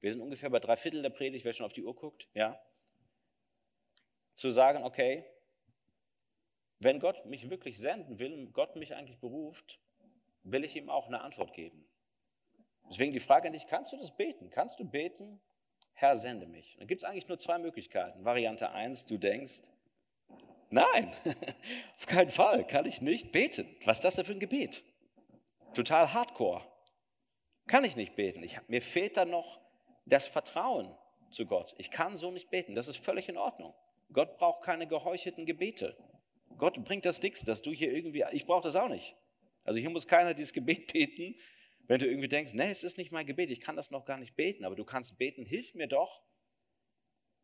wir 0.00 0.12
sind 0.12 0.22
ungefähr 0.22 0.48
bei 0.48 0.60
drei 0.60 0.78
Viertel 0.78 1.02
der 1.02 1.10
Predigt, 1.10 1.44
wer 1.44 1.52
schon 1.52 1.66
auf 1.66 1.74
die 1.74 1.82
Uhr 1.82 1.94
guckt, 1.94 2.26
ja, 2.32 2.58
zu 4.32 4.48
sagen, 4.48 4.82
okay, 4.82 5.26
wenn 6.78 7.00
Gott 7.00 7.26
mich 7.26 7.50
wirklich 7.50 7.78
senden 7.78 8.18
will 8.18 8.46
Gott 8.46 8.76
mich 8.76 8.96
eigentlich 8.96 9.18
beruft, 9.18 9.78
will 10.42 10.64
ich 10.64 10.74
ihm 10.74 10.88
auch 10.88 11.06
eine 11.06 11.20
Antwort 11.20 11.52
geben. 11.52 11.86
Deswegen 12.88 13.12
die 13.12 13.20
Frage 13.20 13.48
an 13.48 13.52
dich, 13.52 13.66
kannst 13.66 13.92
du 13.92 13.98
das 13.98 14.16
beten? 14.16 14.48
Kannst 14.48 14.80
du 14.80 14.86
beten, 14.86 15.38
Herr, 16.02 16.16
sende 16.16 16.46
mich? 16.46 16.74
Da 16.80 16.84
gibt 16.84 17.04
es 17.04 17.08
eigentlich 17.08 17.28
nur 17.28 17.38
zwei 17.38 17.58
Möglichkeiten. 17.58 18.24
Variante 18.24 18.72
1, 18.72 19.06
du 19.06 19.18
denkst, 19.18 19.70
nein, 20.68 21.12
auf 21.96 22.06
keinen 22.06 22.30
Fall 22.30 22.66
kann 22.66 22.86
ich 22.86 23.02
nicht 23.02 23.30
beten. 23.30 23.68
Was 23.84 23.98
ist 23.98 24.04
das 24.04 24.16
denn 24.16 24.24
für 24.24 24.32
ein 24.32 24.40
Gebet? 24.40 24.82
Total 25.74 26.12
hardcore. 26.12 26.66
Kann 27.68 27.84
ich 27.84 27.94
nicht 27.94 28.16
beten. 28.16 28.42
Ich, 28.42 28.58
mir 28.66 28.82
fehlt 28.82 29.16
dann 29.16 29.30
noch 29.30 29.60
das 30.04 30.26
Vertrauen 30.26 30.92
zu 31.30 31.46
Gott. 31.46 31.72
Ich 31.78 31.92
kann 31.92 32.16
so 32.16 32.32
nicht 32.32 32.50
beten. 32.50 32.74
Das 32.74 32.88
ist 32.88 32.96
völlig 32.96 33.28
in 33.28 33.36
Ordnung. 33.36 33.72
Gott 34.12 34.38
braucht 34.38 34.64
keine 34.64 34.88
geheuchelten 34.88 35.46
Gebete. 35.46 35.96
Gott 36.58 36.82
bringt 36.82 37.04
das 37.04 37.22
nichts, 37.22 37.44
dass 37.44 37.62
du 37.62 37.70
hier 37.70 37.92
irgendwie, 37.92 38.24
ich 38.32 38.46
brauche 38.46 38.62
das 38.62 38.74
auch 38.74 38.88
nicht. 38.88 39.14
Also 39.62 39.78
hier 39.78 39.90
muss 39.90 40.08
keiner 40.08 40.34
dieses 40.34 40.52
Gebet 40.52 40.92
beten, 40.92 41.36
wenn 41.86 41.98
du 41.98 42.06
irgendwie 42.06 42.28
denkst, 42.28 42.54
nee, 42.54 42.70
es 42.70 42.84
ist 42.84 42.98
nicht 42.98 43.12
mein 43.12 43.26
Gebet, 43.26 43.50
ich 43.50 43.60
kann 43.60 43.76
das 43.76 43.90
noch 43.90 44.04
gar 44.04 44.18
nicht 44.18 44.36
beten, 44.36 44.64
aber 44.64 44.76
du 44.76 44.84
kannst 44.84 45.18
beten, 45.18 45.44
hilf 45.44 45.74
mir 45.74 45.88
doch, 45.88 46.22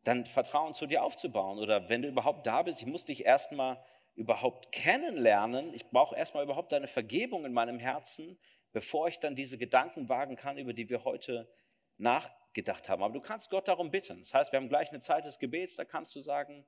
dann 0.03 0.25
Vertrauen 0.25 0.73
zu 0.73 0.87
dir 0.87 1.03
aufzubauen. 1.03 1.59
Oder 1.59 1.89
wenn 1.89 2.01
du 2.01 2.07
überhaupt 2.07 2.47
da 2.47 2.63
bist, 2.63 2.81
ich 2.81 2.87
muss 2.87 3.05
dich 3.05 3.25
erstmal 3.25 3.83
überhaupt 4.15 4.71
kennenlernen, 4.71 5.73
ich 5.73 5.89
brauche 5.89 6.15
erstmal 6.15 6.43
überhaupt 6.43 6.71
deine 6.71 6.87
Vergebung 6.87 7.45
in 7.45 7.53
meinem 7.53 7.79
Herzen, 7.79 8.39
bevor 8.71 9.07
ich 9.07 9.19
dann 9.19 9.35
diese 9.35 9.57
Gedanken 9.57 10.09
wagen 10.09 10.35
kann, 10.35 10.57
über 10.57 10.73
die 10.73 10.89
wir 10.89 11.03
heute 11.03 11.51
nachgedacht 11.97 12.87
haben. 12.87 13.03
Aber 13.03 13.13
du 13.13 13.21
kannst 13.21 13.49
Gott 13.49 13.67
darum 13.67 13.91
bitten. 13.91 14.19
Das 14.19 14.33
heißt, 14.33 14.51
wir 14.51 14.57
haben 14.57 14.69
gleich 14.69 14.89
eine 14.89 14.99
Zeit 14.99 15.25
des 15.25 15.39
Gebets, 15.39 15.75
da 15.75 15.85
kannst 15.85 16.15
du 16.15 16.21
sagen, 16.21 16.65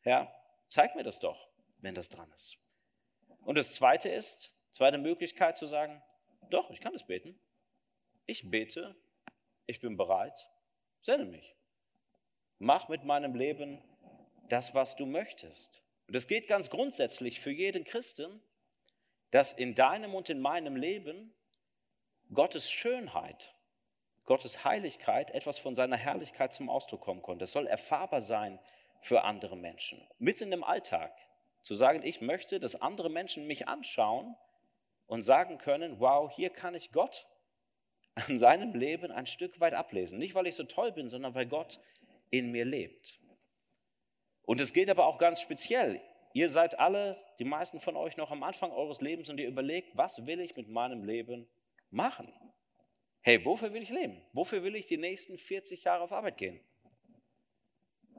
Herr, 0.00 0.32
zeig 0.68 0.94
mir 0.94 1.02
das 1.02 1.18
doch 1.18 1.52
wenn 1.82 1.94
das 1.94 2.08
dran 2.08 2.30
ist. 2.32 2.56
Und 3.40 3.58
das 3.58 3.74
Zweite 3.74 4.08
ist, 4.08 4.56
zweite 4.70 4.98
Möglichkeit 4.98 5.58
zu 5.58 5.66
sagen, 5.66 6.00
doch, 6.52 6.70
ich 6.70 6.80
kann 6.80 6.94
es 6.94 7.04
beten. 7.04 7.38
Ich 8.26 8.50
bete, 8.50 8.94
ich 9.66 9.80
bin 9.80 9.96
bereit, 9.96 10.50
sende 11.00 11.26
mich. 11.26 11.56
Mach 12.58 12.88
mit 12.88 13.04
meinem 13.04 13.34
Leben 13.34 13.82
das, 14.48 14.74
was 14.74 14.94
du 14.96 15.06
möchtest. 15.06 15.82
Und 16.06 16.14
es 16.14 16.28
geht 16.28 16.46
ganz 16.46 16.70
grundsätzlich 16.70 17.40
für 17.40 17.50
jeden 17.50 17.84
Christen, 17.84 18.42
dass 19.30 19.52
in 19.52 19.74
deinem 19.74 20.14
und 20.14 20.30
in 20.30 20.40
meinem 20.40 20.76
Leben 20.76 21.34
Gottes 22.32 22.70
Schönheit, 22.70 23.54
Gottes 24.24 24.64
Heiligkeit, 24.64 25.32
etwas 25.32 25.58
von 25.58 25.74
seiner 25.74 25.96
Herrlichkeit 25.96 26.52
zum 26.52 26.68
Ausdruck 26.68 27.00
kommen 27.00 27.22
konnte. 27.22 27.44
Es 27.44 27.52
soll 27.52 27.66
erfahrbar 27.66 28.20
sein 28.20 28.58
für 29.00 29.24
andere 29.24 29.56
Menschen, 29.56 30.06
mitten 30.18 30.52
im 30.52 30.62
Alltag. 30.62 31.12
Zu 31.62 31.74
sagen, 31.74 32.02
ich 32.04 32.20
möchte, 32.20 32.60
dass 32.60 32.80
andere 32.80 33.08
Menschen 33.08 33.46
mich 33.46 33.68
anschauen 33.68 34.36
und 35.12 35.20
sagen 35.20 35.58
können, 35.58 36.00
wow, 36.00 36.32
hier 36.34 36.48
kann 36.48 36.74
ich 36.74 36.90
Gott 36.90 37.26
an 38.14 38.38
seinem 38.38 38.74
Leben 38.74 39.12
ein 39.12 39.26
Stück 39.26 39.60
weit 39.60 39.74
ablesen. 39.74 40.18
Nicht, 40.18 40.34
weil 40.34 40.46
ich 40.46 40.54
so 40.54 40.64
toll 40.64 40.90
bin, 40.90 41.10
sondern 41.10 41.34
weil 41.34 41.44
Gott 41.44 41.80
in 42.30 42.50
mir 42.50 42.64
lebt. 42.64 43.20
Und 44.46 44.58
es 44.58 44.72
geht 44.72 44.88
aber 44.88 45.04
auch 45.04 45.18
ganz 45.18 45.42
speziell. 45.42 46.00
Ihr 46.32 46.48
seid 46.48 46.78
alle, 46.78 47.22
die 47.38 47.44
meisten 47.44 47.78
von 47.78 47.94
euch, 47.94 48.16
noch 48.16 48.30
am 48.30 48.42
Anfang 48.42 48.72
eures 48.72 49.02
Lebens 49.02 49.28
und 49.28 49.38
ihr 49.38 49.48
überlegt, 49.48 49.98
was 49.98 50.24
will 50.24 50.40
ich 50.40 50.56
mit 50.56 50.70
meinem 50.70 51.04
Leben 51.04 51.46
machen? 51.90 52.32
Hey, 53.20 53.44
wofür 53.44 53.74
will 53.74 53.82
ich 53.82 53.90
leben? 53.90 54.18
Wofür 54.32 54.62
will 54.62 54.76
ich 54.76 54.86
die 54.86 54.96
nächsten 54.96 55.36
40 55.36 55.84
Jahre 55.84 56.04
auf 56.04 56.12
Arbeit 56.12 56.38
gehen? 56.38 56.64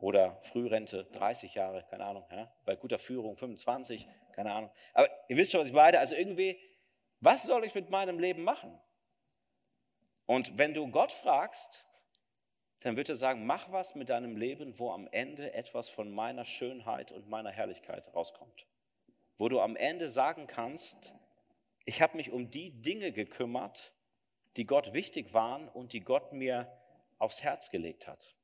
oder 0.04 0.38
Frührente 0.42 1.06
30 1.14 1.56
Jahre, 1.56 1.86
keine 1.90 2.04
Ahnung, 2.04 2.26
ja? 2.30 2.54
bei 2.66 2.76
guter 2.76 3.00
Führung 3.00 3.38
25, 3.38 4.06
keine 4.34 4.52
Ahnung. 4.52 4.70
Aber 4.94 5.08
ihr 5.30 5.38
wisst 5.38 5.54
schon, 5.54 5.62
was 5.62 5.68
ich 5.68 5.74
meine. 5.74 5.98
Also 5.98 6.16
irgendwie, 6.16 6.60
was 7.24 7.44
soll 7.44 7.64
ich 7.64 7.74
mit 7.74 7.90
meinem 7.90 8.20
Leben 8.20 8.44
machen? 8.44 8.78
Und 10.26 10.58
wenn 10.58 10.74
du 10.74 10.90
Gott 10.90 11.12
fragst, 11.12 11.86
dann 12.80 12.98
wird 12.98 13.08
er 13.08 13.16
sagen, 13.16 13.46
mach 13.46 13.72
was 13.72 13.96
mit 13.96 14.10
deinem 14.10 14.36
Leben, 14.36 14.78
wo 14.78 14.92
am 14.92 15.08
Ende 15.08 15.54
etwas 15.54 15.88
von 15.88 16.12
meiner 16.12 16.44
Schönheit 16.44 17.12
und 17.14 17.30
meiner 17.30 17.52
Herrlichkeit 17.52 18.14
rauskommt. 18.14 18.68
Wo 19.38 19.48
du 19.48 19.62
am 19.62 19.78
Ende 19.78 20.10
sagen 20.10 20.48
kannst, 20.48 21.14
ich 21.86 22.02
habe 22.02 22.18
mich 22.18 22.32
um 22.32 22.50
die 22.50 22.82
Dinge 22.82 23.14
gekümmert, 23.14 23.94
die 24.58 24.66
Gott 24.66 24.94
wichtig 24.94 25.34
waren 25.34 25.70
und 25.70 25.94
die 25.94 26.02
Gott 26.02 26.34
mir 26.34 26.72
aufs 27.20 27.42
Herz 27.42 27.70
gelegt 27.70 28.08
hat. 28.08 28.36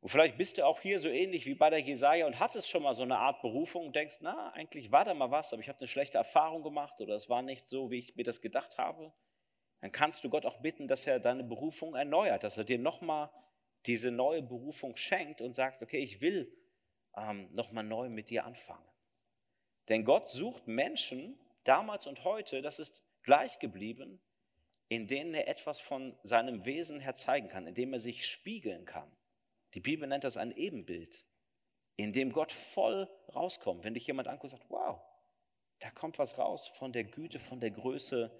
Und 0.00 0.08
vielleicht 0.08 0.38
bist 0.38 0.56
du 0.56 0.66
auch 0.66 0.80
hier 0.80 0.98
so 0.98 1.08
ähnlich 1.08 1.44
wie 1.44 1.54
bei 1.54 1.68
der 1.68 1.80
Jesaja 1.80 2.26
und 2.26 2.40
hattest 2.40 2.70
schon 2.70 2.82
mal 2.82 2.94
so 2.94 3.02
eine 3.02 3.18
Art 3.18 3.42
Berufung 3.42 3.86
und 3.86 3.96
denkst, 3.96 4.18
na, 4.20 4.50
eigentlich 4.52 4.90
war 4.90 5.04
da 5.04 5.12
mal 5.12 5.30
was, 5.30 5.52
aber 5.52 5.60
ich 5.60 5.68
habe 5.68 5.78
eine 5.78 5.88
schlechte 5.88 6.16
Erfahrung 6.16 6.62
gemacht 6.62 7.00
oder 7.00 7.14
es 7.14 7.28
war 7.28 7.42
nicht 7.42 7.68
so, 7.68 7.90
wie 7.90 7.98
ich 7.98 8.16
mir 8.16 8.24
das 8.24 8.40
gedacht 8.40 8.78
habe. 8.78 9.12
Dann 9.80 9.92
kannst 9.92 10.24
du 10.24 10.30
Gott 10.30 10.46
auch 10.46 10.58
bitten, 10.58 10.88
dass 10.88 11.06
er 11.06 11.20
deine 11.20 11.44
Berufung 11.44 11.94
erneuert, 11.94 12.44
dass 12.44 12.56
er 12.56 12.64
dir 12.64 12.78
nochmal 12.78 13.30
diese 13.86 14.10
neue 14.10 14.42
Berufung 14.42 14.96
schenkt 14.96 15.40
und 15.40 15.54
sagt, 15.54 15.82
okay, 15.82 15.98
ich 15.98 16.20
will 16.20 16.50
ähm, 17.16 17.50
nochmal 17.52 17.84
neu 17.84 18.08
mit 18.08 18.30
dir 18.30 18.44
anfangen. 18.44 18.84
Denn 19.88 20.04
Gott 20.04 20.30
sucht 20.30 20.66
Menschen, 20.66 21.38
damals 21.64 22.06
und 22.06 22.24
heute, 22.24 22.62
das 22.62 22.78
ist 22.78 23.04
gleich 23.22 23.58
geblieben, 23.58 24.20
in 24.88 25.06
denen 25.06 25.34
er 25.34 25.48
etwas 25.48 25.80
von 25.80 26.16
seinem 26.22 26.64
Wesen 26.64 27.00
her 27.00 27.14
zeigen 27.14 27.48
kann, 27.48 27.66
in 27.66 27.74
dem 27.74 27.92
er 27.92 28.00
sich 28.00 28.26
spiegeln 28.26 28.84
kann. 28.84 29.10
Die 29.74 29.80
Bibel 29.80 30.08
nennt 30.08 30.24
das 30.24 30.36
ein 30.36 30.52
Ebenbild, 30.52 31.26
in 31.96 32.12
dem 32.12 32.32
Gott 32.32 32.52
voll 32.52 33.08
rauskommt. 33.34 33.84
Wenn 33.84 33.94
dich 33.94 34.06
jemand 34.06 34.28
anguckt 34.28 34.52
und 34.52 34.58
sagt, 34.58 34.70
wow, 34.70 35.00
da 35.78 35.90
kommt 35.90 36.18
was 36.18 36.38
raus 36.38 36.68
von 36.68 36.92
der 36.92 37.04
Güte, 37.04 37.38
von 37.38 37.60
der 37.60 37.70
Größe 37.70 38.30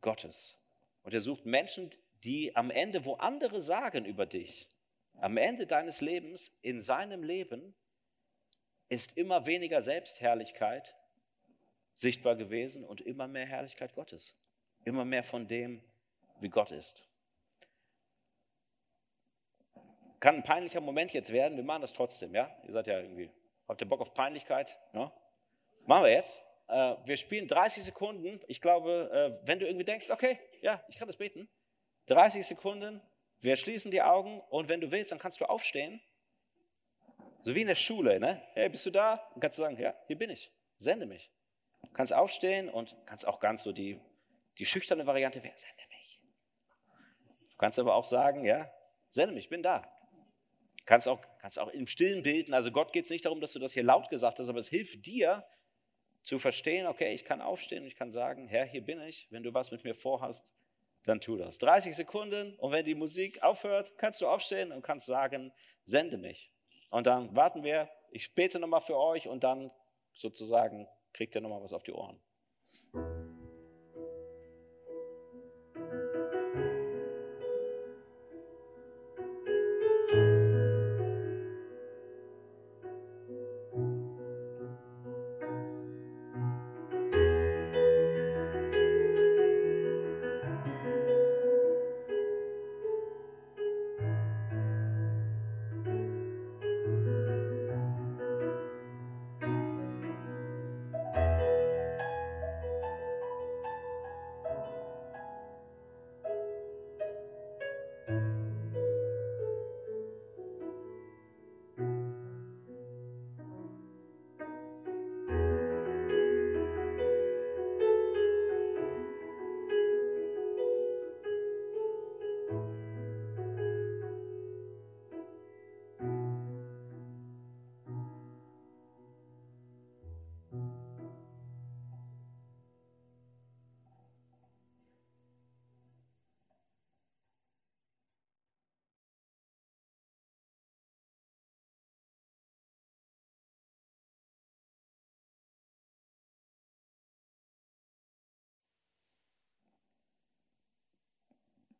Gottes. 0.00 0.58
Und 1.02 1.14
er 1.14 1.20
sucht 1.20 1.46
Menschen, 1.46 1.90
die 2.24 2.56
am 2.56 2.70
Ende, 2.70 3.04
wo 3.04 3.14
andere 3.14 3.60
sagen 3.60 4.04
über 4.04 4.26
dich, 4.26 4.68
am 5.18 5.36
Ende 5.36 5.66
deines 5.66 6.00
Lebens, 6.00 6.58
in 6.62 6.80
seinem 6.80 7.22
Leben, 7.22 7.74
ist 8.88 9.16
immer 9.16 9.46
weniger 9.46 9.80
Selbstherrlichkeit 9.80 10.94
sichtbar 11.94 12.36
gewesen 12.36 12.84
und 12.84 13.00
immer 13.00 13.26
mehr 13.26 13.46
Herrlichkeit 13.46 13.94
Gottes. 13.94 14.42
Immer 14.84 15.04
mehr 15.04 15.24
von 15.24 15.48
dem, 15.48 15.82
wie 16.40 16.48
Gott 16.48 16.70
ist. 16.70 17.08
Kann 20.20 20.36
ein 20.36 20.42
peinlicher 20.44 20.80
Moment 20.80 21.12
jetzt 21.12 21.32
werden, 21.32 21.56
wir 21.56 21.64
machen 21.64 21.82
das 21.82 21.92
trotzdem, 21.92 22.34
ja? 22.34 22.54
Ihr 22.66 22.72
seid 22.72 22.86
ja 22.86 22.98
irgendwie, 23.00 23.30
habt 23.68 23.80
ihr 23.80 23.88
Bock 23.88 24.00
auf 24.00 24.14
Peinlichkeit? 24.14 24.78
Ja? 24.92 25.12
Machen 25.84 26.04
wir 26.04 26.12
jetzt. 26.12 26.42
Äh, 26.68 26.96
wir 27.04 27.16
spielen 27.16 27.46
30 27.46 27.84
Sekunden. 27.84 28.40
Ich 28.48 28.60
glaube, 28.60 29.10
äh, 29.12 29.46
wenn 29.46 29.58
du 29.58 29.66
irgendwie 29.66 29.84
denkst, 29.84 30.10
okay, 30.10 30.38
ja, 30.62 30.82
ich 30.88 30.96
kann 30.96 31.06
das 31.06 31.16
beten. 31.16 31.48
30 32.06 32.46
Sekunden, 32.46 33.00
wir 33.40 33.56
schließen 33.56 33.90
die 33.90 34.02
Augen 34.02 34.40
und 34.50 34.68
wenn 34.68 34.80
du 34.80 34.90
willst, 34.90 35.12
dann 35.12 35.18
kannst 35.18 35.40
du 35.40 35.44
aufstehen. 35.44 36.00
So 37.42 37.54
wie 37.54 37.60
in 37.60 37.68
der 37.68 37.74
Schule, 37.74 38.18
ne? 38.18 38.42
Hey, 38.54 38.68
bist 38.68 38.86
du 38.86 38.90
da? 38.90 39.16
Dann 39.32 39.40
kannst 39.40 39.58
du 39.58 39.62
sagen, 39.62 39.78
ja, 39.78 39.94
hier 40.06 40.18
bin 40.18 40.30
ich. 40.30 40.50
Sende 40.78 41.06
mich. 41.06 41.30
Du 41.82 41.92
kannst 41.92 42.14
aufstehen 42.14 42.68
und 42.68 42.96
kannst 43.06 43.26
auch 43.26 43.38
ganz 43.38 43.62
so 43.62 43.72
die, 43.72 44.00
die 44.58 44.66
schüchterne 44.66 45.06
Variante, 45.06 45.42
wer 45.44 45.56
sende 45.56 45.82
mich? 45.90 46.20
Du 47.50 47.56
kannst 47.56 47.78
aber 47.78 47.94
auch 47.94 48.04
sagen, 48.04 48.44
ja, 48.44 48.70
sende 49.10 49.34
mich, 49.34 49.44
ich 49.44 49.50
bin 49.50 49.62
da. 49.62 49.88
Kannst 50.86 51.08
auch, 51.08 51.20
kannst 51.40 51.58
auch 51.58 51.68
im 51.68 51.86
Stillen 51.86 52.22
bilden. 52.22 52.54
Also 52.54 52.70
Gott 52.70 52.92
geht 52.92 53.04
es 53.04 53.10
nicht 53.10 53.24
darum, 53.24 53.40
dass 53.40 53.52
du 53.52 53.58
das 53.58 53.72
hier 53.72 53.82
laut 53.82 54.08
gesagt 54.08 54.38
hast, 54.38 54.48
aber 54.48 54.60
es 54.60 54.68
hilft 54.68 55.04
dir 55.04 55.44
zu 56.22 56.38
verstehen, 56.38 56.86
okay, 56.86 57.12
ich 57.12 57.24
kann 57.24 57.40
aufstehen 57.40 57.82
und 57.82 57.88
ich 57.88 57.96
kann 57.96 58.10
sagen, 58.10 58.48
Herr, 58.48 58.64
hier 58.64 58.84
bin 58.84 59.00
ich. 59.00 59.26
Wenn 59.30 59.42
du 59.42 59.52
was 59.52 59.70
mit 59.70 59.84
mir 59.84 59.94
vorhast, 59.94 60.54
dann 61.04 61.20
tu 61.20 61.36
das. 61.36 61.58
30 61.58 61.94
Sekunden 61.94 62.54
und 62.56 62.72
wenn 62.72 62.84
die 62.84 62.94
Musik 62.94 63.42
aufhört, 63.42 63.98
kannst 63.98 64.20
du 64.20 64.28
aufstehen 64.28 64.72
und 64.72 64.82
kannst 64.82 65.06
sagen, 65.06 65.52
sende 65.84 66.18
mich. 66.18 66.52
Und 66.90 67.06
dann 67.06 67.34
warten 67.34 67.62
wir, 67.62 67.88
ich 68.10 68.34
bete 68.34 68.58
nochmal 68.58 68.80
für 68.80 68.96
euch 68.96 69.28
und 69.28 69.44
dann 69.44 69.72
sozusagen 70.14 70.88
kriegt 71.12 71.34
ihr 71.34 71.40
nochmal 71.40 71.62
was 71.62 71.72
auf 71.72 71.82
die 71.82 71.92
Ohren. 71.92 72.20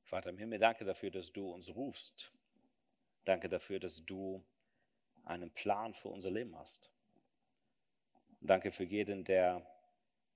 Vater 0.07 0.31
im 0.31 0.39
Himmel, 0.39 0.61
danke 0.61 0.85
dafür, 0.85 1.11
dass 1.11 1.33
du 1.33 1.51
uns 1.51 1.75
rufst. 1.75 2.33
Danke 3.25 3.49
dafür, 3.49 3.81
dass 3.81 4.07
du 4.07 4.45
einen 5.25 5.51
Plan 5.51 5.95
für 5.95 6.09
unser 6.09 6.31
Leben 6.31 6.57
hast. 6.57 6.93
Und 8.41 8.49
danke 8.49 8.71
für 8.71 8.85
jeden, 8.85 9.25
der 9.25 9.67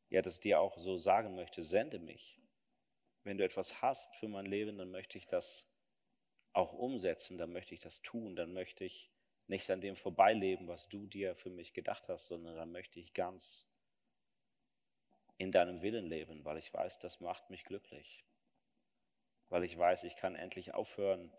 ja, 0.09 0.23
das 0.23 0.41
dir 0.41 0.61
auch 0.61 0.77
so 0.77 0.97
sagen 0.97 1.37
möchte, 1.37 1.62
sende 1.62 2.01
mich. 2.01 2.41
Wenn 3.23 3.39
du 3.39 3.45
etwas 3.45 3.81
hast 3.81 4.16
für 4.16 4.27
mein 4.27 4.47
Leben, 4.47 4.77
dann 4.77 4.91
möchte 4.91 5.18
ich 5.18 5.29
das 5.29 5.79
auch 6.53 6.73
umsetzen, 6.73 7.39
dann 7.39 7.53
möchte 7.53 7.73
ich 7.73 7.81
das 7.81 8.03
tun, 8.03 8.35
dann 8.35 8.53
möchte 8.53 8.85
ich 8.85 9.12
nicht 9.47 9.71
an 9.71 9.81
dem 9.81 9.95
vorbeileben, 9.95 10.66
was 10.66 10.89
du 10.89 11.07
dir 11.07 11.37
für 11.37 11.51
mich 11.51 11.75
gedacht 11.75 12.09
hast, 12.09 12.27
sondern 12.27 12.57
dann 12.57 12.73
möchte 12.73 12.99
ich 12.99 13.14
ganz 13.14 13.73
in 15.39 15.53
deinem 15.53 15.81
Willen 15.81 16.07
leben, 16.07 16.45
weil 16.45 16.59
ich 16.59 16.75
weiß, 16.75 16.99
das 16.99 17.21
macht 17.21 17.51
mich 17.51 17.62
glücklich. 17.64 18.25
Weil 19.51 19.64
ich 19.64 19.76
weiß, 19.76 20.05
ich 20.05 20.16
kann 20.16 20.34
endlich 20.34 20.74
aufhören, 20.74 21.30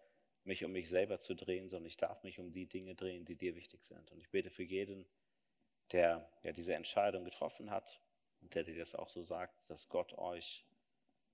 mich 0.44 0.64
um 0.66 0.72
mich 0.72 0.90
selber 0.90 1.20
zu 1.20 1.34
drehen, 1.34 1.70
sondern 1.70 1.88
ich 1.88 1.98
darf 1.98 2.24
mich 2.24 2.40
um 2.40 2.52
die 2.52 2.68
Dinge 2.68 2.96
drehen, 2.96 3.26
die 3.26 3.36
dir 3.36 3.56
wichtig 3.56 3.84
sind. 3.84 4.12
Und 4.12 4.20
ich 4.20 4.30
bete 4.30 4.50
für 4.50 4.64
jeden, 4.64 5.06
der 5.92 6.30
ja 6.44 6.52
diese 6.52 6.76
Entscheidung 6.76 7.24
getroffen 7.24 7.72
hat 7.72 8.02
und 8.42 8.54
der 8.56 8.64
dir 8.64 8.78
das 8.78 8.96
auch 8.96 9.10
so 9.10 9.24
sagt, 9.24 9.70
dass 9.70 9.90
Gott 9.90 10.14
euch 10.14 10.66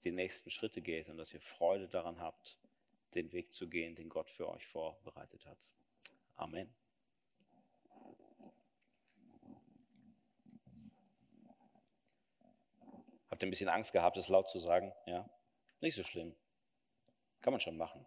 die 0.03 0.11
nächsten 0.11 0.49
Schritte 0.49 0.81
geht 0.81 1.09
und 1.09 1.17
dass 1.17 1.33
ihr 1.33 1.41
Freude 1.41 1.87
daran 1.87 2.19
habt, 2.19 2.59
den 3.15 3.31
Weg 3.31 3.53
zu 3.53 3.69
gehen, 3.69 3.95
den 3.95 4.09
Gott 4.09 4.29
für 4.29 4.47
euch 4.49 4.67
vorbereitet 4.67 5.45
hat. 5.45 5.73
Amen. 6.35 6.73
Habt 13.29 13.43
ihr 13.43 13.47
ein 13.47 13.51
bisschen 13.51 13.69
Angst 13.69 13.93
gehabt, 13.93 14.17
es 14.17 14.29
laut 14.29 14.49
zu 14.49 14.59
sagen? 14.59 14.93
Ja? 15.05 15.29
Nicht 15.79 15.95
so 15.95 16.03
schlimm. 16.03 16.35
Kann 17.41 17.53
man 17.53 17.59
schon 17.59 17.77
machen. 17.77 18.05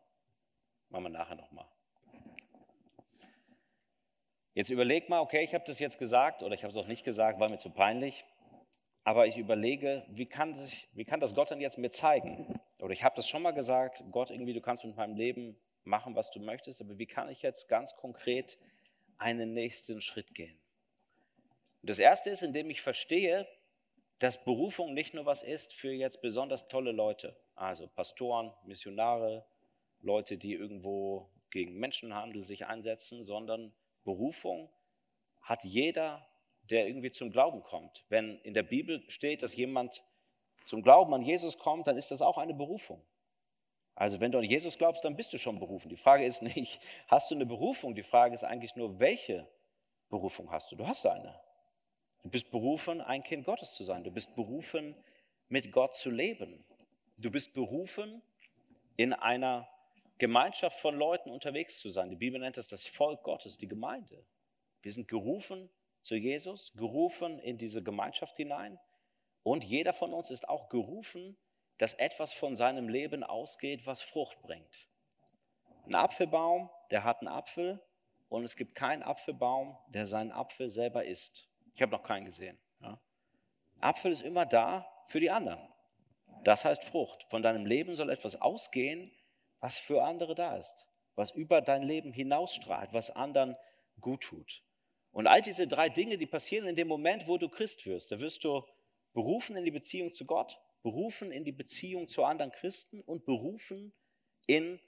Machen 0.89 1.05
wir 1.05 1.11
nachher 1.11 1.37
nochmal. 1.37 1.69
Jetzt 4.55 4.71
überleg 4.71 5.09
mal, 5.09 5.21
okay, 5.21 5.43
ich 5.43 5.55
habe 5.55 5.65
das 5.65 5.79
jetzt 5.79 5.99
gesagt 5.99 6.43
oder 6.43 6.55
ich 6.55 6.65
habe 6.65 6.71
es 6.71 6.77
auch 6.77 6.87
nicht 6.87 7.05
gesagt, 7.05 7.39
war 7.39 7.49
mir 7.49 7.59
zu 7.59 7.71
peinlich. 7.71 8.25
Aber 9.05 9.27
ich 9.27 9.39
überlege, 9.39 10.05
wie 10.09 10.27
kann, 10.27 10.55
sich, 10.55 10.89
wie 10.93 11.05
kann 11.05 11.21
das 11.21 11.35
Gott 11.35 11.51
dann 11.51 11.61
jetzt 11.61 11.79
mir 11.79 11.91
zeigen? 11.91 12.55
Oder 12.79 12.93
ich 12.93 13.05
habe 13.05 13.17
das 13.17 13.29
schon 13.29 13.43
mal 13.43 13.53
gesagt, 13.53 14.05
Gott, 14.11 14.31
irgendwie, 14.31 14.53
du 14.53 14.61
kannst 14.61 14.85
mit 14.85 14.97
meinem 14.97 15.17
Leben 15.17 15.59
machen, 15.85 16.17
was 16.17 16.31
du 16.31 16.41
möchtest, 16.41 16.81
aber 16.81 16.99
wie 16.99 17.07
kann 17.07 17.29
ich 17.29 17.43
jetzt 17.43 17.69
ganz 17.69 17.97
konkret 17.97 18.59
einen 19.17 19.55
nächsten 19.55 20.01
Schritt 20.01 20.35
gehen? 20.35 20.59
Und 21.81 21.89
das 21.89 21.99
Erste 21.99 22.31
ist, 22.31 22.43
indem 22.43 22.69
ich 22.69 22.83
verstehe, 22.83 23.49
dass 24.21 24.45
Berufung 24.45 24.93
nicht 24.93 25.15
nur 25.15 25.27
was 25.27 25.43
ist 25.43 25.73
für 25.73 25.93
jetzt 25.93 26.21
besonders 26.21 26.69
tolle 26.69 26.93
Leute, 26.93 27.35
also 27.55 27.89
Pastoren, 27.89 28.53
Missionare, 28.65 29.47
Leute, 30.01 30.37
die 30.37 30.53
irgendwo 30.53 31.31
gegen 31.51 31.79
Menschenhandel 31.79 32.45
sich 32.45 32.67
einsetzen, 32.67 33.25
sondern 33.25 33.73
Berufung 34.05 34.71
hat 35.41 35.65
jeder, 35.65 36.27
der 36.65 36.87
irgendwie 36.87 37.11
zum 37.11 37.33
Glauben 37.33 37.63
kommt. 37.63 38.05
Wenn 38.11 38.39
in 38.41 38.53
der 38.53 38.63
Bibel 38.63 39.03
steht, 39.09 39.43
dass 39.43 39.57
jemand 39.57 40.05
zum 40.67 40.83
Glauben 40.83 41.13
an 41.15 41.23
Jesus 41.23 41.59
kommt, 41.59 41.87
dann 41.87 41.97
ist 41.97 42.11
das 42.11 42.21
auch 42.21 42.37
eine 42.37 42.55
Berufung. 42.55 43.03
Also 43.95 44.21
wenn 44.21 44.33
du 44.33 44.39
an 44.39 44.45
Jesus 44.45 44.77
glaubst, 44.77 45.05
dann 45.05 45.17
bist 45.17 45.33
du 45.33 45.39
schon 45.39 45.59
berufen. 45.59 45.89
Die 45.89 45.97
Frage 45.97 46.27
ist 46.27 46.43
nicht, 46.57 46.81
hast 47.09 47.31
du 47.31 47.35
eine 47.35 47.47
Berufung? 47.47 47.95
Die 47.95 48.03
Frage 48.03 48.35
ist 48.35 48.45
eigentlich 48.45 48.77
nur, 48.77 49.01
welche 49.01 49.49
Berufung 50.11 50.51
hast 50.51 50.71
du? 50.71 50.77
Du 50.77 50.87
hast 50.87 51.07
eine. 51.07 51.41
Du 52.23 52.31
bist 52.31 52.51
berufen, 52.51 53.01
ein 53.01 53.23
Kind 53.23 53.45
Gottes 53.45 53.73
zu 53.73 53.85
sein. 53.85 54.05
Du 54.05 54.11
bist 54.11 54.35
berufen, 54.37 54.95
mit 55.49 55.73
Gott 55.73 55.97
zu 55.97 56.11
leben. 56.11 56.65
Du 57.19 57.31
bist 57.31 57.55
berufen, 57.55 58.23
in 58.97 59.13
einer 59.13 59.69
Gemeinschaft 60.19 60.79
von 60.79 60.95
Leuten 60.95 61.31
unterwegs 61.31 61.79
zu 61.79 61.89
sein. 61.89 62.11
Die 62.11 62.17
Bibel 62.17 62.39
nennt 62.39 62.59
es 62.59 62.69
das 62.69 62.87
Volk 62.87 63.23
Gottes, 63.23 63.57
die 63.57 63.69
Gemeinde. 63.69 64.25
Wir 64.83 64.93
sind 64.93 65.09
gerufen 65.09 65.71
zu 66.03 66.15
Jesus, 66.15 66.73
gerufen 66.75 67.39
in 67.39 67.57
diese 67.57 67.83
Gemeinschaft 67.83 68.37
hinein. 68.37 68.79
Und 69.43 69.65
jeder 69.65 69.93
von 69.93 70.13
uns 70.13 70.31
ist 70.31 70.49
auch 70.49 70.69
gerufen, 70.69 71.39
dass 71.79 71.95
etwas 71.95 72.35
von 72.35 72.55
seinem 72.57 72.91
Leben 72.91 73.25
ausgeht, 73.25 73.87
was 73.87 74.03
Frucht 74.03 74.43
bringt. 74.43 74.91
Ein 75.87 75.95
Apfelbaum, 75.95 76.69
der 76.91 77.05
hat 77.05 77.21
einen 77.21 77.29
Apfel 77.29 77.81
und 78.29 78.45
es 78.45 78.57
gibt 78.57 78.75
keinen 78.75 79.03
Apfelbaum, 79.03 79.79
der 79.89 80.05
seinen 80.05 80.31
Apfel 80.31 80.69
selber 80.69 81.07
isst. 81.07 81.50
Ich 81.75 81.83
habe 81.83 81.93
noch 81.93 82.03
keinen 82.03 82.25
gesehen. 82.25 82.59
Ja. 82.81 83.01
Apfel 83.81 84.11
ist 84.11 84.23
immer 84.23 84.47
da 84.47 84.87
für 85.07 85.21
die 85.21 85.31
anderen. 85.31 85.61
Das 86.45 86.65
heißt 86.65 86.85
Frucht. 86.85 87.27
Von 87.29 87.43
deinem 87.43 87.67
Leben 87.67 87.97
soll 87.97 88.11
etwas 88.11 88.41
ausgehen, 88.41 89.11
was 89.61 89.79
für 89.79 90.03
andere 90.03 90.35
da 90.35 90.57
ist, 90.57 90.89
was 91.15 91.31
über 91.33 91.61
dein 91.61 91.83
Leben 91.83 92.13
hinausstrahlt, 92.13 92.93
was 92.93 93.11
anderen 93.11 93.57
gut 94.01 94.23
tut. 94.23 94.63
Und 95.13 95.27
all 95.27 95.43
diese 95.43 95.67
drei 95.67 95.89
Dinge, 95.89 96.17
die 96.19 96.27
passieren 96.27 96.69
in 96.69 96.77
dem 96.77 96.89
Moment, 96.89 97.29
wo 97.29 97.37
du 97.37 97.49
Christ 97.49 97.87
wirst. 97.87 98.13
Da 98.13 98.21
wirst 98.21 98.45
du 98.45 98.65
berufen 99.13 99.57
in 99.57 99.65
die 99.65 99.71
Beziehung 99.71 100.13
zu 100.13 100.25
Gott, 100.25 100.59
berufen 100.83 101.33
in 101.33 101.45
die 101.45 101.53
Beziehung 101.53 102.09
zu 102.09 102.25
anderen 102.25 102.53
Christen 102.53 103.01
und 103.03 103.25
berufen 103.25 103.93
in, 104.47 104.81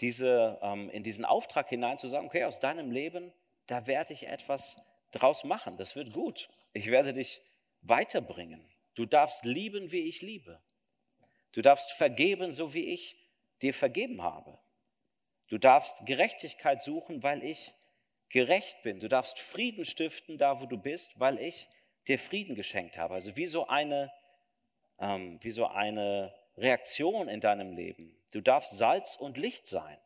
diese, 0.00 0.58
ähm, 0.62 0.88
in 0.90 1.02
diesen 1.02 1.24
Auftrag 1.24 1.68
hinein 1.68 1.98
zu 1.98 2.08
sagen, 2.08 2.26
okay, 2.26 2.44
aus 2.44 2.58
deinem 2.58 2.90
Leben, 2.90 3.32
da 3.66 3.86
werde 3.86 4.12
ich 4.12 4.26
etwas 4.26 4.89
draus 5.12 5.44
machen. 5.44 5.76
Das 5.76 5.96
wird 5.96 6.12
gut. 6.12 6.48
Ich 6.72 6.90
werde 6.90 7.12
dich 7.12 7.40
weiterbringen. 7.82 8.66
Du 8.94 9.06
darfst 9.06 9.44
lieben, 9.44 9.92
wie 9.92 10.08
ich 10.08 10.22
liebe. 10.22 10.60
Du 11.52 11.62
darfst 11.62 11.92
vergeben, 11.92 12.52
so 12.52 12.74
wie 12.74 12.92
ich 12.92 13.16
dir 13.62 13.74
vergeben 13.74 14.22
habe. 14.22 14.58
Du 15.48 15.58
darfst 15.58 16.06
Gerechtigkeit 16.06 16.80
suchen, 16.82 17.22
weil 17.22 17.42
ich 17.42 17.72
gerecht 18.28 18.82
bin. 18.82 19.00
Du 19.00 19.08
darfst 19.08 19.38
Frieden 19.38 19.84
stiften, 19.84 20.38
da 20.38 20.60
wo 20.60 20.66
du 20.66 20.78
bist, 20.78 21.18
weil 21.18 21.38
ich 21.38 21.66
dir 22.06 22.18
Frieden 22.18 22.54
geschenkt 22.54 22.96
habe. 22.96 23.14
Also 23.14 23.36
wie 23.36 23.46
so 23.46 23.66
eine, 23.66 24.12
ähm, 24.98 25.38
wie 25.42 25.50
so 25.50 25.66
eine 25.66 26.32
Reaktion 26.56 27.28
in 27.28 27.40
deinem 27.40 27.72
Leben. 27.72 28.16
Du 28.32 28.40
darfst 28.40 28.76
Salz 28.76 29.16
und 29.16 29.38
Licht 29.38 29.66
sein. 29.66 29.98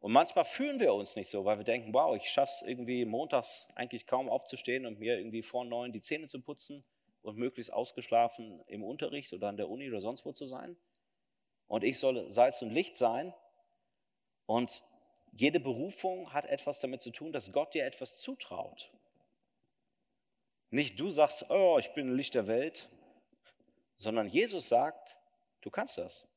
Und 0.00 0.12
manchmal 0.12 0.44
fühlen 0.44 0.78
wir 0.80 0.94
uns 0.94 1.16
nicht 1.16 1.30
so, 1.30 1.44
weil 1.44 1.58
wir 1.58 1.64
denken, 1.64 1.92
wow, 1.92 2.16
ich 2.16 2.30
schaffe 2.30 2.52
es 2.54 2.68
irgendwie 2.68 3.04
montags 3.04 3.72
eigentlich 3.74 4.06
kaum 4.06 4.28
aufzustehen 4.28 4.86
und 4.86 5.00
mir 5.00 5.18
irgendwie 5.18 5.42
vor 5.42 5.64
neun 5.64 5.92
die 5.92 6.00
Zähne 6.00 6.28
zu 6.28 6.40
putzen 6.40 6.84
und 7.22 7.36
möglichst 7.36 7.72
ausgeschlafen 7.72 8.62
im 8.66 8.84
Unterricht 8.84 9.32
oder 9.32 9.48
an 9.48 9.56
der 9.56 9.68
Uni 9.68 9.88
oder 9.88 10.00
sonst 10.00 10.24
wo 10.24 10.32
zu 10.32 10.46
sein 10.46 10.76
und 11.68 11.84
ich 11.84 11.98
soll 11.98 12.28
Salz 12.30 12.60
und 12.62 12.70
Licht 12.70 12.96
sein. 12.96 13.32
Und 14.46 14.82
jede 15.32 15.60
Berufung 15.60 16.32
hat 16.32 16.46
etwas 16.46 16.80
damit 16.80 17.02
zu 17.02 17.10
tun, 17.10 17.32
dass 17.32 17.52
Gott 17.52 17.74
dir 17.74 17.84
etwas 17.84 18.16
zutraut. 18.16 18.90
Nicht 20.70 20.98
du 20.98 21.10
sagst, 21.10 21.50
oh, 21.50 21.78
ich 21.78 21.92
bin 21.92 22.16
Licht 22.16 22.34
der 22.34 22.46
Welt, 22.46 22.88
sondern 23.96 24.26
Jesus 24.26 24.68
sagt, 24.68 25.18
du 25.60 25.70
kannst 25.70 25.98
das. 25.98 26.28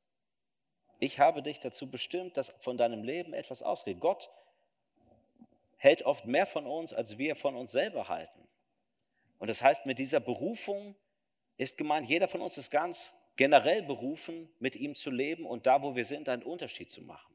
Ich 1.04 1.20
habe 1.20 1.42
dich 1.42 1.58
dazu 1.58 1.90
bestimmt, 1.90 2.38
dass 2.38 2.52
von 2.60 2.78
deinem 2.78 3.04
Leben 3.04 3.34
etwas 3.34 3.64
ausgeht. 3.64 4.00
Gott 4.00 4.30
hält 5.78 6.04
oft 6.04 6.28
mehr 6.28 6.46
von 6.46 6.68
uns, 6.68 6.94
als 6.94 7.18
wir 7.18 7.36
von 7.36 7.56
uns 7.56 7.72
selber 7.72 8.08
halten. 8.08 8.48
Und 9.40 9.50
das 9.50 9.64
heißt, 9.64 9.88
mit 9.88 9.98
dieser 9.98 10.20
Berufung 10.20 10.96
ist 11.58 11.80
gemeint, 11.80 12.08
jeder 12.08 12.28
von 12.28 12.42
uns 12.42 12.56
ist 12.60 12.70
ganz 12.70 13.32
generell 13.36 13.82
berufen, 13.82 14.48
mit 14.60 14.76
ihm 14.76 14.94
zu 14.94 15.10
leben 15.10 15.48
und 15.48 15.66
da, 15.66 15.82
wo 15.82 15.96
wir 15.96 16.06
sind, 16.06 16.30
einen 16.30 16.44
Unterschied 16.44 16.92
zu 16.92 17.02
machen. 17.02 17.34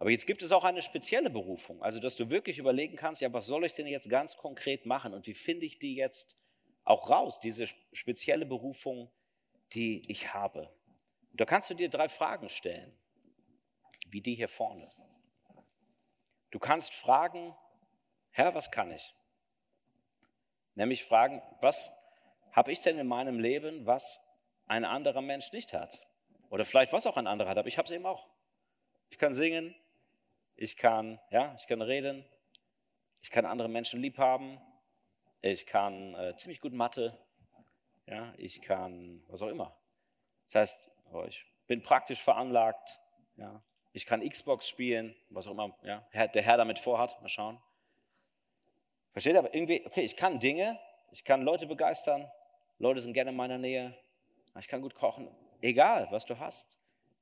Aber 0.00 0.10
jetzt 0.10 0.26
gibt 0.26 0.42
es 0.42 0.50
auch 0.50 0.64
eine 0.64 0.82
spezielle 0.82 1.30
Berufung, 1.30 1.80
also 1.84 2.00
dass 2.00 2.16
du 2.16 2.30
wirklich 2.30 2.58
überlegen 2.58 2.96
kannst, 2.96 3.20
ja, 3.20 3.32
was 3.32 3.46
soll 3.46 3.64
ich 3.64 3.74
denn 3.74 3.86
jetzt 3.86 4.10
ganz 4.10 4.36
konkret 4.36 4.86
machen 4.86 5.14
und 5.14 5.28
wie 5.28 5.34
finde 5.34 5.66
ich 5.66 5.78
die 5.78 5.94
jetzt 5.94 6.42
auch 6.82 7.10
raus, 7.10 7.38
diese 7.38 7.68
spezielle 7.92 8.44
Berufung, 8.44 9.08
die 9.72 10.02
ich 10.10 10.34
habe. 10.34 10.68
Und 11.32 11.40
da 11.40 11.44
kannst 11.44 11.70
du 11.70 11.74
dir 11.74 11.88
drei 11.88 12.08
Fragen 12.08 12.48
stellen, 12.48 12.96
wie 14.08 14.20
die 14.20 14.34
hier 14.34 14.48
vorne. 14.48 14.90
Du 16.50 16.58
kannst 16.58 16.92
fragen, 16.92 17.56
Herr, 18.32 18.54
was 18.54 18.70
kann 18.70 18.90
ich? 18.90 19.14
Nämlich 20.74 21.04
fragen, 21.04 21.42
was 21.60 21.90
habe 22.52 22.70
ich 22.70 22.82
denn 22.82 22.98
in 22.98 23.06
meinem 23.06 23.38
Leben, 23.38 23.86
was 23.86 24.38
ein 24.66 24.84
anderer 24.84 25.22
Mensch 25.22 25.52
nicht 25.52 25.72
hat. 25.72 26.00
Oder 26.50 26.66
vielleicht 26.66 26.92
was 26.92 27.06
auch 27.06 27.16
ein 27.16 27.26
anderer 27.26 27.48
hat, 27.48 27.58
aber 27.58 27.68
ich 27.68 27.78
habe 27.78 27.86
es 27.86 27.92
eben 27.92 28.04
auch. 28.04 28.28
Ich 29.10 29.18
kann 29.18 29.32
singen, 29.32 29.74
ich 30.54 30.76
kann, 30.76 31.18
ja, 31.30 31.54
ich 31.58 31.66
kann 31.66 31.80
reden, 31.80 32.24
ich 33.22 33.30
kann 33.30 33.46
andere 33.46 33.68
Menschen 33.68 34.00
lieb 34.00 34.18
haben, 34.18 34.60
ich 35.40 35.66
kann 35.66 36.14
äh, 36.14 36.36
ziemlich 36.36 36.60
gut 36.60 36.74
Mathe, 36.74 37.18
ja, 38.06 38.34
ich 38.36 38.60
kann 38.60 39.24
was 39.28 39.40
auch 39.40 39.48
immer. 39.48 39.74
Das 40.46 40.56
heißt, 40.56 40.91
ich 41.26 41.44
bin 41.66 41.82
praktisch 41.82 42.20
veranlagt, 42.20 42.98
ja, 43.36 43.62
ich 43.92 44.06
kann 44.06 44.26
Xbox 44.26 44.68
spielen, 44.68 45.14
was 45.28 45.46
auch 45.46 45.52
immer 45.52 45.76
ja, 45.82 46.06
der 46.26 46.42
Herr 46.42 46.56
damit 46.56 46.78
vorhat, 46.78 47.20
mal 47.20 47.28
schauen. 47.28 47.60
Versteht? 49.12 49.36
Aber 49.36 49.54
irgendwie, 49.54 49.84
okay, 49.86 50.02
ich 50.02 50.16
kann 50.16 50.38
Dinge, 50.38 50.78
ich 51.10 51.24
kann 51.24 51.42
Leute 51.42 51.66
begeistern, 51.66 52.30
Leute 52.78 53.00
sind 53.00 53.12
gerne 53.12 53.30
in 53.30 53.36
meiner 53.36 53.58
Nähe, 53.58 53.96
ich 54.58 54.68
kann 54.68 54.80
gut 54.80 54.94
kochen, 54.94 55.28
egal 55.60 56.08
was 56.10 56.24
du 56.24 56.38
hast. 56.38 56.78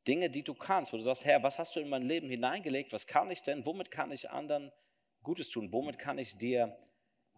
Dinge, 0.06 0.30
die 0.30 0.42
du 0.42 0.54
kannst, 0.54 0.92
wo 0.92 0.96
du 0.96 1.02
sagst, 1.02 1.24
Herr, 1.24 1.42
was 1.42 1.58
hast 1.58 1.76
du 1.76 1.80
in 1.80 1.88
mein 1.88 2.02
Leben 2.02 2.28
hineingelegt? 2.30 2.92
Was 2.92 3.06
kann 3.06 3.30
ich 3.30 3.42
denn? 3.42 3.66
Womit 3.66 3.90
kann 3.90 4.10
ich 4.12 4.30
anderen 4.30 4.72
Gutes 5.22 5.50
tun? 5.50 5.72
Womit 5.72 5.98
kann 5.98 6.16
ich 6.16 6.38
dir 6.38 6.74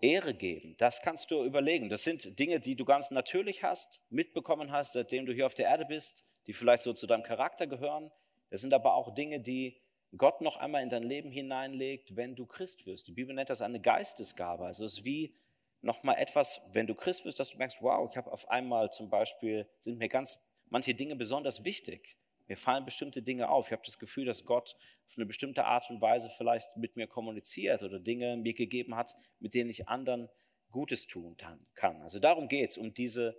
Ehre 0.00 0.32
geben? 0.32 0.76
Das 0.78 1.02
kannst 1.02 1.32
du 1.32 1.44
überlegen. 1.44 1.88
Das 1.88 2.04
sind 2.04 2.38
Dinge, 2.38 2.60
die 2.60 2.76
du 2.76 2.84
ganz 2.84 3.10
natürlich 3.10 3.64
hast, 3.64 4.02
mitbekommen 4.10 4.70
hast, 4.70 4.92
seitdem 4.92 5.26
du 5.26 5.32
hier 5.32 5.46
auf 5.46 5.54
der 5.54 5.66
Erde 5.66 5.84
bist, 5.84 6.24
die 6.46 6.52
vielleicht 6.52 6.82
so 6.82 6.92
zu 6.92 7.06
deinem 7.06 7.22
Charakter 7.22 7.66
gehören. 7.66 8.10
Das 8.50 8.60
sind 8.60 8.74
aber 8.74 8.94
auch 8.94 9.14
Dinge, 9.14 9.40
die 9.40 9.80
Gott 10.16 10.40
noch 10.40 10.58
einmal 10.58 10.82
in 10.82 10.90
dein 10.90 11.02
Leben 11.02 11.30
hineinlegt, 11.30 12.16
wenn 12.16 12.34
du 12.34 12.44
Christ 12.44 12.86
wirst. 12.86 13.08
Die 13.08 13.12
Bibel 13.12 13.34
nennt 13.34 13.50
das 13.50 13.62
eine 13.62 13.80
Geistesgabe. 13.80 14.66
Also 14.66 14.84
es 14.84 14.98
ist 14.98 15.04
wie 15.04 15.34
nochmal 15.80 16.16
etwas, 16.18 16.68
wenn 16.72 16.86
du 16.86 16.94
Christ 16.94 17.24
wirst, 17.24 17.40
dass 17.40 17.50
du 17.50 17.58
merkst, 17.58 17.80
wow, 17.80 18.08
ich 18.10 18.16
habe 18.16 18.30
auf 18.30 18.48
einmal 18.50 18.90
zum 18.90 19.08
Beispiel, 19.08 19.66
sind 19.80 19.98
mir 19.98 20.08
ganz 20.08 20.52
manche 20.68 20.94
Dinge 20.94 21.16
besonders 21.16 21.64
wichtig. 21.64 22.16
Mir 22.46 22.56
fallen 22.56 22.84
bestimmte 22.84 23.22
Dinge 23.22 23.48
auf. 23.48 23.68
Ich 23.68 23.72
habe 23.72 23.82
das 23.84 23.98
Gefühl, 23.98 24.26
dass 24.26 24.44
Gott 24.44 24.76
auf 25.08 25.16
eine 25.16 25.26
bestimmte 25.26 25.64
Art 25.64 25.88
und 25.90 26.00
Weise 26.00 26.30
vielleicht 26.30 26.76
mit 26.76 26.96
mir 26.96 27.06
kommuniziert 27.06 27.82
oder 27.82 27.98
Dinge 27.98 28.36
mir 28.36 28.52
gegeben 28.52 28.96
hat, 28.96 29.14
mit 29.38 29.54
denen 29.54 29.70
ich 29.70 29.88
anderen 29.88 30.28
Gutes 30.70 31.06
tun 31.06 31.36
kann. 31.74 32.02
Also 32.02 32.18
darum 32.18 32.48
geht 32.48 32.70
es, 32.70 32.78
um 32.78 32.92
diese, 32.92 33.36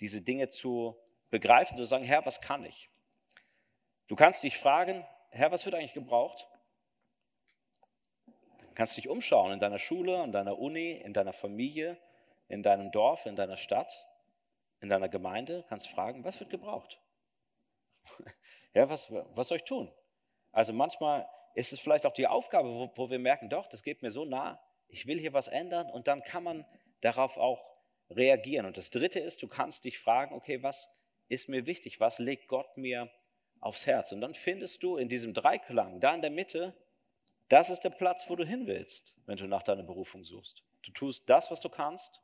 diese 0.00 0.22
Dinge 0.22 0.48
zu 0.48 0.96
begreifen, 1.30 1.76
zu 1.76 1.84
sagen, 1.84 2.04
Herr, 2.04 2.24
was 2.26 2.40
kann 2.40 2.64
ich? 2.64 2.90
Du 4.08 4.16
kannst 4.16 4.42
dich 4.42 4.58
fragen, 4.58 5.06
Herr, 5.30 5.52
was 5.52 5.64
wird 5.64 5.74
eigentlich 5.74 5.94
gebraucht? 5.94 6.48
Du 8.26 8.74
kannst 8.74 8.96
dich 8.96 9.08
umschauen 9.08 9.52
in 9.52 9.60
deiner 9.60 9.78
Schule, 9.78 10.22
in 10.24 10.32
deiner 10.32 10.58
Uni, 10.58 10.92
in 10.92 11.12
deiner 11.12 11.32
Familie, 11.32 11.98
in 12.48 12.62
deinem 12.62 12.90
Dorf, 12.90 13.26
in 13.26 13.36
deiner 13.36 13.56
Stadt, 13.56 14.06
in 14.80 14.88
deiner 14.88 15.08
Gemeinde, 15.08 15.64
kannst 15.68 15.88
fragen, 15.88 16.24
was 16.24 16.40
wird 16.40 16.50
gebraucht? 16.50 17.00
Ja, 18.72 18.88
was, 18.88 19.12
was 19.12 19.48
soll 19.48 19.56
ich 19.56 19.64
tun? 19.64 19.92
Also 20.52 20.72
manchmal 20.72 21.28
ist 21.56 21.72
es 21.72 21.80
vielleicht 21.80 22.06
auch 22.06 22.12
die 22.12 22.28
Aufgabe, 22.28 22.72
wo, 22.72 22.88
wo 22.94 23.10
wir 23.10 23.18
merken, 23.18 23.50
doch, 23.50 23.66
das 23.66 23.82
geht 23.82 24.00
mir 24.00 24.12
so 24.12 24.24
nah, 24.24 24.62
ich 24.86 25.06
will 25.08 25.18
hier 25.18 25.32
was 25.32 25.48
ändern 25.48 25.90
und 25.90 26.06
dann 26.06 26.22
kann 26.22 26.44
man 26.44 26.64
darauf 27.00 27.36
auch 27.36 27.68
reagieren. 28.10 28.66
Und 28.66 28.76
das 28.76 28.90
Dritte 28.90 29.18
ist, 29.18 29.42
du 29.42 29.48
kannst 29.48 29.84
dich 29.84 29.98
fragen, 29.98 30.34
okay, 30.34 30.62
was 30.62 30.99
ist 31.30 31.48
mir 31.48 31.64
wichtig? 31.64 32.00
Was 32.00 32.18
legt 32.18 32.48
Gott 32.48 32.76
mir 32.76 33.10
aufs 33.60 33.86
Herz. 33.86 34.12
Und 34.12 34.20
dann 34.20 34.34
findest 34.34 34.82
du 34.82 34.96
in 34.96 35.08
diesem 35.08 35.34
Dreiklang, 35.34 36.00
da 36.00 36.14
in 36.14 36.22
der 36.22 36.30
Mitte, 36.30 36.74
das 37.48 37.70
ist 37.70 37.80
der 37.80 37.90
Platz, 37.90 38.28
wo 38.28 38.36
du 38.36 38.44
hin 38.44 38.66
willst, 38.66 39.20
wenn 39.26 39.36
du 39.36 39.46
nach 39.46 39.62
deiner 39.62 39.82
Berufung 39.82 40.24
suchst. 40.24 40.62
Du 40.82 40.92
tust 40.92 41.24
das, 41.26 41.50
was 41.50 41.60
du 41.60 41.68
kannst, 41.68 42.20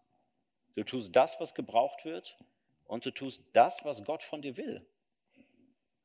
du 0.74 0.82
tust 0.82 1.14
das, 1.14 1.40
was 1.40 1.54
gebraucht 1.54 2.04
wird 2.04 2.38
und 2.86 3.04
du 3.04 3.11
tust 3.11 3.42
das, 3.52 3.84
was 3.84 4.04
Gott 4.04 4.22
von 4.22 4.40
dir 4.40 4.57
will. 4.57 4.86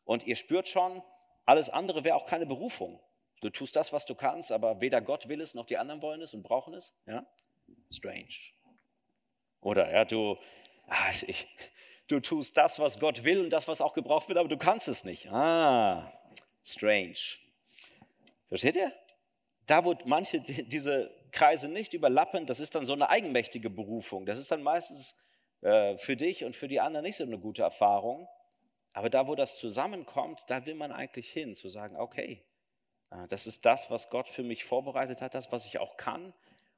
Und 0.03 0.27
ihr 0.27 0.35
spürt 0.35 0.67
schon, 0.67 1.01
alles 1.45 1.69
andere 1.69 2.03
wäre 2.03 2.15
auch 2.15 2.25
keine 2.25 2.45
Berufung. 2.45 2.99
Du 3.41 3.49
tust 3.49 3.75
das, 3.75 3.93
was 3.93 4.05
du 4.05 4.15
kannst, 4.15 4.51
aber 4.51 4.81
weder 4.81 5.01
Gott 5.01 5.29
will 5.29 5.41
es 5.41 5.55
noch 5.55 5.65
die 5.65 5.77
anderen 5.77 6.01
wollen 6.01 6.21
es 6.21 6.33
und 6.33 6.43
brauchen 6.43 6.73
es. 6.73 7.01
Ja? 7.05 7.25
Strange. 7.89 8.35
Oder 9.61 9.91
ja, 9.91 10.05
du, 10.05 10.35
ah, 10.91 11.11
ich, 11.25 11.47
du 12.07 12.19
tust 12.19 12.57
das, 12.57 12.79
was 12.79 12.99
Gott 12.99 13.23
will 13.23 13.39
und 13.39 13.49
das, 13.49 13.67
was 13.67 13.81
auch 13.81 13.93
gebraucht 13.93 14.27
wird, 14.27 14.37
aber 14.37 14.49
du 14.49 14.57
kannst 14.57 14.87
es 14.87 15.03
nicht. 15.03 15.31
Ah, 15.31 16.11
strange. 16.63 17.17
Versteht 18.49 18.75
ihr? 18.75 18.93
Da, 19.65 19.85
wo 19.85 19.95
manche 20.05 20.41
diese 20.41 21.09
Kreise 21.31 21.69
nicht 21.69 21.93
überlappen, 21.93 22.45
das 22.45 22.59
ist 22.59 22.75
dann 22.75 22.85
so 22.85 22.93
eine 22.93 23.09
eigenmächtige 23.09 23.69
Berufung. 23.69 24.25
Das 24.25 24.39
ist 24.39 24.51
dann 24.51 24.63
meistens 24.63 25.29
äh, 25.61 25.97
für 25.97 26.17
dich 26.17 26.43
und 26.43 26.55
für 26.55 26.67
die 26.67 26.81
anderen 26.81 27.05
nicht 27.05 27.15
so 27.15 27.23
eine 27.23 27.39
gute 27.39 27.61
Erfahrung. 27.61 28.27
Aber 28.93 29.09
da, 29.09 29.27
wo 29.29 29.35
das 29.35 29.57
zusammenkommt, 29.57 30.41
da 30.47 30.65
will 30.65 30.75
man 30.75 30.91
eigentlich 30.91 31.31
hin, 31.31 31.55
zu 31.55 31.69
sagen, 31.69 31.95
okay, 31.95 32.43
äh, 33.11 33.27
das 33.27 33.47
ist 33.47 33.65
das, 33.65 33.89
was 33.89 34.09
Gott 34.09 34.27
für 34.27 34.43
mich 34.43 34.65
vorbereitet 34.65 35.21
hat, 35.21 35.33
das, 35.35 35.53
was 35.53 35.65
ich 35.65 35.79
auch 35.79 35.95
kann 35.95 36.33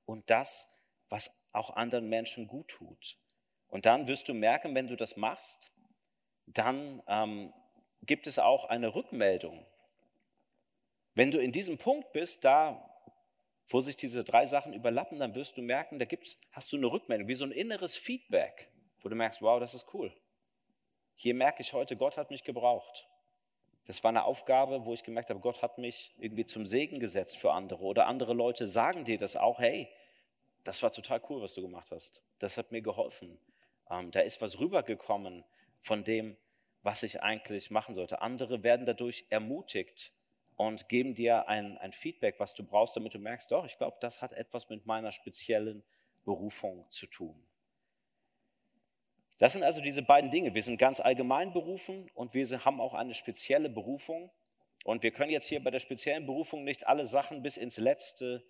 und 0.06 0.30
das, 0.30 0.80
was 1.10 1.50
auch 1.54 1.76
anderen 1.76 2.10
Menschen 2.10 2.48
gut 2.48 2.68
tut. 2.68 3.18
Und 3.74 3.88
dann 3.88 4.08
wirst 4.08 4.30
du 4.30 4.36
merken, 4.36 4.76
wenn 4.76 4.86
du 4.86 4.96
das 4.96 5.18
machst, 5.18 5.72
dann 6.46 7.02
ähm, 7.08 7.52
gibt 8.04 8.28
es 8.28 8.38
auch 8.38 8.66
eine 8.66 8.94
Rückmeldung. 8.94 9.66
Wenn 11.16 11.32
du 11.32 11.40
in 11.40 11.52
diesem 11.52 11.80
Punkt 11.80 12.14
bist, 12.14 12.46
da, 12.46 12.88
wo 13.68 13.80
sich 13.80 13.98
diese 13.98 14.24
drei 14.24 14.46
Sachen 14.46 14.74
überlappen, 14.74 15.18
dann 15.18 15.34
wirst 15.34 15.58
du 15.58 15.64
merken, 15.64 15.98
da 15.98 16.06
gibt's, 16.06 16.38
hast 16.52 16.72
du 16.72 16.78
eine 16.78 16.86
Rückmeldung, 16.86 17.28
wie 17.28 17.34
so 17.34 17.46
ein 17.46 17.52
inneres 17.52 17.96
Feedback, 17.96 18.70
wo 19.02 19.10
du 19.10 19.16
merkst, 19.16 19.42
wow, 19.42 19.60
das 19.60 19.74
ist 19.74 19.92
cool. 19.96 20.16
Hier 21.16 21.34
merke 21.34 21.64
ich 21.64 21.74
heute, 21.74 21.98
Gott 21.98 22.18
hat 22.18 22.30
mich 22.30 22.44
gebraucht. 22.44 23.08
Das 23.86 24.04
war 24.04 24.10
eine 24.10 24.26
Aufgabe, 24.26 24.86
wo 24.86 24.94
ich 24.94 25.04
gemerkt 25.04 25.32
habe, 25.32 25.40
Gott 25.40 25.64
hat 25.64 25.80
mich 25.80 26.14
irgendwie 26.20 26.46
zum 26.46 26.68
Segen 26.68 27.00
gesetzt 27.00 27.38
für 27.40 27.52
andere. 27.52 27.82
Oder 27.82 28.06
andere 28.06 28.36
Leute 28.36 28.68
sagen 28.68 29.04
dir 29.04 29.18
das 29.18 29.36
auch, 29.36 29.58
hey, 29.58 29.90
das 30.64 30.84
war 30.84 30.92
total 30.94 31.24
cool, 31.28 31.42
was 31.42 31.56
du 31.56 31.64
gemacht 31.64 31.90
hast. 31.90 32.22
Das 32.38 32.60
hat 32.60 32.72
mir 32.72 32.84
geholfen. 32.84 33.40
Ähm, 33.90 34.12
da 34.12 34.22
ist 34.22 34.42
was 34.42 34.60
rübergekommen 34.60 35.44
von 35.80 36.04
dem, 36.04 36.38
was 36.82 37.04
ich 37.04 37.24
eigentlich 37.24 37.72
machen 37.72 37.96
sollte. 37.96 38.22
Andere 38.22 38.64
werden 38.64 38.86
dadurch 38.86 39.26
ermutigt 39.30 40.12
und 40.56 40.90
geben 40.90 41.16
dir 41.16 41.48
ein, 41.48 41.78
ein 41.78 41.94
Feedback, 41.94 42.36
was 42.40 42.54
du 42.54 42.64
brauchst, 42.64 42.96
damit 42.96 43.14
du 43.14 43.20
merkst, 43.20 43.52
doch, 43.52 43.66
ich 43.66 43.78
glaube, 43.78 43.98
das 44.02 44.22
hat 44.22 44.34
etwas 44.34 44.70
mit 44.70 44.86
meiner 44.86 45.12
speziellen 45.12 45.84
Berufung 46.26 46.86
zu 46.90 47.08
tun. 47.08 47.44
Das 49.40 49.54
sind 49.54 49.64
also 49.64 49.82
diese 49.82 50.04
beiden 50.04 50.30
Dinge. 50.30 50.54
Wir 50.54 50.64
sind 50.64 50.78
ganz 50.78 51.00
allgemein 51.00 51.54
berufen 51.54 52.10
und 52.14 52.34
wir 52.34 52.46
haben 52.66 52.80
auch 52.80 52.94
eine 52.94 53.14
spezielle 53.14 53.70
Berufung. 53.70 54.32
Und 54.84 55.04
wir 55.04 55.12
können 55.12 55.32
jetzt 55.32 55.48
hier 55.48 55.64
bei 55.64 55.72
der 55.72 55.80
speziellen 55.80 56.26
Berufung 56.26 56.64
nicht 56.64 56.88
alle 56.88 57.06
Sachen 57.06 57.42
bis 57.42 57.58
ins 57.58 57.78
Letzte 57.78 58.44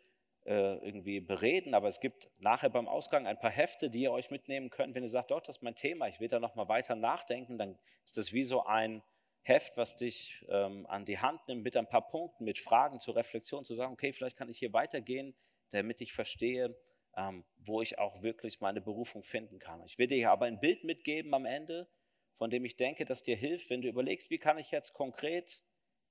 irgendwie 0.45 1.21
bereden, 1.21 1.73
aber 1.73 1.87
es 1.87 1.99
gibt 1.99 2.29
nachher 2.39 2.69
beim 2.69 2.87
Ausgang 2.87 3.27
ein 3.27 3.39
paar 3.39 3.51
Hefte, 3.51 3.89
die 3.89 4.01
ihr 4.01 4.11
euch 4.11 4.29
mitnehmen 4.29 4.69
könnt. 4.69 4.93
Wenn 4.93 5.03
ihr 5.03 5.09
sagt, 5.09 5.31
dort, 5.31 5.47
das 5.47 5.57
ist 5.57 5.61
mein 5.63 5.75
Thema, 5.75 6.07
ich 6.07 6.19
will 6.19 6.27
da 6.27 6.39
nochmal 6.39 6.67
weiter 6.67 6.95
nachdenken, 6.95 7.57
dann 7.57 7.79
ist 8.03 8.17
das 8.17 8.33
wie 8.33 8.43
so 8.43 8.65
ein 8.65 9.01
Heft, 9.43 9.77
was 9.77 9.95
dich 9.97 10.45
ähm, 10.49 10.85
an 10.87 11.05
die 11.05 11.19
Hand 11.19 11.47
nimmt 11.47 11.63
mit 11.63 11.75
ein 11.75 11.87
paar 11.87 12.07
Punkten, 12.07 12.45
mit 12.45 12.59
Fragen 12.59 12.99
zur 12.99 13.15
Reflexion, 13.15 13.65
zu 13.65 13.73
sagen, 13.73 13.93
okay, 13.93 14.13
vielleicht 14.13 14.37
kann 14.37 14.49
ich 14.49 14.57
hier 14.57 14.73
weitergehen, 14.73 15.35
damit 15.71 16.01
ich 16.01 16.13
verstehe, 16.13 16.75
ähm, 17.17 17.43
wo 17.57 17.81
ich 17.81 17.99
auch 17.99 18.21
wirklich 18.21 18.61
meine 18.61 18.81
Berufung 18.81 19.23
finden 19.23 19.59
kann. 19.59 19.83
Ich 19.83 19.97
will 19.97 20.07
dir 20.07 20.31
aber 20.31 20.45
ein 20.45 20.59
Bild 20.59 20.83
mitgeben 20.83 21.33
am 21.33 21.45
Ende, 21.45 21.89
von 22.33 22.49
dem 22.49 22.65
ich 22.65 22.77
denke, 22.77 23.05
dass 23.05 23.23
dir 23.23 23.35
hilft, 23.35 23.69
wenn 23.69 23.81
du 23.81 23.87
überlegst, 23.87 24.29
wie 24.29 24.37
kann 24.37 24.57
ich 24.57 24.71
jetzt 24.71 24.93
konkret 24.93 25.61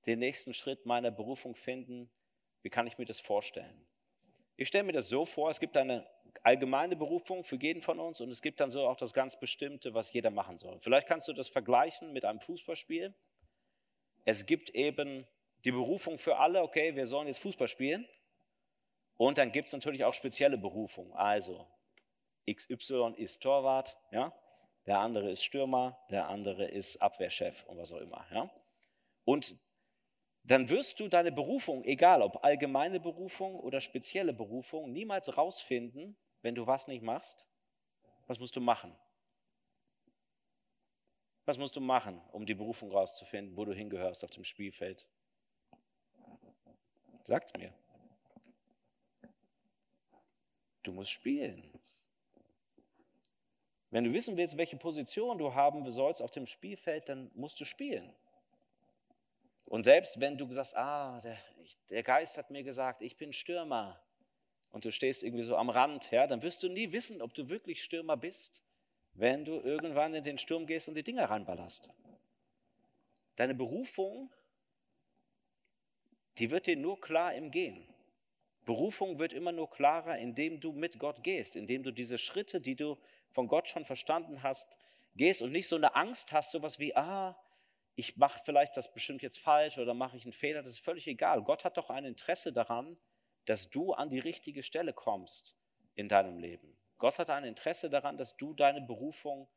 den 0.05 0.19
nächsten 0.19 0.53
Schritt 0.53 0.85
meiner 0.85 1.11
Berufung 1.11 1.55
finden, 1.55 2.11
wie 2.61 2.69
kann 2.69 2.87
ich 2.87 2.97
mir 2.97 3.05
das 3.05 3.19
vorstellen. 3.19 3.87
Ich 4.55 4.67
stelle 4.67 4.83
mir 4.83 4.93
das 4.93 5.09
so 5.09 5.25
vor, 5.25 5.49
es 5.49 5.59
gibt 5.59 5.75
eine 5.77 6.07
allgemeine 6.43 6.95
Berufung 6.95 7.43
für 7.43 7.55
jeden 7.55 7.81
von 7.81 7.99
uns 7.99 8.21
und 8.21 8.29
es 8.29 8.41
gibt 8.41 8.59
dann 8.59 8.71
so 8.71 8.87
auch 8.87 8.97
das 8.97 9.13
ganz 9.13 9.39
Bestimmte, 9.39 9.93
was 9.93 10.11
jeder 10.13 10.29
machen 10.29 10.57
soll. 10.57 10.79
Vielleicht 10.79 11.07
kannst 11.07 11.27
du 11.27 11.33
das 11.33 11.47
vergleichen 11.47 12.13
mit 12.13 12.25
einem 12.25 12.39
Fußballspiel. 12.39 13.13
Es 14.25 14.45
gibt 14.45 14.69
eben 14.71 15.27
die 15.65 15.71
Berufung 15.71 16.17
für 16.17 16.37
alle, 16.37 16.61
okay, 16.61 16.95
wir 16.95 17.07
sollen 17.07 17.27
jetzt 17.27 17.39
Fußball 17.39 17.67
spielen. 17.67 18.07
Und 19.15 19.37
dann 19.37 19.51
gibt 19.51 19.67
es 19.67 19.73
natürlich 19.73 20.03
auch 20.05 20.13
spezielle 20.13 20.57
Berufungen. 20.57 21.13
Also 21.13 21.67
XY 22.49 23.13
ist 23.17 23.41
Torwart, 23.41 23.97
ja? 24.11 24.33
der 24.85 24.99
andere 24.99 25.29
ist 25.29 25.43
Stürmer, 25.43 25.97
der 26.09 26.27
andere 26.27 26.65
ist 26.65 26.97
Abwehrchef 26.97 27.63
und 27.67 27.77
was 27.77 27.93
auch 27.93 28.01
immer. 28.01 28.25
Ja? 28.31 28.49
Und 29.23 29.55
dann 30.43 30.69
wirst 30.69 30.99
du 30.99 31.07
deine 31.07 31.31
Berufung, 31.31 31.83
egal 31.85 32.21
ob 32.21 32.43
allgemeine 32.43 32.99
Berufung 32.99 33.55
oder 33.59 33.79
spezielle 33.79 34.33
Berufung, 34.33 34.91
niemals 34.91 35.37
rausfinden, 35.37 36.17
wenn 36.41 36.55
du 36.55 36.67
was 36.67 36.87
nicht 36.87 37.01
machst. 37.01 37.47
Was 38.27 38.39
musst 38.39 38.55
du 38.55 38.61
machen? 38.61 38.93
Was 41.45 41.57
musst 41.57 41.75
du 41.75 41.81
machen, 41.81 42.21
um 42.31 42.45
die 42.45 42.53
Berufung 42.53 42.91
rauszufinden, 42.91 43.55
wo 43.57 43.65
du 43.65 43.73
hingehörst 43.73 44.23
auf 44.23 44.31
dem 44.31 44.43
Spielfeld? 44.43 45.07
Sag's 47.23 47.53
mir. 47.57 47.73
Du 50.83 50.91
musst 50.91 51.11
spielen. 51.11 51.71
Wenn 53.89 54.03
du 54.03 54.13
wissen 54.13 54.35
willst, 54.35 54.57
welche 54.57 54.75
Position 54.75 55.37
du 55.37 55.53
haben 55.53 55.89
sollst 55.89 56.21
auf 56.21 56.31
dem 56.31 56.47
Spielfeld, 56.47 57.07
dann 57.07 57.31
musst 57.35 57.59
du 57.61 57.65
spielen. 57.65 58.13
Und 59.67 59.83
selbst 59.83 60.19
wenn 60.19 60.37
du 60.37 60.51
sagst, 60.51 60.75
ah, 60.75 61.19
der, 61.21 61.37
der 61.89 62.03
Geist 62.03 62.37
hat 62.37 62.51
mir 62.51 62.63
gesagt, 62.63 63.01
ich 63.01 63.17
bin 63.17 63.33
Stürmer, 63.33 64.03
und 64.73 64.85
du 64.85 64.91
stehst 64.91 65.21
irgendwie 65.21 65.43
so 65.43 65.55
am 65.55 65.69
Rand, 65.69 66.09
ja, 66.09 66.25
dann 66.25 66.41
wirst 66.41 66.63
du 66.63 66.67
nie 66.67 66.91
wissen, 66.91 67.21
ob 67.21 67.33
du 67.35 67.47
wirklich 67.47 67.83
Stürmer 67.83 68.17
bist, 68.17 68.63
wenn 69.13 69.45
du 69.45 69.59
irgendwann 69.59 70.15
in 70.15 70.23
den 70.23 70.39
Sturm 70.39 70.65
gehst 70.65 70.89
und 70.89 70.95
die 70.95 71.03
Dinger 71.03 71.29
reinballerst. 71.29 71.89
Deine 73.35 73.53
Berufung, 73.53 74.31
die 76.39 76.49
wird 76.49 76.65
dir 76.65 76.75
nur 76.75 76.99
klar 76.99 77.35
im 77.35 77.51
Gehen. 77.51 77.87
Berufung 78.65 79.19
wird 79.19 79.31
immer 79.31 79.51
nur 79.51 79.69
klarer, 79.69 80.17
indem 80.17 80.59
du 80.59 80.71
mit 80.71 80.97
Gott 80.97 81.23
gehst, 81.23 81.55
indem 81.55 81.83
du 81.83 81.91
diese 81.91 82.17
Schritte, 82.17 82.59
die 82.59 82.75
du 82.75 82.97
von 83.29 83.47
Gott 83.47 83.69
schon 83.69 83.85
verstanden 83.85 84.41
hast, 84.41 84.79
gehst 85.15 85.43
und 85.43 85.51
nicht 85.51 85.67
so 85.67 85.75
eine 85.75 85.95
Angst 85.95 86.31
hast, 86.31 86.49
sowas 86.49 86.79
wie, 86.79 86.95
ah, 86.95 87.39
ich 87.95 88.17
mache 88.17 88.41
vielleicht 88.43 88.75
das 88.75 88.93
bestimmt 88.93 89.21
jetzt 89.21 89.39
falsch 89.39 89.77
oder 89.77 89.93
mache 89.93 90.17
ich 90.17 90.25
einen 90.25 90.33
Fehler, 90.33 90.61
das 90.61 90.71
ist 90.71 90.79
völlig 90.79 91.07
egal. 91.07 91.43
Gott 91.43 91.63
hat 91.63 91.77
doch 91.77 91.89
ein 91.89 92.05
Interesse 92.05 92.53
daran, 92.53 92.97
dass 93.45 93.69
du 93.69 93.93
an 93.93 94.09
die 94.09 94.19
richtige 94.19 94.63
Stelle 94.63 94.93
kommst 94.93 95.57
in 95.95 96.09
deinem 96.09 96.37
Leben. 96.39 96.77
Gott 96.97 97.19
hat 97.19 97.29
ein 97.29 97.43
Interesse 97.43 97.89
daran, 97.89 98.17
dass 98.17 98.37
du 98.37 98.53
deine 98.53 98.81
Berufung 98.81 99.47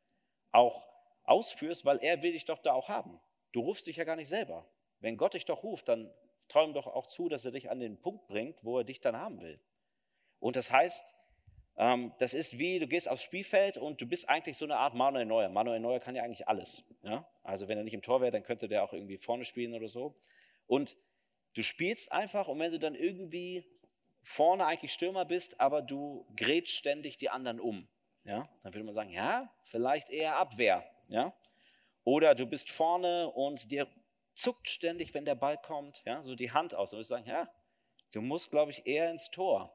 auch 0.51 0.87
ausführst, 1.23 1.85
weil 1.85 1.97
er 1.99 2.21
will 2.21 2.33
dich 2.33 2.45
doch 2.45 2.59
da 2.59 2.73
auch 2.73 2.89
haben. 2.89 3.19
Du 3.53 3.61
rufst 3.61 3.87
dich 3.87 3.97
ja 3.97 4.03
gar 4.03 4.15
nicht 4.15 4.29
selber. 4.29 4.69
Wenn 4.99 5.17
Gott 5.17 5.33
dich 5.33 5.45
doch 5.45 5.63
ruft, 5.63 5.87
dann 5.87 6.11
träum 6.47 6.73
doch 6.73 6.87
auch 6.87 7.07
zu, 7.07 7.29
dass 7.29 7.45
er 7.45 7.51
dich 7.51 7.69
an 7.69 7.79
den 7.79 7.99
Punkt 7.99 8.27
bringt, 8.27 8.63
wo 8.63 8.79
er 8.79 8.83
dich 8.83 8.99
dann 8.99 9.15
haben 9.15 9.41
will. 9.41 9.59
Und 10.39 10.55
das 10.55 10.71
heißt, 10.71 11.15
ähm, 11.77 12.13
das 12.19 12.33
ist 12.33 12.57
wie, 12.57 12.79
du 12.79 12.87
gehst 12.87 13.09
aufs 13.09 13.23
Spielfeld 13.23 13.77
und 13.77 14.01
du 14.01 14.07
bist 14.07 14.29
eigentlich 14.29 14.57
so 14.57 14.65
eine 14.65 14.77
Art 14.77 14.93
Manuel 14.93 15.25
Neuer. 15.25 15.49
Manuel 15.49 15.79
Neuer 15.79 15.99
kann 15.99 16.15
ja 16.15 16.23
eigentlich 16.23 16.47
alles. 16.47 16.93
Ja? 17.03 17.27
Also 17.47 17.69
wenn 17.69 17.77
er 17.77 17.85
nicht 17.85 17.93
im 17.93 18.01
Tor 18.01 18.19
wäre, 18.19 18.31
dann 18.31 18.43
könnte 18.43 18.67
der 18.67 18.83
auch 18.83 18.91
irgendwie 18.91 19.17
vorne 19.17 19.45
spielen 19.45 19.73
oder 19.73 19.87
so. 19.87 20.15
Und 20.67 20.97
du 21.53 21.63
spielst 21.63 22.11
einfach 22.11 22.49
und 22.49 22.59
wenn 22.59 22.73
du 22.73 22.77
dann 22.77 22.93
irgendwie 22.93 23.63
vorne 24.21 24.65
eigentlich 24.65 24.91
Stürmer 24.91 25.23
bist, 25.23 25.61
aber 25.61 25.81
du 25.81 26.27
grätst 26.35 26.73
ständig 26.73 27.17
die 27.17 27.29
anderen 27.29 27.61
um, 27.61 27.87
ja? 28.25 28.49
dann 28.63 28.73
würde 28.73 28.83
man 28.83 28.93
sagen, 28.93 29.11
ja, 29.11 29.49
vielleicht 29.63 30.09
eher 30.09 30.35
Abwehr. 30.35 30.83
Ja? 31.07 31.33
Oder 32.03 32.35
du 32.35 32.45
bist 32.45 32.69
vorne 32.69 33.29
und 33.31 33.71
dir 33.71 33.87
zuckt 34.33 34.69
ständig, 34.69 35.13
wenn 35.13 35.23
der 35.23 35.35
Ball 35.35 35.57
kommt, 35.57 36.03
ja, 36.05 36.21
so 36.21 36.35
die 36.35 36.51
Hand 36.51 36.75
aus. 36.75 36.91
Dann 36.91 36.97
würde 36.97 37.03
ich 37.03 37.07
sagen, 37.07 37.27
ja, 37.27 37.49
du 38.11 38.21
musst, 38.21 38.51
glaube 38.51 38.71
ich, 38.71 38.85
eher 38.85 39.09
ins 39.09 39.31
Tor. 39.31 39.73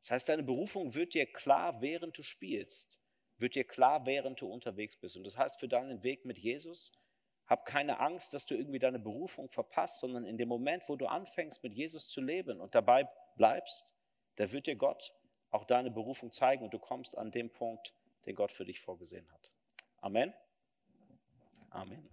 Das 0.00 0.10
heißt, 0.10 0.28
deine 0.28 0.42
Berufung 0.42 0.94
wird 0.94 1.14
dir 1.14 1.26
klar, 1.26 1.80
während 1.80 2.18
du 2.18 2.24
spielst, 2.24 3.00
wird 3.38 3.54
dir 3.54 3.64
klar, 3.64 4.06
während 4.06 4.40
du 4.40 4.48
unterwegs 4.48 4.96
bist. 4.96 5.16
Und 5.16 5.22
das 5.22 5.38
heißt, 5.38 5.60
für 5.60 5.68
deinen 5.68 6.02
Weg 6.02 6.24
mit 6.24 6.38
Jesus, 6.38 6.92
hab 7.52 7.66
keine 7.66 8.00
Angst, 8.00 8.32
dass 8.32 8.46
du 8.46 8.54
irgendwie 8.54 8.78
deine 8.78 8.98
Berufung 8.98 9.50
verpasst, 9.50 9.98
sondern 9.98 10.24
in 10.24 10.38
dem 10.38 10.48
Moment, 10.48 10.88
wo 10.88 10.96
du 10.96 11.06
anfängst, 11.06 11.62
mit 11.62 11.74
Jesus 11.74 12.08
zu 12.08 12.22
leben 12.22 12.60
und 12.60 12.74
dabei 12.74 13.06
bleibst, 13.36 13.94
da 14.36 14.50
wird 14.50 14.66
dir 14.66 14.76
Gott 14.76 15.14
auch 15.50 15.64
deine 15.64 15.90
Berufung 15.90 16.32
zeigen 16.32 16.64
und 16.64 16.72
du 16.72 16.78
kommst 16.78 17.18
an 17.18 17.30
den 17.30 17.50
Punkt, 17.50 17.94
den 18.24 18.34
Gott 18.34 18.52
für 18.52 18.64
dich 18.64 18.80
vorgesehen 18.80 19.30
hat. 19.32 19.52
Amen. 20.00 20.32
Amen. 21.68 22.08